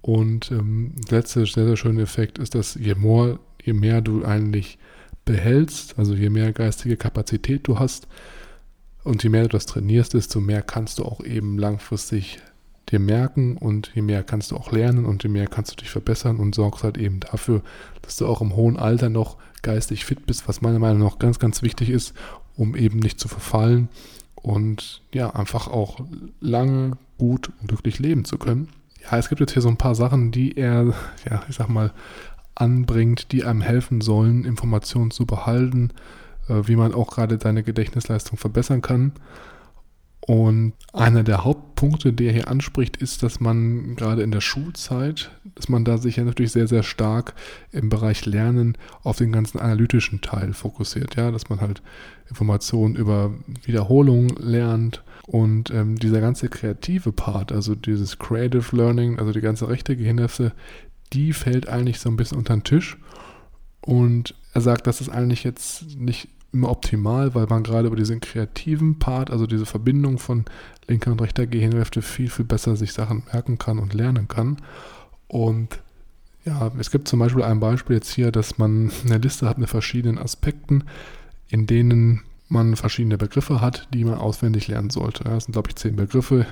und 0.03 0.51
ähm, 0.51 0.95
der 1.09 1.19
letzte 1.19 1.47
sehr, 1.47 1.67
sehr 1.67 1.77
schöne 1.77 2.03
Effekt 2.03 2.38
ist, 2.38 2.55
dass 2.55 2.75
je 2.75 2.95
mehr, 2.97 3.38
je 3.62 3.73
mehr 3.73 4.01
du 4.01 4.25
eigentlich 4.25 4.79
behältst, 5.25 5.99
also 5.99 6.15
je 6.15 6.29
mehr 6.29 6.53
geistige 6.53 6.97
Kapazität 6.97 7.67
du 7.69 7.79
hast 7.79 8.09
und 9.05 9.23
je 9.23 9.31
mehr 9.31 9.45
du 9.45 9.51
das 9.51 9.67
trainierst, 9.67 10.15
desto 10.15 10.41
mehr 10.41 10.62
kannst 10.62 10.99
du 10.99 11.05
auch 11.05 11.23
eben 11.25 11.57
langfristig 11.57 12.41
dir 12.91 12.99
merken 12.99 13.57
und 13.57 13.93
je 13.95 14.03
mehr 14.03 14.25
kannst 14.25 14.51
du 14.51 14.57
auch 14.57 14.73
lernen 14.73 15.07
und 15.07 15.23
je 15.23 15.29
mehr 15.29 15.47
kannst 15.47 15.71
du 15.71 15.77
dich 15.77 15.91
verbessern 15.91 16.37
und 16.37 16.57
sorgst 16.57 16.83
halt 16.83 16.99
eben 16.99 17.21
dafür, 17.21 17.62
dass 18.03 18.17
du 18.17 18.27
auch 18.27 18.41
im 18.41 18.57
hohen 18.57 18.77
Alter 18.77 19.09
noch 19.09 19.37
geistig 19.62 20.05
fit 20.05 20.27
bist, 20.27 20.49
was 20.49 20.61
meiner 20.61 20.81
Meinung 20.81 20.99
nach 20.99 21.21
ganz, 21.21 21.38
ganz 21.38 21.62
wichtig 21.62 21.91
ist, 21.91 22.12
um 22.57 22.75
eben 22.75 22.99
nicht 22.99 23.21
zu 23.21 23.29
verfallen 23.29 23.88
und 24.35 25.03
ja, 25.15 25.31
einfach 25.31 25.69
auch 25.69 26.01
lange 26.41 26.99
gut 27.19 27.53
und 27.61 27.69
glücklich 27.69 28.01
leben 28.01 28.25
zu 28.25 28.37
können. 28.37 28.69
Ja, 29.03 29.19
es 29.19 29.29
gibt 29.29 29.41
jetzt 29.41 29.53
hier 29.53 29.62
so 29.62 29.69
ein 29.69 29.77
paar 29.77 29.95
Sachen, 29.95 30.31
die 30.31 30.57
er, 30.57 30.95
ja, 31.31 31.43
ich 31.49 31.57
sag 31.57 31.69
mal, 31.69 31.93
anbringt, 32.55 33.33
die 33.33 33.45
einem 33.45 33.62
helfen 33.62 34.01
sollen, 34.01 34.45
Informationen 34.45 35.11
zu 35.11 35.27
behalten, 35.27 35.91
äh, 36.49 36.62
wie 36.67 36.77
man 36.77 36.95
auch 36.95 37.11
gerade 37.11 37.38
deine 37.38 37.62
Gedächtnisleistung 37.62 38.38
verbessern 38.38 38.83
kann. 38.83 39.12
Und 40.25 40.75
einer 40.93 41.25
der 41.25 41.43
Hauptpunkte, 41.43 42.12
die 42.12 42.27
er 42.27 42.33
hier 42.33 42.49
anspricht, 42.49 42.97
ist, 42.97 43.25
dass 43.25 43.41
man 43.41 43.97
gerade 43.97 44.23
in 44.23 44.31
der 44.31 44.41
Schulzeit, 44.41 45.33
dass 45.57 45.69
man 45.69 45.85
da 45.85 45.99
sich 45.99 46.17
ja 46.17 46.23
natürlich 46.23 46.53
sehr, 46.53 46.69
sehr 46.69 46.85
stark 46.85 47.35
im 47.73 47.88
Bereich 47.88 48.25
Lernen 48.25 48.79
auf 49.03 49.19
den 49.19 49.33
ganzen 49.33 49.59
analytischen 49.59 50.21
Teil 50.21 50.53
fokussiert. 50.53 51.17
Ja, 51.17 51.33
dass 51.33 51.49
man 51.49 51.61
halt 51.61 51.83
Informationen 52.29 52.95
über 52.95 53.33
Wiederholung 53.65 54.29
lernt 54.38 55.03
und 55.26 55.70
ähm, 55.70 55.96
dieser 55.96 56.20
ganze 56.20 56.48
kreative 56.48 57.12
Part, 57.12 57.52
also 57.52 57.74
dieses 57.74 58.18
Creative 58.18 58.76
Learning, 58.76 59.18
also 59.18 59.32
die 59.32 59.40
ganze 59.40 59.68
rechte 59.68 59.96
Gehirnhälfte, 59.96 60.52
die 61.12 61.32
fällt 61.32 61.68
eigentlich 61.68 62.00
so 62.00 62.08
ein 62.08 62.16
bisschen 62.16 62.38
unter 62.38 62.56
den 62.56 62.64
Tisch. 62.64 62.98
Und 63.80 64.35
er 64.52 64.61
sagt, 64.61 64.87
das 64.87 65.00
ist 65.00 65.08
eigentlich 65.08 65.44
jetzt 65.44 65.96
nicht 65.96 66.28
immer 66.52 66.70
optimal, 66.70 67.35
weil 67.35 67.46
man 67.46 67.62
gerade 67.62 67.87
über 67.87 67.96
diesen 67.96 68.20
kreativen 68.20 68.98
Part, 68.98 69.30
also 69.30 69.46
diese 69.46 69.66
Verbindung 69.66 70.18
von 70.18 70.44
linker 70.87 71.12
und 71.12 71.22
rechter 71.22 71.46
Gehirnhälfte 71.46 72.02
viel, 72.02 72.28
viel 72.28 72.44
besser 72.44 72.76
sich 72.76 72.92
Sachen 72.92 73.22
merken 73.32 73.58
kann 73.58 73.78
und 73.78 73.94
lernen 73.94 74.28
kann. 74.28 74.58
Und 75.28 75.80
ja, 76.44 76.70
es 76.78 76.90
gibt 76.90 77.08
zum 77.08 77.20
Beispiel 77.20 77.44
ein 77.44 77.61
Beispiel 77.61 77.96
jetzt 77.96 78.12
hier, 78.12 78.32
dass 78.32 78.58
man 78.58 78.90
eine 79.04 79.18
Liste 79.18 79.48
hat 79.48 79.58
mit 79.58 79.70
verschiedenen 79.70 80.18
Aspekten, 80.18 80.85
in 81.48 81.66
denen 81.66 82.22
man 82.53 82.77
verschiedene 82.77 83.19
Begriffe 83.19 83.61
hat, 83.61 83.88
die 83.93 84.05
man 84.05 84.15
auswendig 84.15 84.69
lernen 84.69 84.91
sollte. 84.91 85.25
Das 85.25 85.45
sind, 85.45 85.53
glaube 85.53 85.71
ich, 85.71 85.77
zehn 85.77 85.97
Begriffe. 85.97 86.47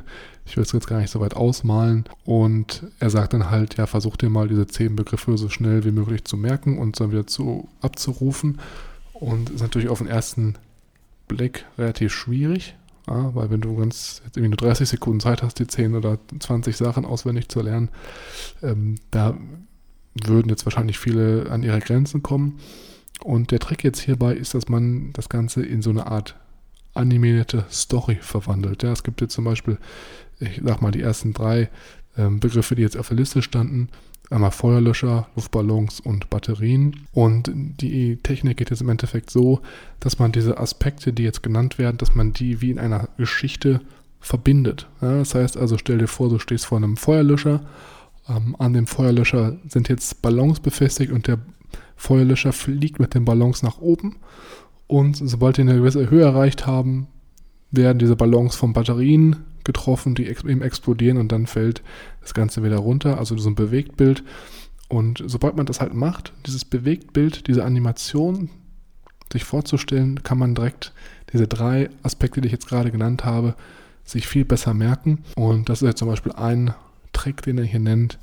Ich 0.46 0.56
will 0.56 0.64
es 0.64 0.72
jetzt 0.72 0.86
gar 0.86 0.98
nicht 0.98 1.10
so 1.10 1.20
weit 1.20 1.34
ausmalen. 1.34 2.04
Und 2.24 2.84
er 2.98 3.10
sagt 3.10 3.34
dann 3.34 3.50
halt, 3.50 3.76
ja, 3.76 3.86
versuch 3.86 4.16
dir 4.16 4.30
mal 4.30 4.48
diese 4.48 4.66
zehn 4.66 4.96
Begriffe 4.96 5.36
so 5.38 5.48
schnell 5.48 5.84
wie 5.84 5.92
möglich 5.92 6.24
zu 6.24 6.36
merken 6.36 6.78
und 6.78 6.98
dann 6.98 7.12
wieder 7.12 7.26
zu, 7.26 7.68
abzurufen. 7.80 8.58
Und 9.12 9.50
ist 9.50 9.60
natürlich 9.60 9.88
auf 9.88 9.98
den 9.98 10.08
ersten 10.08 10.54
Blick 11.28 11.66
relativ 11.78 12.12
schwierig, 12.12 12.74
ja, 13.06 13.34
weil 13.34 13.50
wenn 13.50 13.60
du 13.60 13.76
ganz 13.76 14.22
jetzt 14.24 14.36
irgendwie 14.36 14.50
nur 14.50 14.68
30 14.68 14.88
Sekunden 14.88 15.20
Zeit 15.20 15.42
hast, 15.42 15.58
die 15.58 15.66
10 15.66 15.94
oder 15.94 16.18
20 16.38 16.76
Sachen 16.76 17.04
auswendig 17.04 17.48
zu 17.48 17.60
lernen, 17.60 17.90
ähm, 18.62 18.96
da 19.10 19.36
würden 20.14 20.48
jetzt 20.48 20.66
wahrscheinlich 20.66 20.98
viele 20.98 21.50
an 21.50 21.62
ihre 21.62 21.80
Grenzen 21.80 22.22
kommen. 22.22 22.58
Und 23.22 23.50
der 23.50 23.58
Trick 23.58 23.84
jetzt 23.84 24.00
hierbei 24.00 24.34
ist, 24.34 24.54
dass 24.54 24.68
man 24.68 25.12
das 25.12 25.28
Ganze 25.28 25.64
in 25.64 25.82
so 25.82 25.90
eine 25.90 26.06
Art 26.06 26.36
animierte 26.94 27.64
Story 27.70 28.18
verwandelt. 28.20 28.82
Ja, 28.82 28.92
es 28.92 29.02
gibt 29.02 29.20
jetzt 29.20 29.34
zum 29.34 29.44
Beispiel, 29.44 29.78
ich 30.38 30.60
sag 30.64 30.80
mal, 30.82 30.90
die 30.90 31.02
ersten 31.02 31.32
drei 31.32 31.70
ähm, 32.16 32.40
Begriffe, 32.40 32.74
die 32.74 32.82
jetzt 32.82 32.96
auf 32.96 33.08
der 33.08 33.16
Liste 33.16 33.42
standen, 33.42 33.88
einmal 34.30 34.50
Feuerlöscher, 34.50 35.28
Luftballons 35.34 36.00
und 36.00 36.30
Batterien. 36.30 37.06
Und 37.12 37.50
die 37.54 38.16
Technik 38.16 38.56
geht 38.56 38.70
jetzt 38.70 38.80
im 38.80 38.88
Endeffekt 38.88 39.30
so, 39.30 39.60
dass 39.98 40.18
man 40.18 40.32
diese 40.32 40.58
Aspekte, 40.58 41.12
die 41.12 41.24
jetzt 41.24 41.42
genannt 41.42 41.78
werden, 41.78 41.98
dass 41.98 42.14
man 42.14 42.32
die 42.32 42.60
wie 42.60 42.70
in 42.70 42.78
einer 42.78 43.08
Geschichte 43.16 43.80
verbindet. 44.20 44.88
Ja, 45.00 45.18
das 45.18 45.34
heißt 45.34 45.56
also, 45.56 45.78
stell 45.78 45.98
dir 45.98 46.06
vor, 46.06 46.28
du 46.28 46.38
stehst 46.38 46.66
vor 46.66 46.78
einem 46.78 46.96
Feuerlöscher. 46.96 47.62
Ähm, 48.28 48.54
an 48.58 48.72
dem 48.72 48.86
Feuerlöscher 48.86 49.56
sind 49.68 49.88
jetzt 49.88 50.22
Ballons 50.22 50.60
befestigt 50.60 51.10
und 51.10 51.26
der 51.26 51.38
Feuerlöscher 52.00 52.54
fliegt 52.54 52.98
mit 52.98 53.14
den 53.14 53.26
Ballons 53.26 53.62
nach 53.62 53.78
oben. 53.78 54.16
Und 54.86 55.16
sobald 55.16 55.58
die 55.58 55.60
eine 55.60 55.76
gewisse 55.76 56.08
Höhe 56.08 56.24
erreicht 56.24 56.66
haben, 56.66 57.08
werden 57.70 57.98
diese 57.98 58.16
Ballons 58.16 58.56
von 58.56 58.72
Batterien 58.72 59.36
getroffen, 59.64 60.14
die 60.14 60.26
eben 60.26 60.62
explodieren 60.62 61.18
und 61.18 61.30
dann 61.30 61.46
fällt 61.46 61.82
das 62.22 62.32
Ganze 62.32 62.64
wieder 62.64 62.78
runter. 62.78 63.18
Also 63.18 63.36
so 63.36 63.50
ein 63.50 63.54
Bewegtbild. 63.54 64.24
Und 64.88 65.22
sobald 65.26 65.58
man 65.58 65.66
das 65.66 65.82
halt 65.82 65.92
macht, 65.92 66.32
dieses 66.46 66.64
Bewegtbild, 66.64 67.46
diese 67.46 67.64
Animation 67.64 68.48
sich 69.30 69.44
vorzustellen, 69.44 70.22
kann 70.22 70.38
man 70.38 70.54
direkt 70.54 70.94
diese 71.34 71.46
drei 71.46 71.90
Aspekte, 72.02 72.40
die 72.40 72.46
ich 72.46 72.52
jetzt 72.52 72.66
gerade 72.66 72.90
genannt 72.90 73.26
habe, 73.26 73.54
sich 74.04 74.26
viel 74.26 74.46
besser 74.46 74.72
merken. 74.72 75.18
Und 75.36 75.68
das 75.68 75.82
ist 75.82 75.86
jetzt 75.86 75.98
zum 75.98 76.08
Beispiel 76.08 76.32
ein 76.32 76.72
Trick, 77.12 77.42
den 77.42 77.58
er 77.58 77.64
hier 77.64 77.78
nennt, 77.78 78.18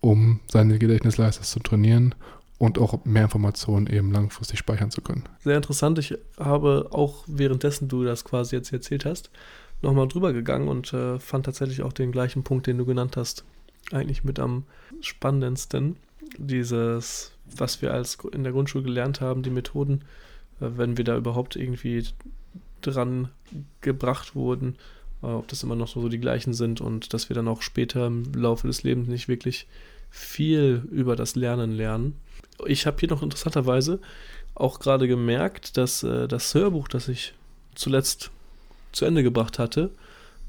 um 0.00 0.40
seine 0.50 0.78
Gedächtnisleistung 0.78 1.44
zu 1.44 1.60
trainieren 1.60 2.14
und 2.60 2.78
auch 2.78 3.06
mehr 3.06 3.22
Informationen 3.22 3.86
eben 3.86 4.12
langfristig 4.12 4.58
speichern 4.58 4.90
zu 4.90 5.00
können. 5.00 5.24
Sehr 5.42 5.56
interessant. 5.56 5.98
Ich 5.98 6.14
habe 6.38 6.88
auch 6.90 7.24
währenddessen 7.26 7.88
du 7.88 8.04
das 8.04 8.22
quasi 8.22 8.54
jetzt 8.54 8.70
erzählt 8.70 9.06
hast, 9.06 9.30
nochmal 9.80 10.08
drüber 10.08 10.34
gegangen 10.34 10.68
und 10.68 10.92
äh, 10.92 11.18
fand 11.18 11.46
tatsächlich 11.46 11.80
auch 11.82 11.94
den 11.94 12.12
gleichen 12.12 12.42
Punkt, 12.42 12.66
den 12.66 12.76
du 12.76 12.84
genannt 12.84 13.16
hast, 13.16 13.44
eigentlich 13.92 14.24
mit 14.24 14.38
am 14.38 14.64
spannendsten. 15.00 15.96
Dieses, 16.36 17.32
was 17.46 17.80
wir 17.80 17.94
als 17.94 18.18
in 18.30 18.44
der 18.44 18.52
Grundschule 18.52 18.84
gelernt 18.84 19.22
haben, 19.22 19.42
die 19.42 19.48
Methoden, 19.48 20.02
äh, 20.60 20.68
wenn 20.76 20.98
wir 20.98 21.04
da 21.04 21.16
überhaupt 21.16 21.56
irgendwie 21.56 22.04
dran 22.82 23.30
gebracht 23.80 24.34
wurden, 24.34 24.76
äh, 25.22 25.28
ob 25.28 25.48
das 25.48 25.62
immer 25.62 25.76
noch 25.76 25.88
so 25.88 26.10
die 26.10 26.20
gleichen 26.20 26.52
sind 26.52 26.82
und 26.82 27.14
dass 27.14 27.30
wir 27.30 27.34
dann 27.34 27.48
auch 27.48 27.62
später 27.62 28.06
im 28.06 28.30
Laufe 28.34 28.66
des 28.66 28.82
Lebens 28.82 29.08
nicht 29.08 29.28
wirklich 29.28 29.66
viel 30.10 30.86
über 30.90 31.16
das 31.16 31.36
Lernen 31.36 31.72
lernen. 31.72 32.16
Ich 32.66 32.86
habe 32.86 32.98
hier 33.00 33.08
noch 33.08 33.22
interessanterweise 33.22 34.00
auch 34.54 34.80
gerade 34.80 35.08
gemerkt, 35.08 35.76
dass 35.76 36.02
äh, 36.02 36.28
das 36.28 36.54
Hörbuch, 36.54 36.88
das 36.88 37.08
ich 37.08 37.34
zuletzt 37.74 38.30
zu 38.92 39.04
Ende 39.04 39.22
gebracht 39.22 39.58
hatte, 39.58 39.90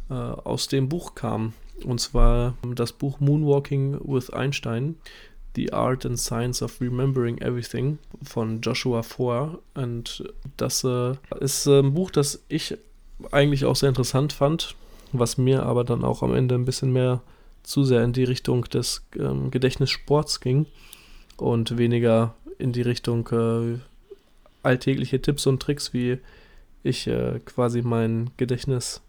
äh, 0.09 0.13
aus 0.13 0.67
dem 0.67 0.89
Buch 0.89 1.15
kam. 1.15 1.53
Und 1.85 1.99
zwar 1.99 2.55
das 2.75 2.91
Buch 2.91 3.19
Moonwalking 3.19 3.99
with 4.03 4.29
Einstein, 4.29 4.95
The 5.55 5.73
Art 5.73 6.05
and 6.05 6.19
Science 6.19 6.61
of 6.61 6.79
Remembering 6.79 7.39
Everything 7.39 7.97
von 8.23 8.61
Joshua 8.61 9.03
Foer. 9.03 9.59
Und 9.73 10.23
das 10.57 10.83
äh, 10.83 11.13
ist 11.39 11.65
äh, 11.67 11.79
ein 11.79 11.93
Buch, 11.93 12.11
das 12.11 12.43
ich 12.49 12.77
eigentlich 13.31 13.65
auch 13.65 13.75
sehr 13.75 13.89
interessant 13.89 14.33
fand, 14.33 14.75
was 15.11 15.37
mir 15.37 15.63
aber 15.63 15.83
dann 15.83 16.03
auch 16.03 16.23
am 16.23 16.33
Ende 16.33 16.55
ein 16.55 16.65
bisschen 16.65 16.91
mehr 16.91 17.21
zu 17.63 17.83
sehr 17.83 18.03
in 18.03 18.13
die 18.13 18.23
Richtung 18.23 18.65
des 18.65 19.05
ähm, 19.17 19.51
Gedächtnissports 19.51 20.39
ging 20.39 20.65
und 21.37 21.77
weniger 21.77 22.35
in 22.57 22.71
die 22.71 22.81
Richtung 22.81 23.27
äh, 23.29 23.79
alltägliche 24.63 25.21
Tipps 25.21 25.47
und 25.47 25.61
Tricks, 25.61 25.93
wie 25.93 26.19
ich 26.83 27.07
äh, 27.07 27.39
quasi 27.45 27.81
mein 27.81 28.31
Gedächtnis 28.37 29.01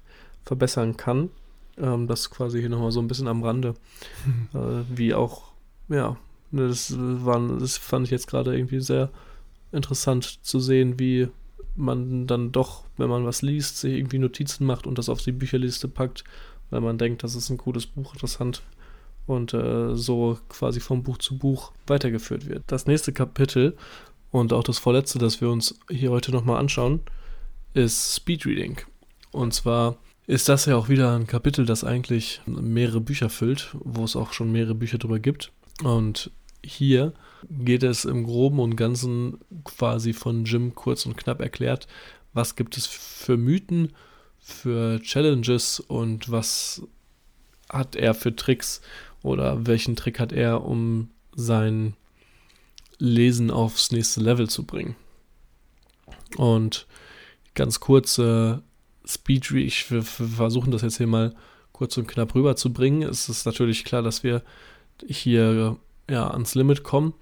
verbessern 0.44 0.96
kann. 0.96 1.30
Ähm, 1.78 2.06
das 2.06 2.30
quasi 2.30 2.60
hier 2.60 2.68
nochmal 2.68 2.92
so 2.92 3.00
ein 3.00 3.08
bisschen 3.08 3.28
am 3.28 3.42
Rande. 3.42 3.74
Äh, 4.54 4.84
wie 4.94 5.14
auch, 5.14 5.52
ja, 5.88 6.16
ne, 6.50 6.68
das, 6.68 6.94
waren, 6.96 7.58
das 7.58 7.78
fand 7.78 8.06
ich 8.06 8.10
jetzt 8.10 8.26
gerade 8.26 8.54
irgendwie 8.54 8.80
sehr 8.80 9.10
interessant 9.72 10.40
zu 10.42 10.60
sehen, 10.60 10.98
wie 10.98 11.28
man 11.74 12.26
dann 12.26 12.52
doch, 12.52 12.84
wenn 12.98 13.08
man 13.08 13.24
was 13.24 13.40
liest, 13.40 13.78
sich 13.78 13.94
irgendwie 13.94 14.18
Notizen 14.18 14.66
macht 14.66 14.86
und 14.86 14.98
das 14.98 15.08
auf 15.08 15.22
die 15.22 15.32
Bücherliste 15.32 15.88
packt, 15.88 16.24
weil 16.72 16.80
man 16.80 16.98
denkt, 16.98 17.22
das 17.22 17.34
ist 17.34 17.50
ein 17.50 17.58
gutes 17.58 17.86
Buch, 17.86 18.14
interessant 18.14 18.62
und 19.26 19.54
äh, 19.54 19.94
so 19.94 20.38
quasi 20.48 20.80
vom 20.80 21.02
Buch 21.02 21.18
zu 21.18 21.38
Buch 21.38 21.72
weitergeführt 21.86 22.48
wird. 22.48 22.64
Das 22.66 22.86
nächste 22.86 23.12
Kapitel 23.12 23.76
und 24.30 24.52
auch 24.52 24.64
das 24.64 24.78
vorletzte, 24.78 25.18
das 25.18 25.40
wir 25.40 25.50
uns 25.50 25.78
hier 25.90 26.10
heute 26.10 26.32
nochmal 26.32 26.58
anschauen, 26.58 27.00
ist 27.74 28.16
Speedreading. 28.16 28.78
Und 29.30 29.54
zwar 29.54 29.96
ist 30.26 30.48
das 30.48 30.66
ja 30.66 30.76
auch 30.76 30.88
wieder 30.88 31.14
ein 31.14 31.26
Kapitel, 31.26 31.66
das 31.66 31.84
eigentlich 31.84 32.40
mehrere 32.46 33.00
Bücher 33.00 33.28
füllt, 33.28 33.76
wo 33.78 34.04
es 34.04 34.16
auch 34.16 34.32
schon 34.32 34.50
mehrere 34.50 34.74
Bücher 34.74 34.98
drüber 34.98 35.18
gibt. 35.18 35.52
Und 35.84 36.30
hier 36.64 37.12
geht 37.50 37.82
es 37.82 38.04
im 38.04 38.24
Groben 38.24 38.60
und 38.60 38.76
Ganzen 38.76 39.38
quasi 39.64 40.12
von 40.12 40.44
Jim 40.44 40.74
kurz 40.74 41.06
und 41.06 41.16
knapp 41.16 41.40
erklärt, 41.40 41.86
was 42.32 42.56
gibt 42.56 42.76
es 42.76 42.86
für 42.86 43.36
Mythen, 43.36 43.92
für 44.42 45.00
Challenges 45.00 45.80
und 45.80 46.30
was 46.30 46.82
hat 47.70 47.96
er 47.96 48.12
für 48.12 48.34
Tricks 48.34 48.82
oder 49.22 49.66
welchen 49.66 49.96
Trick 49.96 50.18
hat 50.18 50.32
er, 50.32 50.64
um 50.64 51.08
sein 51.34 51.94
Lesen 52.98 53.50
aufs 53.50 53.92
nächste 53.92 54.20
Level 54.20 54.50
zu 54.50 54.64
bringen. 54.64 54.96
Und 56.36 56.86
ganz 57.54 57.80
kurze 57.80 58.62
Speed, 59.06 59.50
ich 59.52 59.90
wir 59.90 60.02
versuchen 60.02 60.70
das 60.70 60.82
jetzt 60.82 60.98
hier 60.98 61.06
mal 61.06 61.34
kurz 61.72 61.96
und 61.96 62.06
knapp 62.06 62.34
rüberzubringen. 62.34 63.02
Es 63.02 63.28
ist 63.28 63.46
natürlich 63.46 63.84
klar, 63.84 64.02
dass 64.02 64.22
wir 64.22 64.42
hier 65.06 65.76
ja, 66.10 66.30
ans 66.30 66.54
Limit 66.54 66.82
kommen 66.82 67.14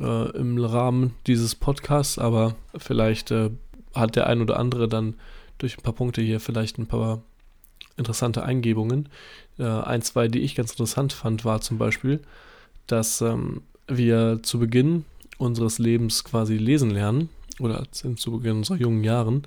äh, 0.00 0.30
im 0.36 0.62
Rahmen 0.62 1.14
dieses 1.26 1.54
Podcasts, 1.54 2.18
aber 2.18 2.56
vielleicht 2.76 3.30
äh, 3.30 3.50
hat 3.94 4.16
der 4.16 4.26
ein 4.26 4.40
oder 4.40 4.58
andere 4.58 4.88
dann 4.88 5.14
durch 5.58 5.78
ein 5.78 5.82
paar 5.82 5.92
Punkte 5.92 6.22
hier 6.22 6.40
vielleicht 6.40 6.78
ein 6.78 6.86
paar 6.86 7.22
interessante 7.96 8.42
Eingebungen. 8.42 9.08
Äh, 9.58 9.64
ein, 9.64 10.02
zwei, 10.02 10.28
die 10.28 10.40
ich 10.40 10.54
ganz 10.54 10.72
interessant 10.72 11.12
fand, 11.12 11.44
war 11.44 11.60
zum 11.60 11.78
Beispiel, 11.78 12.20
dass 12.86 13.20
ähm, 13.20 13.62
wir 13.86 14.40
zu 14.42 14.58
Beginn 14.58 15.04
unseres 15.38 15.78
Lebens 15.78 16.24
quasi 16.24 16.56
lesen 16.56 16.90
lernen 16.90 17.28
oder 17.60 17.84
zu 17.90 18.32
Beginn 18.32 18.58
unserer 18.58 18.78
jungen 18.78 19.04
Jahren 19.04 19.46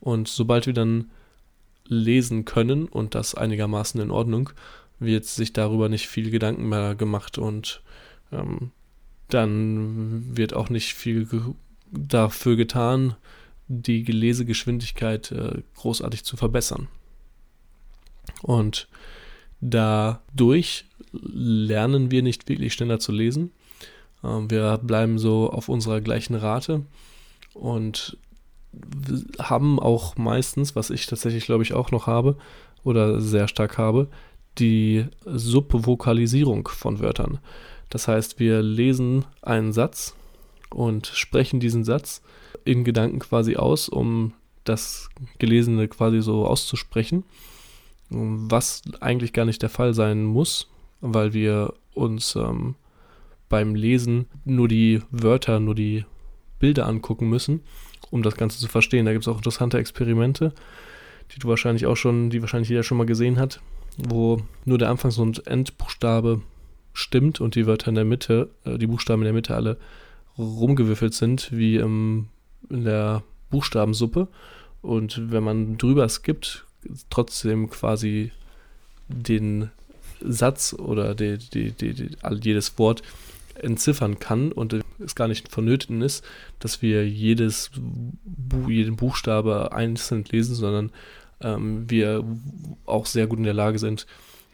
und 0.00 0.28
sobald 0.28 0.66
wir 0.66 0.72
dann 0.72 1.10
lesen 1.86 2.44
können 2.44 2.86
und 2.86 3.14
das 3.14 3.34
einigermaßen 3.34 4.00
in 4.00 4.10
Ordnung, 4.10 4.50
wird 4.98 5.24
sich 5.24 5.52
darüber 5.52 5.88
nicht 5.88 6.08
viel 6.08 6.30
Gedanken 6.30 6.68
mehr 6.68 6.94
gemacht 6.94 7.38
und 7.38 7.82
ähm, 8.30 8.70
dann 9.28 10.36
wird 10.36 10.54
auch 10.54 10.70
nicht 10.70 10.94
viel 10.94 11.26
ge 11.26 11.40
dafür 11.90 12.56
getan, 12.56 13.16
die 13.80 14.02
Lesegeschwindigkeit 14.04 15.32
äh, 15.32 15.62
großartig 15.76 16.24
zu 16.24 16.36
verbessern. 16.36 16.88
Und 18.42 18.88
dadurch 19.60 20.84
lernen 21.12 22.10
wir 22.10 22.22
nicht 22.22 22.48
wirklich 22.48 22.74
schneller 22.74 22.98
zu 22.98 23.12
lesen. 23.12 23.52
Ähm, 24.22 24.50
wir 24.50 24.78
bleiben 24.78 25.18
so 25.18 25.50
auf 25.50 25.68
unserer 25.68 26.00
gleichen 26.00 26.34
Rate 26.34 26.82
und 27.54 28.18
haben 29.38 29.78
auch 29.78 30.16
meistens, 30.16 30.76
was 30.76 30.90
ich 30.90 31.06
tatsächlich 31.06 31.44
glaube 31.44 31.62
ich 31.62 31.74
auch 31.74 31.90
noch 31.90 32.06
habe 32.06 32.36
oder 32.84 33.20
sehr 33.20 33.48
stark 33.48 33.78
habe, 33.78 34.08
die 34.58 35.06
Subvokalisierung 35.24 36.68
von 36.68 37.00
Wörtern. 37.00 37.38
Das 37.90 38.08
heißt, 38.08 38.38
wir 38.38 38.62
lesen 38.62 39.24
einen 39.42 39.72
Satz 39.72 40.14
und 40.70 41.06
sprechen 41.06 41.60
diesen 41.60 41.84
Satz 41.84 42.22
in 42.64 42.84
Gedanken 42.84 43.18
quasi 43.18 43.56
aus, 43.56 43.88
um 43.88 44.32
das 44.64 45.08
Gelesene 45.38 45.88
quasi 45.88 46.22
so 46.22 46.46
auszusprechen, 46.46 47.24
was 48.10 48.82
eigentlich 49.00 49.32
gar 49.32 49.44
nicht 49.44 49.62
der 49.62 49.70
Fall 49.70 49.94
sein 49.94 50.24
muss, 50.24 50.68
weil 51.00 51.32
wir 51.32 51.74
uns 51.94 52.36
ähm, 52.36 52.74
beim 53.48 53.74
Lesen 53.74 54.26
nur 54.44 54.68
die 54.68 55.00
Wörter, 55.10 55.60
nur 55.60 55.74
die 55.74 56.04
Bilder 56.58 56.86
angucken 56.86 57.28
müssen 57.28 57.62
um 58.12 58.22
das 58.22 58.36
Ganze 58.36 58.58
zu 58.58 58.68
verstehen. 58.68 59.06
Da 59.06 59.12
gibt 59.12 59.24
es 59.24 59.28
auch 59.28 59.38
interessante 59.38 59.78
Experimente, 59.78 60.52
die 61.34 61.40
du 61.40 61.48
wahrscheinlich 61.48 61.86
auch 61.86 61.96
schon, 61.96 62.30
die 62.30 62.42
wahrscheinlich 62.42 62.68
jeder 62.68 62.82
schon 62.82 62.98
mal 62.98 63.06
gesehen 63.06 63.38
hat, 63.38 63.60
wo 63.96 64.42
nur 64.64 64.78
der 64.78 64.90
Anfangs- 64.90 65.18
und 65.18 65.46
Endbuchstabe 65.46 66.42
stimmt 66.92 67.40
und 67.40 67.54
die 67.54 67.66
Wörter 67.66 67.88
in 67.88 67.94
der 67.94 68.04
Mitte, 68.04 68.50
äh, 68.64 68.76
die 68.76 68.86
Buchstaben 68.86 69.22
in 69.22 69.26
der 69.26 69.32
Mitte 69.32 69.54
alle 69.54 69.78
rumgewürfelt 70.38 71.14
sind, 71.14 71.50
wie 71.52 71.76
im, 71.76 72.28
in 72.68 72.84
der 72.84 73.22
Buchstabensuppe. 73.50 74.28
Und 74.80 75.30
wenn 75.30 75.44
man 75.44 75.78
drüber 75.78 76.08
skippt, 76.08 76.64
trotzdem 77.10 77.70
quasi 77.70 78.32
den 79.08 79.70
Satz 80.20 80.72
oder 80.72 81.14
die, 81.14 81.38
die, 81.38 81.72
die, 81.72 82.10
jedes 82.42 82.78
Wort 82.78 83.02
entziffern 83.54 84.18
kann 84.18 84.50
und 84.50 84.76
es 84.98 85.14
gar 85.14 85.28
nicht 85.28 85.50
vonnöten 85.50 86.02
ist, 86.02 86.24
dass 86.58 86.82
wir 86.82 87.08
jedes 87.08 87.70
jeden 88.66 88.96
Buchstabe 88.96 89.72
einzeln 89.72 90.24
lesen, 90.30 90.54
sondern 90.54 90.90
ähm, 91.40 91.88
wir 91.88 92.24
auch 92.86 93.06
sehr 93.06 93.26
gut 93.26 93.38
in 93.38 93.44
der 93.44 93.54
Lage 93.54 93.78
sind, 93.78 94.06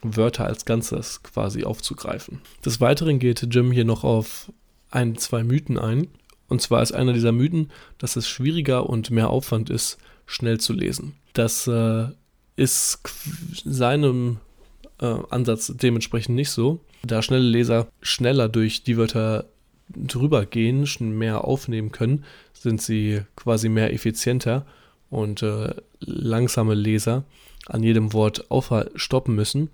Wörter 0.02 0.44
als 0.44 0.64
Ganzes 0.64 1.22
quasi 1.22 1.64
aufzugreifen. 1.64 2.40
Des 2.64 2.80
Weiteren 2.80 3.18
geht 3.18 3.46
Jim 3.50 3.72
hier 3.72 3.84
noch 3.84 4.04
auf 4.04 4.52
ein, 4.90 5.16
zwei 5.16 5.42
Mythen 5.42 5.78
ein. 5.78 6.08
Und 6.48 6.62
zwar 6.62 6.82
ist 6.82 6.92
einer 6.92 7.12
dieser 7.12 7.32
Mythen, 7.32 7.70
dass 7.98 8.16
es 8.16 8.28
schwieriger 8.28 8.88
und 8.88 9.10
mehr 9.10 9.30
Aufwand 9.30 9.70
ist, 9.70 9.98
schnell 10.26 10.58
zu 10.58 10.72
lesen. 10.72 11.14
Das 11.34 11.66
äh, 11.66 12.06
ist 12.56 13.00
seinem 13.64 14.38
äh, 15.00 15.14
Ansatz 15.30 15.72
dementsprechend 15.74 16.34
nicht 16.34 16.50
so. 16.50 16.80
Da 17.02 17.22
schnelle 17.22 17.48
Leser 17.48 17.86
schneller 18.02 18.48
durch 18.48 18.82
die 18.82 18.96
Wörter 18.96 19.46
drüber 19.88 20.44
gehen, 20.44 20.86
mehr 21.00 21.44
aufnehmen 21.44 21.92
können, 21.92 22.24
sind 22.52 22.82
sie 22.82 23.22
quasi 23.36 23.68
mehr 23.68 23.92
effizienter 23.92 24.66
und 25.10 25.42
äh, 25.42 25.74
langsame 26.00 26.74
Leser 26.74 27.24
an 27.66 27.82
jedem 27.82 28.12
Wort 28.12 28.44
stoppen 28.96 29.34
müssen, 29.34 29.70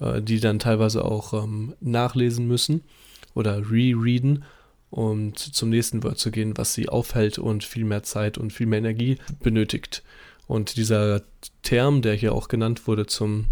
äh, 0.00 0.22
die 0.22 0.40
dann 0.40 0.58
teilweise 0.58 1.04
auch 1.04 1.32
ähm, 1.34 1.74
nachlesen 1.80 2.46
müssen 2.46 2.82
oder 3.34 3.70
rereaden, 3.70 4.44
um 4.90 5.34
zum 5.36 5.70
nächsten 5.70 6.02
Wort 6.02 6.18
zu 6.18 6.30
gehen, 6.30 6.56
was 6.56 6.74
sie 6.74 6.88
aufhält 6.88 7.38
und 7.38 7.64
viel 7.64 7.84
mehr 7.84 8.02
Zeit 8.02 8.38
und 8.38 8.52
viel 8.52 8.66
mehr 8.66 8.80
Energie 8.80 9.18
benötigt. 9.40 10.02
Und 10.46 10.76
dieser 10.76 11.22
Term, 11.62 12.02
der 12.02 12.14
hier 12.14 12.34
auch 12.34 12.48
genannt 12.48 12.86
wurde 12.86 13.06
zum 13.06 13.46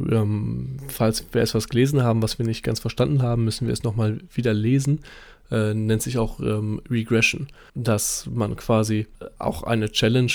ähm, 0.00 0.76
falls 0.88 1.24
wir 1.32 1.42
etwas 1.42 1.68
gelesen 1.68 2.02
haben, 2.02 2.22
was 2.22 2.38
wir 2.38 2.46
nicht 2.46 2.62
ganz 2.62 2.80
verstanden 2.80 3.22
haben, 3.22 3.44
müssen 3.44 3.66
wir 3.66 3.72
es 3.72 3.82
nochmal 3.82 4.20
wieder 4.32 4.52
lesen. 4.52 5.00
Äh, 5.50 5.74
nennt 5.74 6.02
sich 6.02 6.18
auch 6.18 6.40
ähm, 6.40 6.82
Regression, 6.90 7.48
dass 7.74 8.26
man 8.26 8.56
quasi 8.56 9.06
auch 9.38 9.62
eine 9.62 9.90
Challenge, 9.90 10.32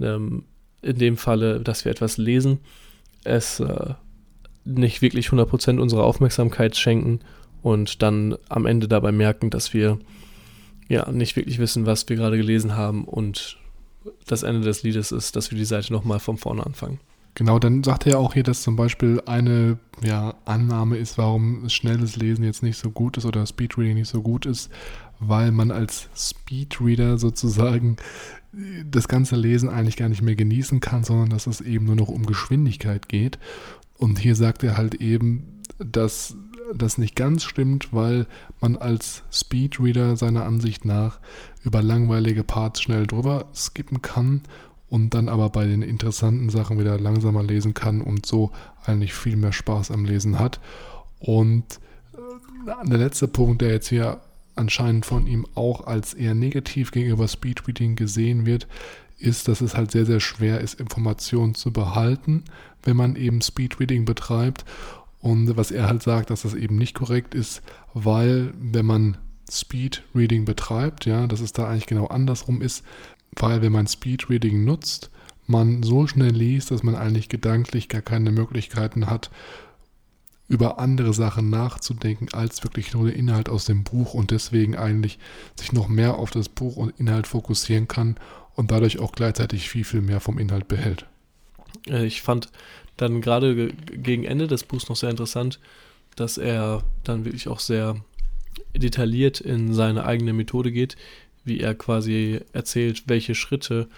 ähm, 0.00 0.44
in 0.82 0.98
dem 0.98 1.16
Falle, 1.16 1.60
dass 1.60 1.84
wir 1.84 1.92
etwas 1.92 2.16
lesen, 2.16 2.58
es 3.24 3.60
äh, 3.60 3.94
nicht 4.64 5.02
wirklich 5.02 5.28
100% 5.28 5.78
unserer 5.78 6.04
Aufmerksamkeit 6.04 6.76
schenken 6.76 7.20
und 7.66 8.00
dann 8.00 8.36
am 8.48 8.64
Ende 8.64 8.86
dabei 8.86 9.10
merken, 9.10 9.50
dass 9.50 9.74
wir 9.74 9.98
ja 10.86 11.10
nicht 11.10 11.34
wirklich 11.34 11.58
wissen, 11.58 11.84
was 11.84 12.08
wir 12.08 12.14
gerade 12.14 12.36
gelesen 12.36 12.76
haben 12.76 13.04
und 13.04 13.58
das 14.24 14.44
Ende 14.44 14.60
des 14.60 14.84
Liedes 14.84 15.10
ist, 15.10 15.34
dass 15.34 15.50
wir 15.50 15.58
die 15.58 15.64
Seite 15.64 15.92
nochmal 15.92 16.20
von 16.20 16.36
vorne 16.36 16.64
anfangen. 16.64 17.00
Genau, 17.34 17.58
dann 17.58 17.82
sagt 17.82 18.06
er 18.06 18.12
ja 18.12 18.18
auch 18.18 18.34
hier, 18.34 18.44
dass 18.44 18.62
zum 18.62 18.76
Beispiel 18.76 19.20
eine 19.26 19.80
ja, 20.00 20.34
Annahme 20.44 20.96
ist, 20.96 21.18
warum 21.18 21.68
schnelles 21.68 22.14
Lesen 22.14 22.44
jetzt 22.44 22.62
nicht 22.62 22.78
so 22.78 22.92
gut 22.92 23.16
ist 23.16 23.24
oder 23.24 23.44
Speedreading 23.44 23.96
nicht 23.96 24.10
so 24.10 24.22
gut 24.22 24.46
ist, 24.46 24.70
weil 25.18 25.50
man 25.50 25.72
als 25.72 26.08
Speedreader 26.14 27.18
sozusagen 27.18 27.96
das 28.88 29.08
ganze 29.08 29.34
Lesen 29.34 29.68
eigentlich 29.68 29.96
gar 29.96 30.08
nicht 30.08 30.22
mehr 30.22 30.36
genießen 30.36 30.78
kann, 30.78 31.02
sondern 31.02 31.30
dass 31.30 31.48
es 31.48 31.60
eben 31.60 31.86
nur 31.86 31.96
noch 31.96 32.08
um 32.10 32.26
Geschwindigkeit 32.26 33.08
geht. 33.08 33.40
Und 33.98 34.20
hier 34.20 34.36
sagt 34.36 34.62
er 34.62 34.76
halt 34.76 34.94
eben, 34.94 35.62
dass 35.78 36.36
das 36.74 36.98
nicht 36.98 37.16
ganz 37.16 37.44
stimmt, 37.44 37.92
weil 37.92 38.26
man 38.60 38.76
als 38.76 39.22
Speedreader 39.30 40.16
seiner 40.16 40.44
Ansicht 40.44 40.84
nach 40.84 41.18
über 41.64 41.82
langweilige 41.82 42.44
Parts 42.44 42.80
schnell 42.80 43.06
drüber 43.06 43.46
skippen 43.54 44.02
kann 44.02 44.42
und 44.88 45.14
dann 45.14 45.28
aber 45.28 45.50
bei 45.50 45.66
den 45.66 45.82
interessanten 45.82 46.48
Sachen 46.48 46.78
wieder 46.78 46.98
langsamer 46.98 47.42
lesen 47.42 47.74
kann 47.74 48.00
und 48.00 48.26
so 48.26 48.52
eigentlich 48.84 49.14
viel 49.14 49.36
mehr 49.36 49.52
Spaß 49.52 49.90
am 49.90 50.04
Lesen 50.04 50.38
hat. 50.38 50.60
Und 51.18 51.64
äh, 52.14 52.88
der 52.88 52.98
letzte 52.98 53.28
Punkt, 53.28 53.62
der 53.62 53.70
jetzt 53.70 53.88
hier 53.88 54.20
anscheinend 54.54 55.04
von 55.04 55.26
ihm 55.26 55.46
auch 55.54 55.86
als 55.86 56.14
eher 56.14 56.34
negativ 56.34 56.92
gegenüber 56.92 57.28
Speedreading 57.28 57.96
gesehen 57.96 58.46
wird, 58.46 58.66
ist, 59.18 59.48
dass 59.48 59.60
es 59.60 59.76
halt 59.76 59.90
sehr, 59.90 60.06
sehr 60.06 60.20
schwer 60.20 60.60
ist, 60.60 60.78
Informationen 60.78 61.54
zu 61.54 61.72
behalten, 61.72 62.44
wenn 62.82 62.96
man 62.96 63.16
eben 63.16 63.40
Speedreading 63.40 64.04
betreibt. 64.04 64.64
Und 65.26 65.56
was 65.56 65.72
er 65.72 65.88
halt 65.88 66.04
sagt, 66.04 66.30
dass 66.30 66.42
das 66.42 66.54
eben 66.54 66.76
nicht 66.76 66.94
korrekt 66.94 67.34
ist, 67.34 67.60
weil 67.94 68.54
wenn 68.60 68.86
man 68.86 69.16
Speedreading 69.50 70.44
betreibt, 70.44 71.04
ja, 71.04 71.26
dass 71.26 71.40
es 71.40 71.52
da 71.52 71.66
eigentlich 71.68 71.86
genau 71.86 72.06
andersrum 72.06 72.62
ist, 72.62 72.84
weil 73.32 73.60
wenn 73.60 73.72
man 73.72 73.88
Speedreading 73.88 74.62
nutzt, 74.62 75.10
man 75.48 75.82
so 75.82 76.06
schnell 76.06 76.30
liest, 76.30 76.70
dass 76.70 76.84
man 76.84 76.94
eigentlich 76.94 77.28
gedanklich 77.28 77.88
gar 77.88 78.02
keine 78.02 78.30
Möglichkeiten 78.30 79.06
hat, 79.10 79.32
über 80.46 80.78
andere 80.78 81.12
Sachen 81.12 81.50
nachzudenken, 81.50 82.28
als 82.32 82.62
wirklich 82.62 82.94
nur 82.94 83.06
den 83.06 83.18
Inhalt 83.18 83.48
aus 83.48 83.64
dem 83.64 83.82
Buch 83.82 84.14
und 84.14 84.30
deswegen 84.30 84.76
eigentlich 84.76 85.18
sich 85.56 85.72
noch 85.72 85.88
mehr 85.88 86.18
auf 86.18 86.30
das 86.30 86.48
Buch 86.48 86.76
und 86.76 87.00
Inhalt 87.00 87.26
fokussieren 87.26 87.88
kann 87.88 88.14
und 88.54 88.70
dadurch 88.70 89.00
auch 89.00 89.10
gleichzeitig 89.10 89.68
viel, 89.70 89.82
viel 89.82 90.02
mehr 90.02 90.20
vom 90.20 90.38
Inhalt 90.38 90.68
behält. 90.68 91.04
Äh, 91.88 92.06
ich 92.06 92.22
fand 92.22 92.48
dann 92.96 93.20
gerade 93.20 93.72
gegen 93.72 94.24
Ende 94.24 94.46
des 94.46 94.64
Buchs 94.64 94.88
noch 94.88 94.96
sehr 94.96 95.10
interessant, 95.10 95.60
dass 96.14 96.38
er 96.38 96.82
dann 97.04 97.24
wirklich 97.24 97.48
auch 97.48 97.60
sehr 97.60 97.96
detailliert 98.74 99.40
in 99.40 99.74
seine 99.74 100.04
eigene 100.04 100.32
Methode 100.32 100.72
geht, 100.72 100.96
wie 101.44 101.60
er 101.60 101.74
quasi 101.74 102.40
erzählt, 102.52 103.04
welche 103.06 103.34
Schritte, 103.34 103.88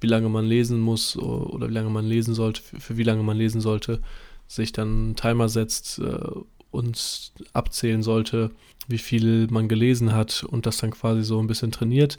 wie 0.00 0.06
lange 0.06 0.28
man 0.28 0.44
lesen 0.44 0.80
muss 0.80 1.16
oder 1.16 1.68
wie 1.68 1.72
lange 1.72 1.90
man 1.90 2.06
lesen 2.06 2.34
sollte, 2.34 2.62
für 2.62 2.96
wie 2.96 3.02
lange 3.02 3.22
man 3.22 3.36
lesen 3.36 3.60
sollte, 3.60 4.00
sich 4.46 4.72
dann 4.72 4.88
einen 4.88 5.16
Timer 5.16 5.48
setzt 5.48 5.98
äh, 5.98 6.18
und 6.70 7.32
abzählen 7.52 8.02
sollte, 8.02 8.50
wie 8.88 8.98
viel 8.98 9.46
man 9.50 9.68
gelesen 9.68 10.12
hat 10.12 10.44
und 10.44 10.66
das 10.66 10.78
dann 10.78 10.90
quasi 10.90 11.22
so 11.22 11.40
ein 11.40 11.46
bisschen 11.46 11.72
trainiert, 11.72 12.18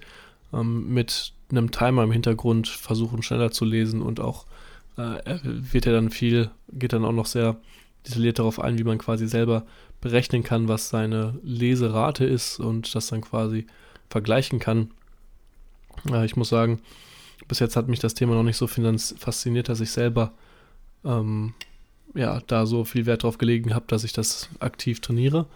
ähm, 0.53 0.93
mit 0.93 1.33
einem 1.51 1.71
Timer 1.71 2.03
im 2.03 2.11
Hintergrund 2.11 2.67
versuchen 2.67 3.21
schneller 3.21 3.51
zu 3.51 3.65
lesen 3.65 4.01
und 4.01 4.19
auch 4.19 4.45
äh, 4.97 5.39
wird 5.43 5.85
er 5.85 5.93
dann 5.93 6.09
viel, 6.09 6.49
geht 6.71 6.93
dann 6.93 7.05
auch 7.05 7.11
noch 7.11 7.25
sehr 7.25 7.57
detailliert 8.07 8.39
darauf 8.39 8.59
ein, 8.59 8.77
wie 8.77 8.83
man 8.83 8.97
quasi 8.97 9.27
selber 9.27 9.65
berechnen 10.01 10.43
kann, 10.43 10.67
was 10.67 10.89
seine 10.89 11.39
Leserate 11.43 12.25
ist 12.25 12.59
und 12.59 12.93
das 12.93 13.07
dann 13.07 13.21
quasi 13.21 13.65
vergleichen 14.09 14.59
kann. 14.59 14.91
Äh, 16.09 16.25
ich 16.25 16.35
muss 16.35 16.49
sagen, 16.49 16.81
bis 17.47 17.59
jetzt 17.59 17.75
hat 17.75 17.87
mich 17.87 17.99
das 17.99 18.13
Thema 18.13 18.35
noch 18.35 18.43
nicht 18.43 18.57
so 18.57 18.67
fasziniert, 18.67 19.69
dass 19.69 19.79
ich 19.79 19.91
selber 19.91 20.33
ähm, 21.03 21.53
ja, 22.13 22.41
da 22.47 22.65
so 22.65 22.85
viel 22.85 23.05
Wert 23.05 23.23
drauf 23.23 23.37
gelegen 23.37 23.73
habe, 23.73 23.85
dass 23.87 24.03
ich 24.03 24.13
das 24.13 24.49
aktiv 24.59 25.01
trainiere. 25.01 25.47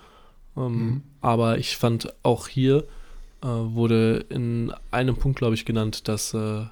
Ähm, 0.57 0.71
mhm. 0.71 1.03
Aber 1.21 1.57
ich 1.57 1.77
fand 1.77 2.13
auch 2.23 2.47
hier 2.47 2.85
äh, 3.41 3.47
wurde 3.47 4.25
in 4.29 4.73
einem 4.91 5.15
Punkt, 5.15 5.39
glaube 5.39 5.55
ich, 5.55 5.65
genannt, 5.65 6.07
dass 6.07 6.33
äh, 6.33 6.65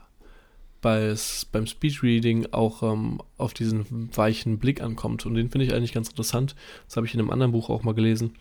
bei, 0.82 1.16
beim 1.52 1.68
Speedreading 1.68 2.48
auch 2.52 2.84
ähm, 2.84 3.22
auf 3.38 3.54
diesen 3.54 4.16
weichen 4.16 4.60
Blick 4.60 4.82
ankommt. 4.82 5.26
Und 5.26 5.36
den 5.36 5.50
finde 5.50 5.66
ich 5.66 5.74
eigentlich 5.74 5.94
ganz 5.94 6.10
interessant. 6.10 6.56
Das 6.88 6.98
habe 6.98 7.08
ich 7.08 7.14
in 7.14 7.20
einem 7.20 7.32
anderen 7.32 7.52
Buch 7.52 7.70
auch 7.70 7.84
mal 7.84 7.94
gelesen 7.94 8.32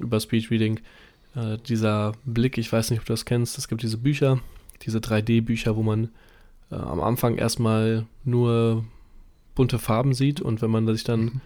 über 0.00 0.20
Speedreading. 0.20 0.80
Äh, 1.34 1.58
dieser 1.58 2.12
Blick, 2.24 2.58
ich 2.58 2.72
weiß 2.72 2.90
nicht, 2.90 3.00
ob 3.00 3.06
du 3.06 3.12
das 3.12 3.24
kennst, 3.24 3.58
es 3.58 3.68
gibt 3.68 3.82
diese 3.82 3.98
Bücher, 3.98 4.40
diese 4.82 4.98
3D-Bücher, 4.98 5.76
wo 5.76 5.82
man 5.82 6.10
äh, 6.70 6.76
am 6.76 7.00
Anfang 7.00 7.36
erstmal 7.36 8.06
nur 8.24 8.84
bunte 9.54 9.78
Farben 9.78 10.14
sieht 10.14 10.40
und 10.40 10.62
wenn 10.62 10.70
man 10.70 10.86
sich 10.86 11.04
dann 11.04 11.20
mhm. 11.20 11.40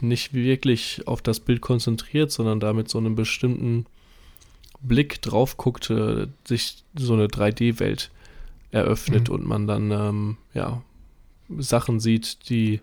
nicht 0.00 0.34
wirklich 0.34 1.06
auf 1.06 1.22
das 1.22 1.40
Bild 1.40 1.60
konzentriert, 1.60 2.30
sondern 2.30 2.60
da 2.60 2.72
mit 2.72 2.88
so 2.88 2.98
einem 2.98 3.14
bestimmten 3.14 3.86
Blick 4.80 5.22
drauf 5.22 5.56
guckt, 5.56 5.90
äh, 5.90 6.26
sich 6.44 6.82
so 6.94 7.14
eine 7.14 7.26
3D-Welt 7.26 8.10
eröffnet 8.72 9.28
mhm. 9.28 9.34
und 9.34 9.46
man 9.46 9.66
dann 9.66 9.90
ähm, 9.90 10.36
ja 10.54 10.82
Sachen 11.58 12.00
sieht, 12.00 12.48
die 12.48 12.80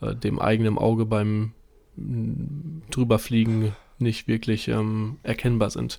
äh, 0.00 0.14
dem 0.14 0.38
eigenen 0.38 0.78
Auge 0.78 1.04
beim 1.04 1.52
mm, 1.96 2.82
drüberfliegen 2.90 3.72
nicht 3.98 4.28
wirklich 4.28 4.68
ähm, 4.68 5.18
erkennbar 5.22 5.70
sind. 5.70 5.98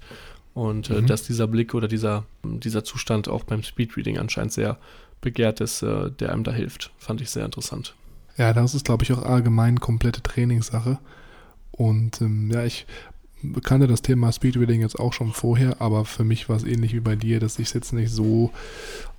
Und 0.54 0.90
äh, 0.90 1.02
mhm. 1.02 1.08
dass 1.08 1.24
dieser 1.24 1.48
Blick 1.48 1.76
oder 1.76 1.88
dieser, 1.88 2.26
dieser 2.44 2.84
Zustand 2.84 3.28
auch 3.28 3.44
beim 3.44 3.62
Speedreading 3.62 4.18
anscheinend 4.18 4.54
sehr 4.54 4.80
begehrt 5.22 5.62
ist, 5.62 5.84
äh, 5.84 6.10
der 6.12 6.32
einem 6.32 6.44
da 6.44 6.52
hilft. 6.52 6.92
Fand 6.98 7.22
ich 7.22 7.30
sehr 7.30 7.46
interessant. 7.46 7.96
Ja, 8.38 8.54
das 8.54 8.76
ist, 8.76 8.86
glaube 8.86 9.04
ich, 9.04 9.12
auch 9.14 9.24
allgemein 9.24 9.80
komplette 9.80 10.22
Trainingssache. 10.22 11.00
Und 11.72 12.22
ähm, 12.22 12.50
ja, 12.52 12.64
ich 12.64 12.88
kannte 13.64 13.88
das 13.88 14.02
Thema 14.02 14.32
Speedreading 14.32 14.82
jetzt 14.82 15.00
auch 15.00 15.14
schon 15.14 15.32
vorher, 15.32 15.82
aber 15.82 16.06
für 16.06 16.24
mich 16.24 16.50
war 16.50 16.58
es 16.58 16.64
ähnlich 16.64 16.94
wie 16.94 17.00
bei 17.00 17.16
dir, 17.16 17.40
dass 17.40 17.60
ich 17.60 17.68
es 17.68 17.74
jetzt 17.74 17.94
nicht 17.94 18.12
so 18.12 18.52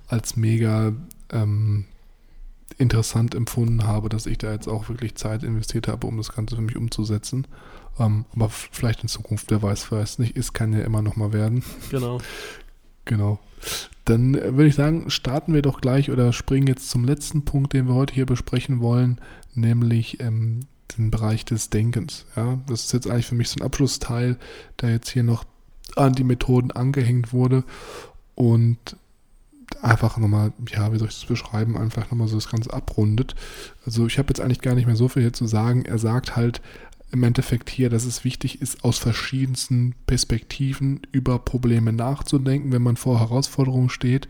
als 0.07 0.35
mega 0.35 0.93
ähm, 1.31 1.85
interessant 2.77 3.35
empfunden 3.35 3.85
habe, 3.85 4.09
dass 4.09 4.25
ich 4.25 4.37
da 4.37 4.51
jetzt 4.51 4.67
auch 4.67 4.89
wirklich 4.89 5.15
Zeit 5.15 5.43
investiert 5.43 5.87
habe, 5.87 6.07
um 6.07 6.17
das 6.17 6.33
Ganze 6.33 6.55
für 6.55 6.61
mich 6.61 6.75
umzusetzen. 6.75 7.45
Ähm, 7.99 8.25
aber 8.33 8.49
vielleicht 8.49 9.03
in 9.03 9.09
Zukunft, 9.09 9.51
wer 9.51 9.61
weiß, 9.61 9.91
wer 9.91 9.99
es 9.99 10.19
nicht 10.19 10.35
ist, 10.35 10.53
kann 10.53 10.73
ja 10.73 10.81
immer 10.81 11.01
noch 11.01 11.15
mal 11.15 11.33
werden. 11.33 11.63
Genau. 11.91 12.19
genau. 13.05 13.39
Dann 14.05 14.33
würde 14.33 14.67
ich 14.67 14.75
sagen, 14.75 15.09
starten 15.09 15.53
wir 15.53 15.61
doch 15.61 15.81
gleich 15.81 16.09
oder 16.09 16.33
springen 16.33 16.67
jetzt 16.67 16.89
zum 16.89 17.03
letzten 17.03 17.43
Punkt, 17.43 17.73
den 17.73 17.87
wir 17.87 17.93
heute 17.93 18.13
hier 18.13 18.25
besprechen 18.25 18.79
wollen, 18.79 19.19
nämlich 19.53 20.19
ähm, 20.21 20.61
den 20.97 21.11
Bereich 21.11 21.45
des 21.45 21.69
Denkens. 21.69 22.25
Ja, 22.35 22.59
das 22.67 22.85
ist 22.85 22.93
jetzt 22.93 23.09
eigentlich 23.09 23.27
für 23.27 23.35
mich 23.35 23.49
so 23.49 23.59
ein 23.59 23.65
Abschlussteil, 23.65 24.37
der 24.81 24.91
jetzt 24.91 25.09
hier 25.09 25.23
noch 25.23 25.45
an 25.95 26.13
die 26.13 26.23
Methoden 26.23 26.71
angehängt 26.71 27.33
wurde 27.33 27.63
und 28.35 28.95
einfach 29.81 30.17
nochmal, 30.17 30.51
ja, 30.69 30.91
wie 30.91 30.97
soll 30.97 31.09
ich 31.09 31.19
das 31.19 31.25
beschreiben, 31.25 31.77
einfach 31.77 32.09
nochmal 32.09 32.27
so 32.27 32.35
das 32.35 32.49
Ganze 32.49 32.73
abrundet. 32.73 33.35
Also 33.85 34.07
ich 34.07 34.17
habe 34.17 34.29
jetzt 34.29 34.41
eigentlich 34.41 34.61
gar 34.61 34.75
nicht 34.75 34.87
mehr 34.87 34.95
so 34.95 35.07
viel 35.07 35.21
hier 35.21 35.33
zu 35.33 35.45
sagen. 35.45 35.85
Er 35.85 35.99
sagt 35.99 36.35
halt, 36.35 36.61
im 37.11 37.23
Endeffekt 37.23 37.69
hier, 37.69 37.89
dass 37.89 38.05
es 38.05 38.23
wichtig 38.23 38.61
ist, 38.61 38.83
aus 38.83 38.97
verschiedensten 38.97 39.95
Perspektiven 40.05 41.01
über 41.11 41.39
Probleme 41.39 41.91
nachzudenken, 41.91 42.71
wenn 42.71 42.83
man 42.83 42.97
vor 42.97 43.19
Herausforderungen 43.19 43.89
steht. 43.89 44.27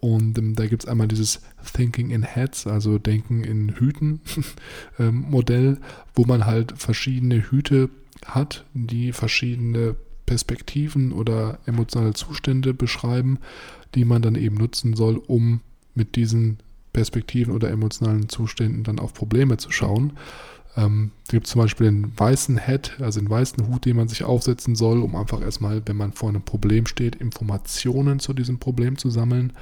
Und 0.00 0.38
ähm, 0.38 0.54
da 0.54 0.66
gibt 0.66 0.82
es 0.82 0.88
einmal 0.88 1.08
dieses 1.08 1.40
Thinking 1.74 2.10
in 2.10 2.22
Heads, 2.22 2.66
also 2.66 2.98
Denken 2.98 3.44
in 3.44 3.76
Hüten 3.76 4.20
ähm, 4.98 5.26
Modell, 5.30 5.78
wo 6.14 6.24
man 6.24 6.46
halt 6.46 6.74
verschiedene 6.76 7.50
Hüte 7.50 7.90
hat, 8.24 8.64
die 8.74 9.12
verschiedene 9.12 9.96
Perspektiven 10.26 11.12
oder 11.12 11.58
emotionale 11.66 12.14
Zustände 12.14 12.72
beschreiben, 12.72 13.38
die 13.94 14.04
man 14.04 14.22
dann 14.22 14.36
eben 14.36 14.56
nutzen 14.56 14.94
soll, 14.94 15.16
um 15.16 15.60
mit 15.94 16.16
diesen 16.16 16.58
Perspektiven 16.92 17.52
oder 17.52 17.70
emotionalen 17.70 18.28
Zuständen 18.28 18.84
dann 18.84 18.98
auf 18.98 19.12
Probleme 19.12 19.56
zu 19.56 19.70
schauen. 19.70 20.12
Ähm, 20.76 21.10
da 21.26 21.32
gibt 21.32 21.46
es 21.46 21.52
zum 21.52 21.62
Beispiel 21.62 21.86
den 21.86 22.18
weißen 22.18 22.58
Head, 22.58 22.96
also 23.00 23.20
den 23.20 23.28
weißen 23.28 23.66
Hut, 23.66 23.84
den 23.84 23.96
man 23.96 24.08
sich 24.08 24.24
aufsetzen 24.24 24.76
soll, 24.76 25.02
um 25.02 25.16
einfach 25.16 25.40
erstmal, 25.40 25.82
wenn 25.86 25.96
man 25.96 26.12
vor 26.12 26.28
einem 26.28 26.42
Problem 26.42 26.86
steht, 26.86 27.16
Informationen 27.16 28.20
zu 28.20 28.32
diesem 28.32 28.58
Problem 28.58 28.98
zu 28.98 29.10
sammeln. 29.10 29.52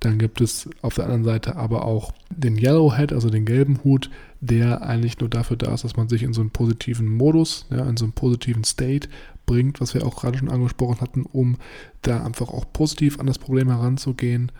Dann 0.00 0.18
gibt 0.18 0.40
es 0.40 0.68
auf 0.80 0.94
der 0.94 1.04
anderen 1.04 1.24
Seite 1.24 1.56
aber 1.56 1.84
auch 1.84 2.12
den 2.30 2.56
Yellowhead, 2.56 3.12
also 3.12 3.30
den 3.30 3.44
gelben 3.44 3.82
Hut, 3.82 4.10
der 4.40 4.82
eigentlich 4.82 5.18
nur 5.18 5.28
dafür 5.28 5.56
da 5.56 5.74
ist, 5.74 5.82
dass 5.82 5.96
man 5.96 6.08
sich 6.08 6.22
in 6.22 6.32
so 6.32 6.40
einen 6.40 6.50
positiven 6.50 7.08
Modus, 7.08 7.66
ja, 7.70 7.84
in 7.84 7.96
so 7.96 8.04
einen 8.04 8.12
positiven 8.12 8.62
State 8.62 9.08
bringt, 9.46 9.80
was 9.80 9.94
wir 9.94 10.06
auch 10.06 10.20
gerade 10.20 10.38
schon 10.38 10.50
angesprochen 10.50 11.00
hatten, 11.00 11.22
um 11.22 11.56
da 12.02 12.24
einfach 12.24 12.48
auch 12.50 12.64
positiv 12.72 13.18
an 13.18 13.26
das 13.26 13.38
Problem 13.38 13.68
heranzugehen. 13.68 14.52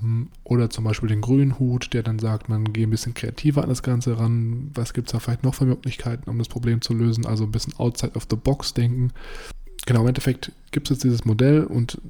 Ähm, 0.00 0.28
oder 0.44 0.70
zum 0.70 0.84
Beispiel 0.84 1.08
den 1.08 1.20
grünen 1.20 1.58
Hut, 1.58 1.92
der 1.92 2.04
dann 2.04 2.20
sagt, 2.20 2.48
man 2.48 2.72
geht 2.72 2.86
ein 2.86 2.90
bisschen 2.90 3.14
kreativer 3.14 3.62
an 3.64 3.68
das 3.68 3.82
Ganze 3.82 4.18
ran. 4.18 4.70
Was 4.74 4.92
gibt 4.92 5.08
es 5.08 5.12
da 5.12 5.18
vielleicht 5.18 5.42
noch 5.42 5.56
für 5.56 5.64
Möglichkeiten, 5.64 6.30
um 6.30 6.38
das 6.38 6.48
Problem 6.48 6.80
zu 6.80 6.94
lösen? 6.94 7.26
Also 7.26 7.42
ein 7.42 7.50
bisschen 7.50 7.74
outside 7.78 8.12
of 8.14 8.28
the 8.30 8.36
box 8.36 8.72
denken. 8.74 9.10
Genau, 9.86 10.02
im 10.02 10.08
Endeffekt 10.08 10.52
gibt 10.70 10.88
es 10.88 10.96
jetzt 10.96 11.04
dieses 11.04 11.24
Modell 11.24 11.64
und 11.64 12.00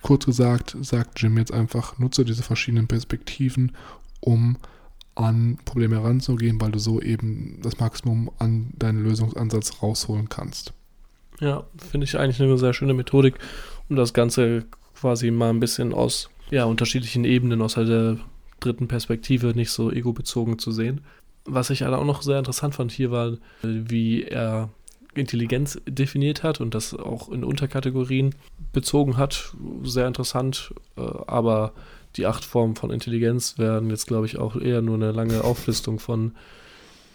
kurz 0.00 0.26
gesagt 0.26 0.76
sagt 0.80 1.20
Jim 1.20 1.36
jetzt 1.36 1.52
einfach, 1.52 1.98
nutze 1.98 2.24
diese 2.24 2.42
verschiedenen 2.42 2.86
Perspektiven, 2.86 3.72
um 4.20 4.56
an 5.14 5.58
Probleme 5.64 5.96
heranzugehen, 5.96 6.60
weil 6.60 6.72
du 6.72 6.78
so 6.78 7.00
eben 7.00 7.58
das 7.62 7.78
Maximum 7.78 8.30
an 8.38 8.72
deinen 8.78 9.02
Lösungsansatz 9.02 9.82
rausholen 9.82 10.28
kannst. 10.28 10.72
Ja, 11.40 11.64
finde 11.76 12.04
ich 12.04 12.18
eigentlich 12.18 12.40
eine 12.40 12.56
sehr 12.56 12.72
schöne 12.72 12.94
Methodik, 12.94 13.34
um 13.88 13.96
das 13.96 14.14
Ganze 14.14 14.64
quasi 14.94 15.30
mal 15.30 15.50
ein 15.50 15.60
bisschen 15.60 15.92
aus 15.92 16.30
ja, 16.50 16.64
unterschiedlichen 16.64 17.24
Ebenen 17.24 17.60
aus 17.60 17.74
der 17.74 18.18
dritten 18.60 18.88
Perspektive 18.88 19.48
nicht 19.48 19.70
so 19.70 19.90
egobezogen 19.90 20.58
zu 20.58 20.70
sehen. 20.70 21.00
Was 21.44 21.70
ich 21.70 21.84
auch 21.84 22.04
noch 22.04 22.22
sehr 22.22 22.38
interessant 22.38 22.74
fand 22.74 22.92
hier 22.92 23.10
war, 23.10 23.36
wie 23.62 24.22
er 24.22 24.70
Intelligenz 25.14 25.80
definiert 25.86 26.42
hat 26.42 26.60
und 26.60 26.74
das 26.74 26.94
auch 26.94 27.28
in 27.28 27.44
Unterkategorien 27.44 28.34
bezogen 28.72 29.16
hat. 29.16 29.54
Sehr 29.82 30.06
interessant, 30.06 30.74
äh, 30.96 31.02
aber 31.26 31.72
die 32.16 32.26
acht 32.26 32.44
Formen 32.44 32.76
von 32.76 32.90
Intelligenz 32.90 33.58
werden 33.58 33.90
jetzt, 33.90 34.06
glaube 34.06 34.26
ich, 34.26 34.38
auch 34.38 34.56
eher 34.56 34.82
nur 34.82 34.96
eine 34.96 35.12
lange 35.12 35.44
Auflistung 35.44 35.98
von 35.98 36.32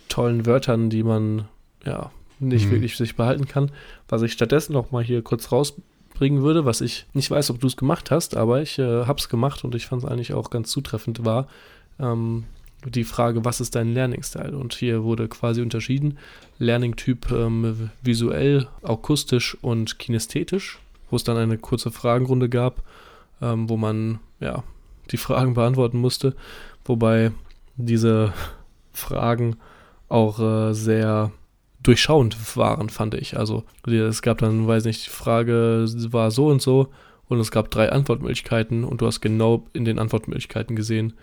tollen 0.10 0.46
Wörtern, 0.46 0.90
die 0.90 1.04
man 1.04 1.46
ja 1.86 2.12
nicht 2.40 2.68
mhm. 2.68 2.72
wirklich 2.72 2.98
sich 2.98 3.16
behalten 3.16 3.48
kann. 3.48 3.72
Was 4.08 4.22
ich 4.22 4.32
stattdessen 4.32 4.74
noch 4.74 4.92
mal 4.92 5.04
hier 5.04 5.22
kurz 5.22 5.52
raus 5.52 5.76
bringen 6.14 6.42
würde, 6.42 6.66
was 6.66 6.82
ich 6.82 7.06
nicht 7.14 7.30
weiß, 7.30 7.52
ob 7.52 7.60
du 7.60 7.68
es 7.68 7.78
gemacht 7.78 8.10
hast, 8.10 8.36
aber 8.36 8.62
ich 8.62 8.80
äh, 8.80 9.06
habe 9.06 9.20
es 9.20 9.30
gemacht 9.30 9.64
und 9.64 9.76
ich 9.76 9.86
fand 9.86 10.04
es 10.04 10.10
eigentlich 10.10 10.34
auch 10.34 10.50
ganz 10.50 10.70
zutreffend 10.72 11.26
war. 11.26 11.48
Ähm, 12.00 12.46
die 12.86 13.04
Frage, 13.04 13.44
was 13.44 13.60
ist 13.60 13.76
dein 13.76 13.94
Learning-Style? 13.94 14.58
Und 14.58 14.74
hier 14.74 15.04
wurde 15.04 15.28
quasi 15.28 15.62
unterschieden, 15.62 16.18
Learning-Typ 16.60 17.32
ähm, 17.32 17.90
visuell, 18.02 18.68
akustisch 18.84 19.58
und 19.62 20.00
kinästhetisch, 20.00 20.80
wo 21.10 21.16
es 21.16 21.24
dann 21.24 21.38
eine 21.38 21.58
kurze 21.58 21.92
Fragenrunde 21.92 22.50
gab, 22.50 22.84
ähm, 23.42 23.70
wo 23.70 23.78
man 23.78 24.20
ja 24.40 24.64
die 25.12 25.18
Fragen 25.18 25.54
beantworten 25.54 26.00
musste, 26.00 26.36
wobei 26.86 27.32
diese 27.78 28.34
Fragen 28.94 29.58
auch 30.10 30.40
äh, 30.40 30.74
sehr 30.74 31.32
durchschauend 31.84 32.58
waren, 32.58 32.90
fand 32.90 33.14
ich. 33.14 33.38
Also 33.38 33.64
es 33.86 34.22
gab 34.22 34.40
dann, 34.40 34.68
weiß 34.68 34.86
nicht, 34.86 35.06
die 35.06 35.12
Frage 35.12 35.86
war 36.12 36.32
so 36.32 36.48
und 36.48 36.62
so 36.62 36.90
und 37.30 37.40
es 37.40 37.52
gab 37.52 37.72
drei 37.72 37.92
Antwortmöglichkeiten 37.92 38.84
und 38.84 39.02
du 39.02 39.08
hast 39.08 39.22
genau 39.22 39.66
in 39.74 39.86
den 39.86 40.00
Antwortmöglichkeiten 40.00 40.76
gesehen, 40.76 41.14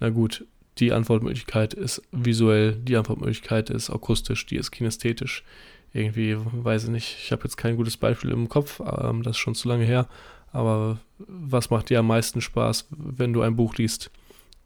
na 0.00 0.10
gut, 0.10 0.44
die 0.78 0.92
Antwortmöglichkeit 0.92 1.74
ist 1.74 2.02
visuell, 2.12 2.72
die 2.72 2.96
Antwortmöglichkeit 2.96 3.70
ist 3.70 3.90
akustisch, 3.90 4.46
die 4.46 4.56
ist 4.56 4.70
kinästhetisch. 4.70 5.44
Irgendwie, 5.92 6.36
weiß 6.38 6.84
ich 6.84 6.90
nicht, 6.90 7.16
ich 7.22 7.32
habe 7.32 7.44
jetzt 7.44 7.56
kein 7.56 7.76
gutes 7.76 7.98
Beispiel 7.98 8.30
im 8.30 8.48
Kopf, 8.48 8.80
ähm, 8.80 9.22
das 9.22 9.36
ist 9.36 9.40
schon 9.40 9.54
zu 9.54 9.68
lange 9.68 9.84
her, 9.84 10.08
aber 10.50 10.98
was 11.18 11.68
macht 11.70 11.90
dir 11.90 11.98
am 11.98 12.06
meisten 12.06 12.40
Spaß, 12.40 12.86
wenn 12.90 13.32
du 13.32 13.42
ein 13.42 13.56
Buch 13.56 13.76
liest? 13.76 14.10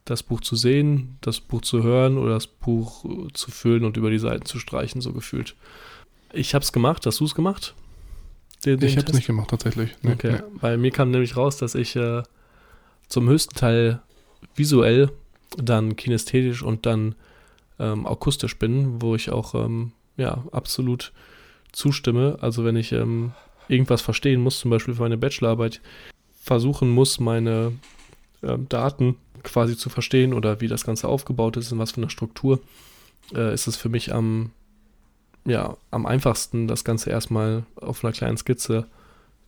das 0.07 0.23
Buch 0.23 0.41
zu 0.41 0.57
sehen, 0.57 1.19
das 1.21 1.41
Buch 1.41 1.61
zu 1.63 1.83
hören 1.83 2.17
oder 2.17 2.35
das 2.35 2.47
Buch 2.47 3.05
zu 3.35 3.51
füllen 3.51 3.85
und 3.85 3.97
über 3.97 4.09
die 4.09 4.21
Seiten 4.21 4.47
zu 4.47 4.59
streichen, 4.59 5.01
so 5.01 5.13
gefühlt. 5.13 5.57
Ich 6.33 6.55
habe 6.55 6.63
es 6.63 6.73
gemacht, 6.73 7.05
hast 7.07 7.21
du 7.21 7.25
es 7.25 7.35
gemacht? 7.35 7.75
Den, 8.65 8.79
den 8.79 8.89
ich 8.89 8.97
habe 8.97 9.09
es 9.09 9.15
nicht 9.15 9.27
gemacht, 9.27 9.51
tatsächlich. 9.51 9.95
Nee, 10.03 10.13
okay, 10.13 10.33
nee. 10.33 10.61
weil 10.61 10.79
mir 10.79 10.93
kam 10.93 11.11
nämlich 11.11 11.37
raus, 11.37 11.57
dass 11.57 11.75
ich 11.75 11.97
äh, 11.97 12.23
zum 13.09 13.29
höchsten 13.29 13.57
Teil 13.57 14.01
visuell, 14.55 15.11
dann 15.57 15.97
kinästhetisch 15.97 16.63
und 16.63 16.87
dann 16.87 17.15
ähm, 17.79 18.07
akustisch 18.07 18.59
bin, 18.59 19.03
wo 19.03 19.15
ich 19.15 19.31
auch 19.31 19.55
ähm, 19.55 19.93
ja, 20.17 20.45
absolut 20.53 21.13
zustimme. 21.73 22.39
Also 22.41 22.65
wenn 22.65 22.77
ich 22.77 22.93
ähm, 22.93 23.33
irgendwas 23.69 24.03
verstehen 24.03 24.41
muss, 24.41 24.61
zum 24.61 24.71
Beispiel 24.71 24.95
für 24.95 25.03
meine 25.03 25.19
Bachelorarbeit, 25.19 25.81
versuchen 26.41 26.91
muss, 26.91 27.19
meine 27.19 27.73
ähm, 28.43 28.69
Daten 28.69 29.17
quasi 29.43 29.77
zu 29.77 29.89
verstehen 29.91 30.33
oder 30.33 30.61
wie 30.61 30.69
das 30.69 30.85
Ganze 30.85 31.09
aufgebaut 31.09 31.57
ist 31.57 31.73
und 31.73 31.79
was 31.79 31.93
für 31.93 31.99
eine 31.99 32.11
Struktur, 32.11 32.61
äh, 33.35 33.53
ist 33.53 33.67
es 33.67 33.77
für 33.77 33.89
mich 33.89 34.13
am, 34.13 34.51
ja, 35.45 35.77
am 35.91 36.07
einfachsten, 36.07 36.69
das 36.69 36.85
Ganze 36.85 37.11
erstmal 37.11 37.65
auf 37.77 38.05
einer 38.05 38.13
kleinen 38.13 38.37
Skizze 38.37 38.87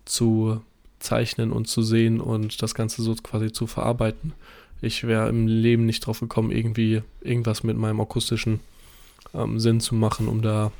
zu 0.04 0.61
zeichnen 0.98 1.52
und 1.52 1.68
zu 1.68 1.82
sehen 1.82 2.20
und 2.20 2.62
das 2.62 2.74
Ganze 2.74 3.02
so 3.02 3.14
quasi 3.14 3.52
zu 3.52 3.66
verarbeiten. 3.66 4.32
Ich 4.81 5.05
wäre 5.05 5.29
im 5.29 5.47
Leben 5.47 5.87
nicht 5.87 6.07
drauf 6.07 6.20
gekommen, 6.20 6.51
irgendwie 6.51 7.03
irgendwas 7.20 7.62
mit 7.64 7.76
meinem 7.76 8.01
akustischen 8.01 8.61
ähm, 9.35 9.59
Sinn 9.59 9.81
zu 9.81 9.95
machen, 9.95 10.29
um 10.29 10.43
da 10.43 10.72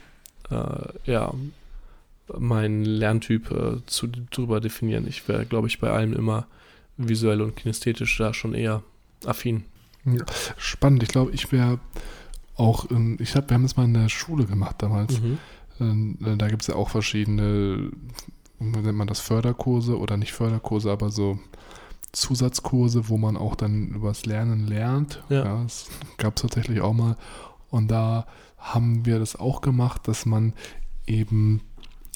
äh, 0.51 1.11
ja 1.11 1.33
meinen 2.37 2.85
Lerntyp 2.85 3.51
äh, 3.51 3.77
zu 3.87 4.09
drüber 4.31 4.61
definieren. 4.61 5.07
Ich 5.09 5.27
wäre, 5.29 5.47
glaube 5.47 5.69
ich, 5.69 5.81
bei 5.81 5.91
allem 5.91 6.13
immer 6.13 6.47
visuell 6.97 7.41
und 7.41 7.57
kinästhetisch 7.57 8.19
da 8.19 8.35
schon 8.35 8.55
eher 8.55 8.83
affin. 9.25 9.65
Ja, 10.05 10.25
spannend. 10.57 11.03
Ich 11.03 11.09
glaube, 11.09 11.31
ich 11.33 11.51
wäre 11.53 11.79
auch, 12.57 12.91
in, 12.91 13.17
ich 13.21 13.35
habe, 13.35 13.49
wir 13.49 13.55
haben 13.55 13.63
das 13.63 13.77
mal 13.77 13.85
in 13.85 13.95
der 13.95 14.09
Schule 14.09 14.45
gemacht 14.45 14.77
damals. 14.79 15.21
Mhm. 15.21 15.39
Ähm, 15.81 16.19
äh, 16.25 16.37
da 16.37 16.49
gibt 16.49 16.63
es 16.63 16.69
ja 16.69 16.75
auch 16.75 16.91
verschiedene, 16.91 17.91
wie 18.59 18.79
nennt 18.79 18.99
man 18.99 19.07
das, 19.07 19.21
Förderkurse 19.21 19.99
oder 19.99 20.17
nicht 20.17 20.33
Förderkurse, 20.33 20.91
aber 20.91 21.11
so 21.11 21.39
Zusatzkurse, 22.13 23.09
wo 23.09 23.19
man 23.19 23.37
auch 23.37 23.55
dann 23.55 23.89
übers 23.89 24.27
Lernen 24.27 24.67
lernt. 24.67 25.23
Ja. 25.29 25.45
ja 25.45 25.63
das 25.63 25.89
gab 26.17 26.37
es 26.37 26.43
tatsächlich 26.43 26.81
auch 26.81 26.95
mal. 26.95 27.17
Und 27.71 27.91
da 27.91 28.27
haben 28.57 29.05
wir 29.07 29.19
das 29.19 29.37
auch 29.37 29.61
gemacht, 29.61 30.09
dass 30.09 30.27
man 30.27 30.55
eben, 31.07 31.61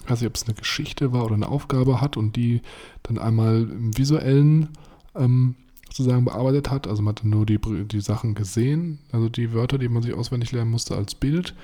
ich 0.02 0.10
weiß 0.10 0.20
nicht, 0.20 0.28
ob 0.28 0.36
es 0.36 0.44
eine 0.44 0.54
Geschichte 0.54 1.12
war 1.12 1.24
oder 1.24 1.34
eine 1.34 1.48
Aufgabe 1.48 2.00
hat 2.00 2.16
und 2.16 2.36
die 2.36 2.62
dann 3.02 3.18
einmal 3.18 3.62
im 3.62 3.96
visuellen 3.96 4.70
ähm, 5.14 5.56
sozusagen 5.88 6.24
bearbeitet 6.24 6.70
hat. 6.70 6.86
Also 6.86 7.02
man 7.02 7.14
hat 7.14 7.24
nur 7.24 7.46
die, 7.46 7.58
die 7.58 8.00
Sachen 8.00 8.34
gesehen, 8.34 8.98
also 9.12 9.28
die 9.28 9.52
Wörter, 9.52 9.78
die 9.78 9.88
man 9.88 10.02
sich 10.02 10.14
auswendig 10.14 10.52
lernen 10.52 10.70
musste 10.70 10.96
als 10.96 11.14
Bild. 11.14 11.54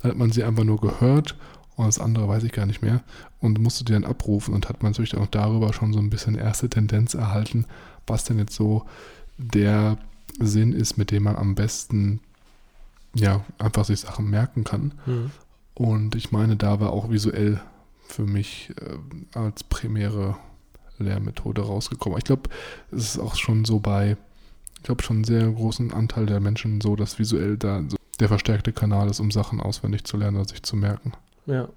Dann 0.00 0.12
hat 0.12 0.18
man 0.18 0.30
sie 0.30 0.44
einfach 0.44 0.64
nur 0.64 0.80
gehört 0.80 1.36
und 1.76 1.86
das 1.86 1.98
andere 1.98 2.28
weiß 2.28 2.42
ich 2.44 2.52
gar 2.52 2.66
nicht 2.66 2.82
mehr 2.82 3.02
und 3.40 3.58
musste 3.58 3.84
die 3.84 3.92
dann 3.92 4.04
abrufen 4.04 4.54
und 4.54 4.68
hat 4.68 4.82
man 4.82 4.92
natürlich 4.92 5.16
auch 5.16 5.26
darüber 5.26 5.72
schon 5.72 5.92
so 5.92 5.98
ein 5.98 6.10
bisschen 6.10 6.34
erste 6.34 6.68
Tendenz 6.68 7.14
erhalten, 7.14 7.66
was 8.06 8.24
denn 8.24 8.38
jetzt 8.38 8.54
so 8.54 8.84
der 9.38 9.98
Sinn 10.38 10.72
ist, 10.72 10.96
mit 10.98 11.10
dem 11.10 11.24
man 11.24 11.36
am 11.36 11.54
besten 11.54 12.20
ja 13.14 13.44
einfach 13.58 13.84
sich 13.84 14.00
Sachen 14.00 14.30
merken 14.30 14.64
kann. 14.64 14.92
Mhm. 15.06 15.30
Und 15.74 16.14
ich 16.14 16.32
meine, 16.32 16.56
da 16.56 16.80
war 16.80 16.92
auch 16.92 17.10
visuell 17.10 17.60
für 18.06 18.24
mich 18.24 18.72
äh, 18.80 19.38
als 19.38 19.64
primäre 19.64 20.36
Lehrmethode 20.98 21.62
rausgekommen. 21.62 22.18
Ich 22.18 22.24
glaube, 22.24 22.50
es 22.90 23.14
ist 23.14 23.18
auch 23.18 23.34
schon 23.36 23.64
so 23.64 23.80
bei, 23.80 24.16
ich 24.76 24.82
glaube, 24.82 25.02
schon 25.02 25.16
einen 25.16 25.24
sehr 25.24 25.50
großen 25.50 25.92
Anteil 25.92 26.26
der 26.26 26.40
Menschen 26.40 26.80
so, 26.80 26.96
dass 26.96 27.18
visuell 27.18 27.56
da 27.56 27.82
so 27.88 27.96
der 28.20 28.28
verstärkte 28.28 28.72
Kanal 28.72 29.08
ist, 29.08 29.20
um 29.20 29.30
Sachen 29.30 29.60
auswendig 29.60 30.04
zu 30.04 30.16
lernen 30.16 30.36
oder 30.36 30.48
sich 30.48 30.62
zu 30.62 30.76
merken. 30.76 31.12
Ja, 31.46 31.68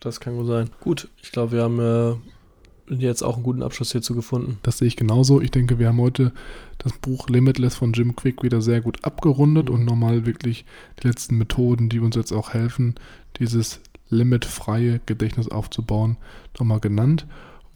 das 0.00 0.20
kann 0.20 0.36
gut 0.36 0.46
sein. 0.46 0.70
Gut, 0.80 1.08
ich 1.22 1.32
glaube, 1.32 1.52
wir 1.52 1.62
haben 1.62 1.80
äh, 1.80 2.94
jetzt 2.94 3.22
auch 3.22 3.34
einen 3.34 3.42
guten 3.42 3.62
Abschluss 3.62 3.92
hierzu 3.92 4.14
gefunden. 4.14 4.58
Das 4.62 4.78
sehe 4.78 4.88
ich 4.88 4.96
genauso. 4.96 5.40
Ich 5.40 5.50
denke, 5.50 5.78
wir 5.78 5.88
haben 5.88 6.00
heute 6.00 6.32
das 6.78 6.92
Buch 6.92 7.28
Limitless 7.28 7.74
von 7.74 7.92
Jim 7.92 8.14
Quick 8.14 8.42
wieder 8.42 8.60
sehr 8.60 8.80
gut 8.80 9.04
abgerundet 9.04 9.68
mhm. 9.68 9.74
und 9.74 9.84
nochmal 9.84 10.26
wirklich 10.26 10.64
die 11.02 11.08
letzten 11.08 11.36
Methoden, 11.36 11.88
die 11.88 12.00
uns 12.00 12.16
jetzt 12.16 12.32
auch 12.32 12.54
helfen, 12.54 12.94
dieses 13.38 13.80
limitfreie 14.10 15.00
Gedächtnis 15.06 15.48
aufzubauen, 15.48 16.16
nochmal 16.58 16.80
genannt. 16.80 17.26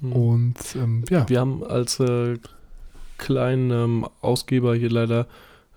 Mhm. 0.00 0.12
Und 0.12 0.56
ähm, 0.76 1.04
ja. 1.10 1.28
Wir 1.28 1.40
haben 1.40 1.64
als 1.64 2.00
äh, 2.00 2.38
kleinen 3.18 3.70
ähm, 3.70 4.06
Ausgeber 4.20 4.74
hier 4.74 4.90
leider 4.90 5.26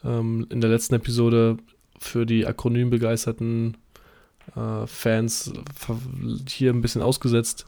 ähm, 0.03 0.47
in 0.49 0.61
der 0.61 0.69
letzten 0.69 0.95
Episode 0.95 1.57
für 1.99 2.25
die 2.25 2.45
akronymbegeisterten 2.45 3.77
äh, 4.55 4.87
Fans 4.87 5.53
hier 6.49 6.73
ein 6.73 6.81
bisschen 6.81 7.01
ausgesetzt. 7.01 7.65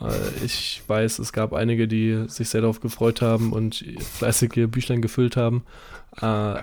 Äh, 0.00 0.44
ich 0.44 0.82
weiß, 0.86 1.18
es 1.18 1.32
gab 1.32 1.52
einige, 1.52 1.88
die 1.88 2.24
sich 2.28 2.48
sehr 2.48 2.60
darauf 2.60 2.80
gefreut 2.80 3.22
haben 3.22 3.52
und 3.52 3.84
fleißige 4.18 4.68
Büchlein 4.68 5.02
gefüllt 5.02 5.36
haben. 5.36 5.62
Äh, 6.20 6.62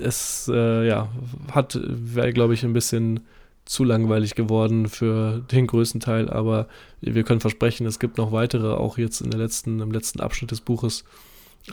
es 0.00 0.50
äh, 0.52 0.86
ja, 0.86 1.08
hat, 1.52 1.78
wäre, 1.82 2.32
glaube 2.32 2.54
ich, 2.54 2.64
ein 2.64 2.72
bisschen 2.72 3.20
zu 3.64 3.84
langweilig 3.84 4.34
geworden 4.34 4.88
für 4.88 5.40
den 5.40 5.66
größten 5.66 6.00
Teil, 6.00 6.30
aber 6.30 6.68
wir 7.02 7.22
können 7.22 7.40
versprechen, 7.40 7.86
es 7.86 7.98
gibt 7.98 8.16
noch 8.16 8.32
weitere, 8.32 8.72
auch 8.72 8.96
jetzt 8.96 9.20
in 9.20 9.30
der 9.30 9.38
letzten, 9.38 9.80
im 9.80 9.92
letzten 9.92 10.20
Abschnitt 10.20 10.50
des 10.50 10.62
Buches 10.62 11.04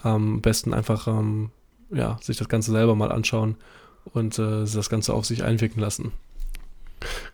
Am 0.04 0.42
besten 0.42 0.74
einfach 0.74 1.08
ähm, 1.08 1.52
ja, 1.92 2.18
sich 2.22 2.36
das 2.36 2.50
Ganze 2.50 2.72
selber 2.72 2.96
mal 2.96 3.14
anschauen 3.14 3.56
und 4.12 4.38
äh, 4.40 4.66
das 4.66 4.90
Ganze 4.90 5.14
auf 5.14 5.26
sich 5.26 5.44
einwirken 5.44 5.82
lassen. 5.82 6.12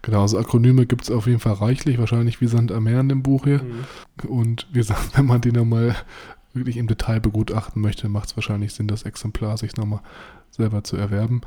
Genau, 0.04 0.22
also 0.22 0.38
Akronyme 0.40 0.86
gibt 0.86 1.04
es 1.04 1.12
auf 1.12 1.28
jeden 1.28 1.40
Fall 1.40 1.54
reichlich, 1.54 2.00
wahrscheinlich 2.00 2.42
wie 2.42 2.48
Sand 2.48 2.72
am 2.72 2.86
Meer 2.86 3.02
in 3.02 3.10
dem 3.10 3.22
Buch 3.22 3.44
hier. 3.44 3.62
Mhm. 3.62 4.30
Und 4.30 4.68
wie 4.72 4.80
gesagt, 4.80 5.18
wenn 5.18 5.26
man 5.26 5.42
die 5.42 5.52
nochmal 5.52 5.96
wirklich 6.54 6.78
im 6.78 6.88
Detail 6.88 7.20
begutachten 7.20 7.82
möchte, 7.82 8.10
macht 8.10 8.30
es 8.30 8.38
wahrscheinlich 8.38 8.74
Sinn, 8.74 8.88
das 8.88 9.04
Exemplar 9.04 9.58
sich 9.58 9.76
nochmal 9.78 10.02
selber 10.50 10.84
zu 10.84 10.98
erwerben. 10.98 11.42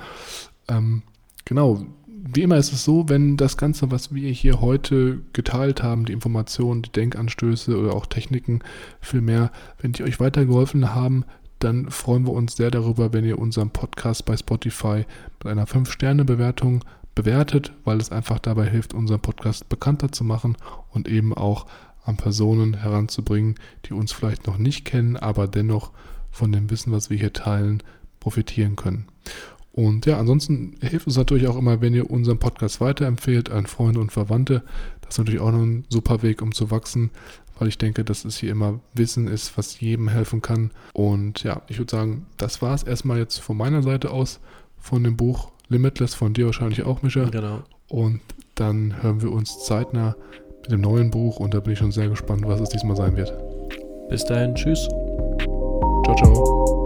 Ähm, 0.68 1.02
genau, 1.44 1.84
wie 2.26 2.42
immer 2.42 2.56
ist 2.56 2.72
es 2.72 2.84
so, 2.84 3.08
wenn 3.08 3.36
das 3.36 3.58
Ganze, 3.58 3.90
was 3.90 4.14
wir 4.14 4.30
hier 4.30 4.60
heute 4.60 5.20
geteilt 5.34 5.82
haben, 5.82 6.06
die 6.06 6.14
Informationen, 6.14 6.82
die 6.82 6.92
Denkanstöße 6.92 7.76
oder 7.78 7.94
auch 7.94 8.06
Techniken 8.06 8.60
viel 9.00 9.20
mehr, 9.20 9.52
wenn 9.80 9.92
die 9.92 10.04
euch 10.04 10.20
weitergeholfen 10.20 10.94
haben, 10.94 11.24
dann 11.58 11.90
freuen 11.90 12.26
wir 12.26 12.32
uns 12.32 12.56
sehr 12.56 12.70
darüber, 12.70 13.12
wenn 13.12 13.24
ihr 13.24 13.38
unseren 13.38 13.70
Podcast 13.70 14.24
bei 14.24 14.36
Spotify 14.36 15.04
mit 15.42 15.46
einer 15.46 15.66
5-Sterne-Bewertung 15.66 16.84
bewertet, 17.14 17.72
weil 17.84 18.00
es 18.00 18.10
einfach 18.10 18.38
dabei 18.38 18.68
hilft, 18.68 18.94
unseren 18.94 19.20
Podcast 19.20 19.68
bekannter 19.68 20.12
zu 20.12 20.24
machen 20.24 20.56
und 20.90 21.08
eben 21.08 21.34
auch 21.34 21.66
an 22.04 22.16
Personen 22.16 22.74
heranzubringen, 22.74 23.54
die 23.86 23.94
uns 23.94 24.12
vielleicht 24.12 24.46
noch 24.46 24.58
nicht 24.58 24.84
kennen, 24.84 25.16
aber 25.16 25.48
dennoch 25.48 25.92
von 26.30 26.52
dem 26.52 26.70
Wissen, 26.70 26.92
was 26.92 27.10
wir 27.10 27.16
hier 27.16 27.32
teilen, 27.32 27.82
profitieren 28.20 28.76
können. 28.76 29.06
Und 29.72 30.06
ja, 30.06 30.18
ansonsten 30.18 30.76
hilft 30.80 31.08
es 31.08 31.16
natürlich 31.16 31.48
auch 31.48 31.56
immer, 31.56 31.80
wenn 31.80 31.94
ihr 31.94 32.10
unseren 32.10 32.38
Podcast 32.38 32.80
weiterempfehlt 32.80 33.50
an 33.50 33.66
Freunde 33.66 34.00
und 34.00 34.12
Verwandte. 34.12 34.62
Das 35.00 35.14
ist 35.14 35.18
natürlich 35.18 35.40
auch 35.40 35.50
noch 35.50 35.62
ein 35.62 35.84
super 35.88 36.22
Weg, 36.22 36.42
um 36.42 36.52
zu 36.52 36.70
wachsen, 36.70 37.10
weil 37.58 37.68
ich 37.68 37.78
denke, 37.78 38.04
dass 38.04 38.24
es 38.24 38.36
hier 38.36 38.52
immer 38.52 38.80
Wissen 38.94 39.26
ist, 39.26 39.58
was 39.58 39.80
jedem 39.80 40.08
helfen 40.08 40.42
kann. 40.42 40.70
Und 40.92 41.42
ja, 41.42 41.62
ich 41.68 41.78
würde 41.78 41.90
sagen, 41.90 42.26
das 42.36 42.62
war 42.62 42.74
es 42.74 42.84
erstmal 42.84 43.18
jetzt 43.18 43.38
von 43.38 43.56
meiner 43.56 43.82
Seite 43.82 44.10
aus 44.10 44.40
von 44.78 45.02
dem 45.02 45.16
Buch 45.16 45.50
Limitless, 45.74 46.14
von 46.14 46.32
dir 46.32 46.46
wahrscheinlich 46.46 46.84
auch, 46.84 47.02
Mischa. 47.02 47.24
Genau. 47.24 47.62
Und 47.88 48.20
dann 48.54 49.02
hören 49.02 49.20
wir 49.22 49.30
uns 49.32 49.64
zeitnah 49.64 50.16
mit 50.62 50.72
dem 50.72 50.80
neuen 50.80 51.10
Buch 51.10 51.38
und 51.38 51.52
da 51.52 51.60
bin 51.60 51.74
ich 51.74 51.78
schon 51.78 51.92
sehr 51.92 52.08
gespannt, 52.08 52.42
was 52.46 52.60
es 52.60 52.70
diesmal 52.70 52.96
sein 52.96 53.16
wird. 53.16 53.32
Bis 54.08 54.24
dahin, 54.24 54.54
tschüss. 54.54 54.88
Ciao, 56.04 56.14
ciao. 56.16 56.83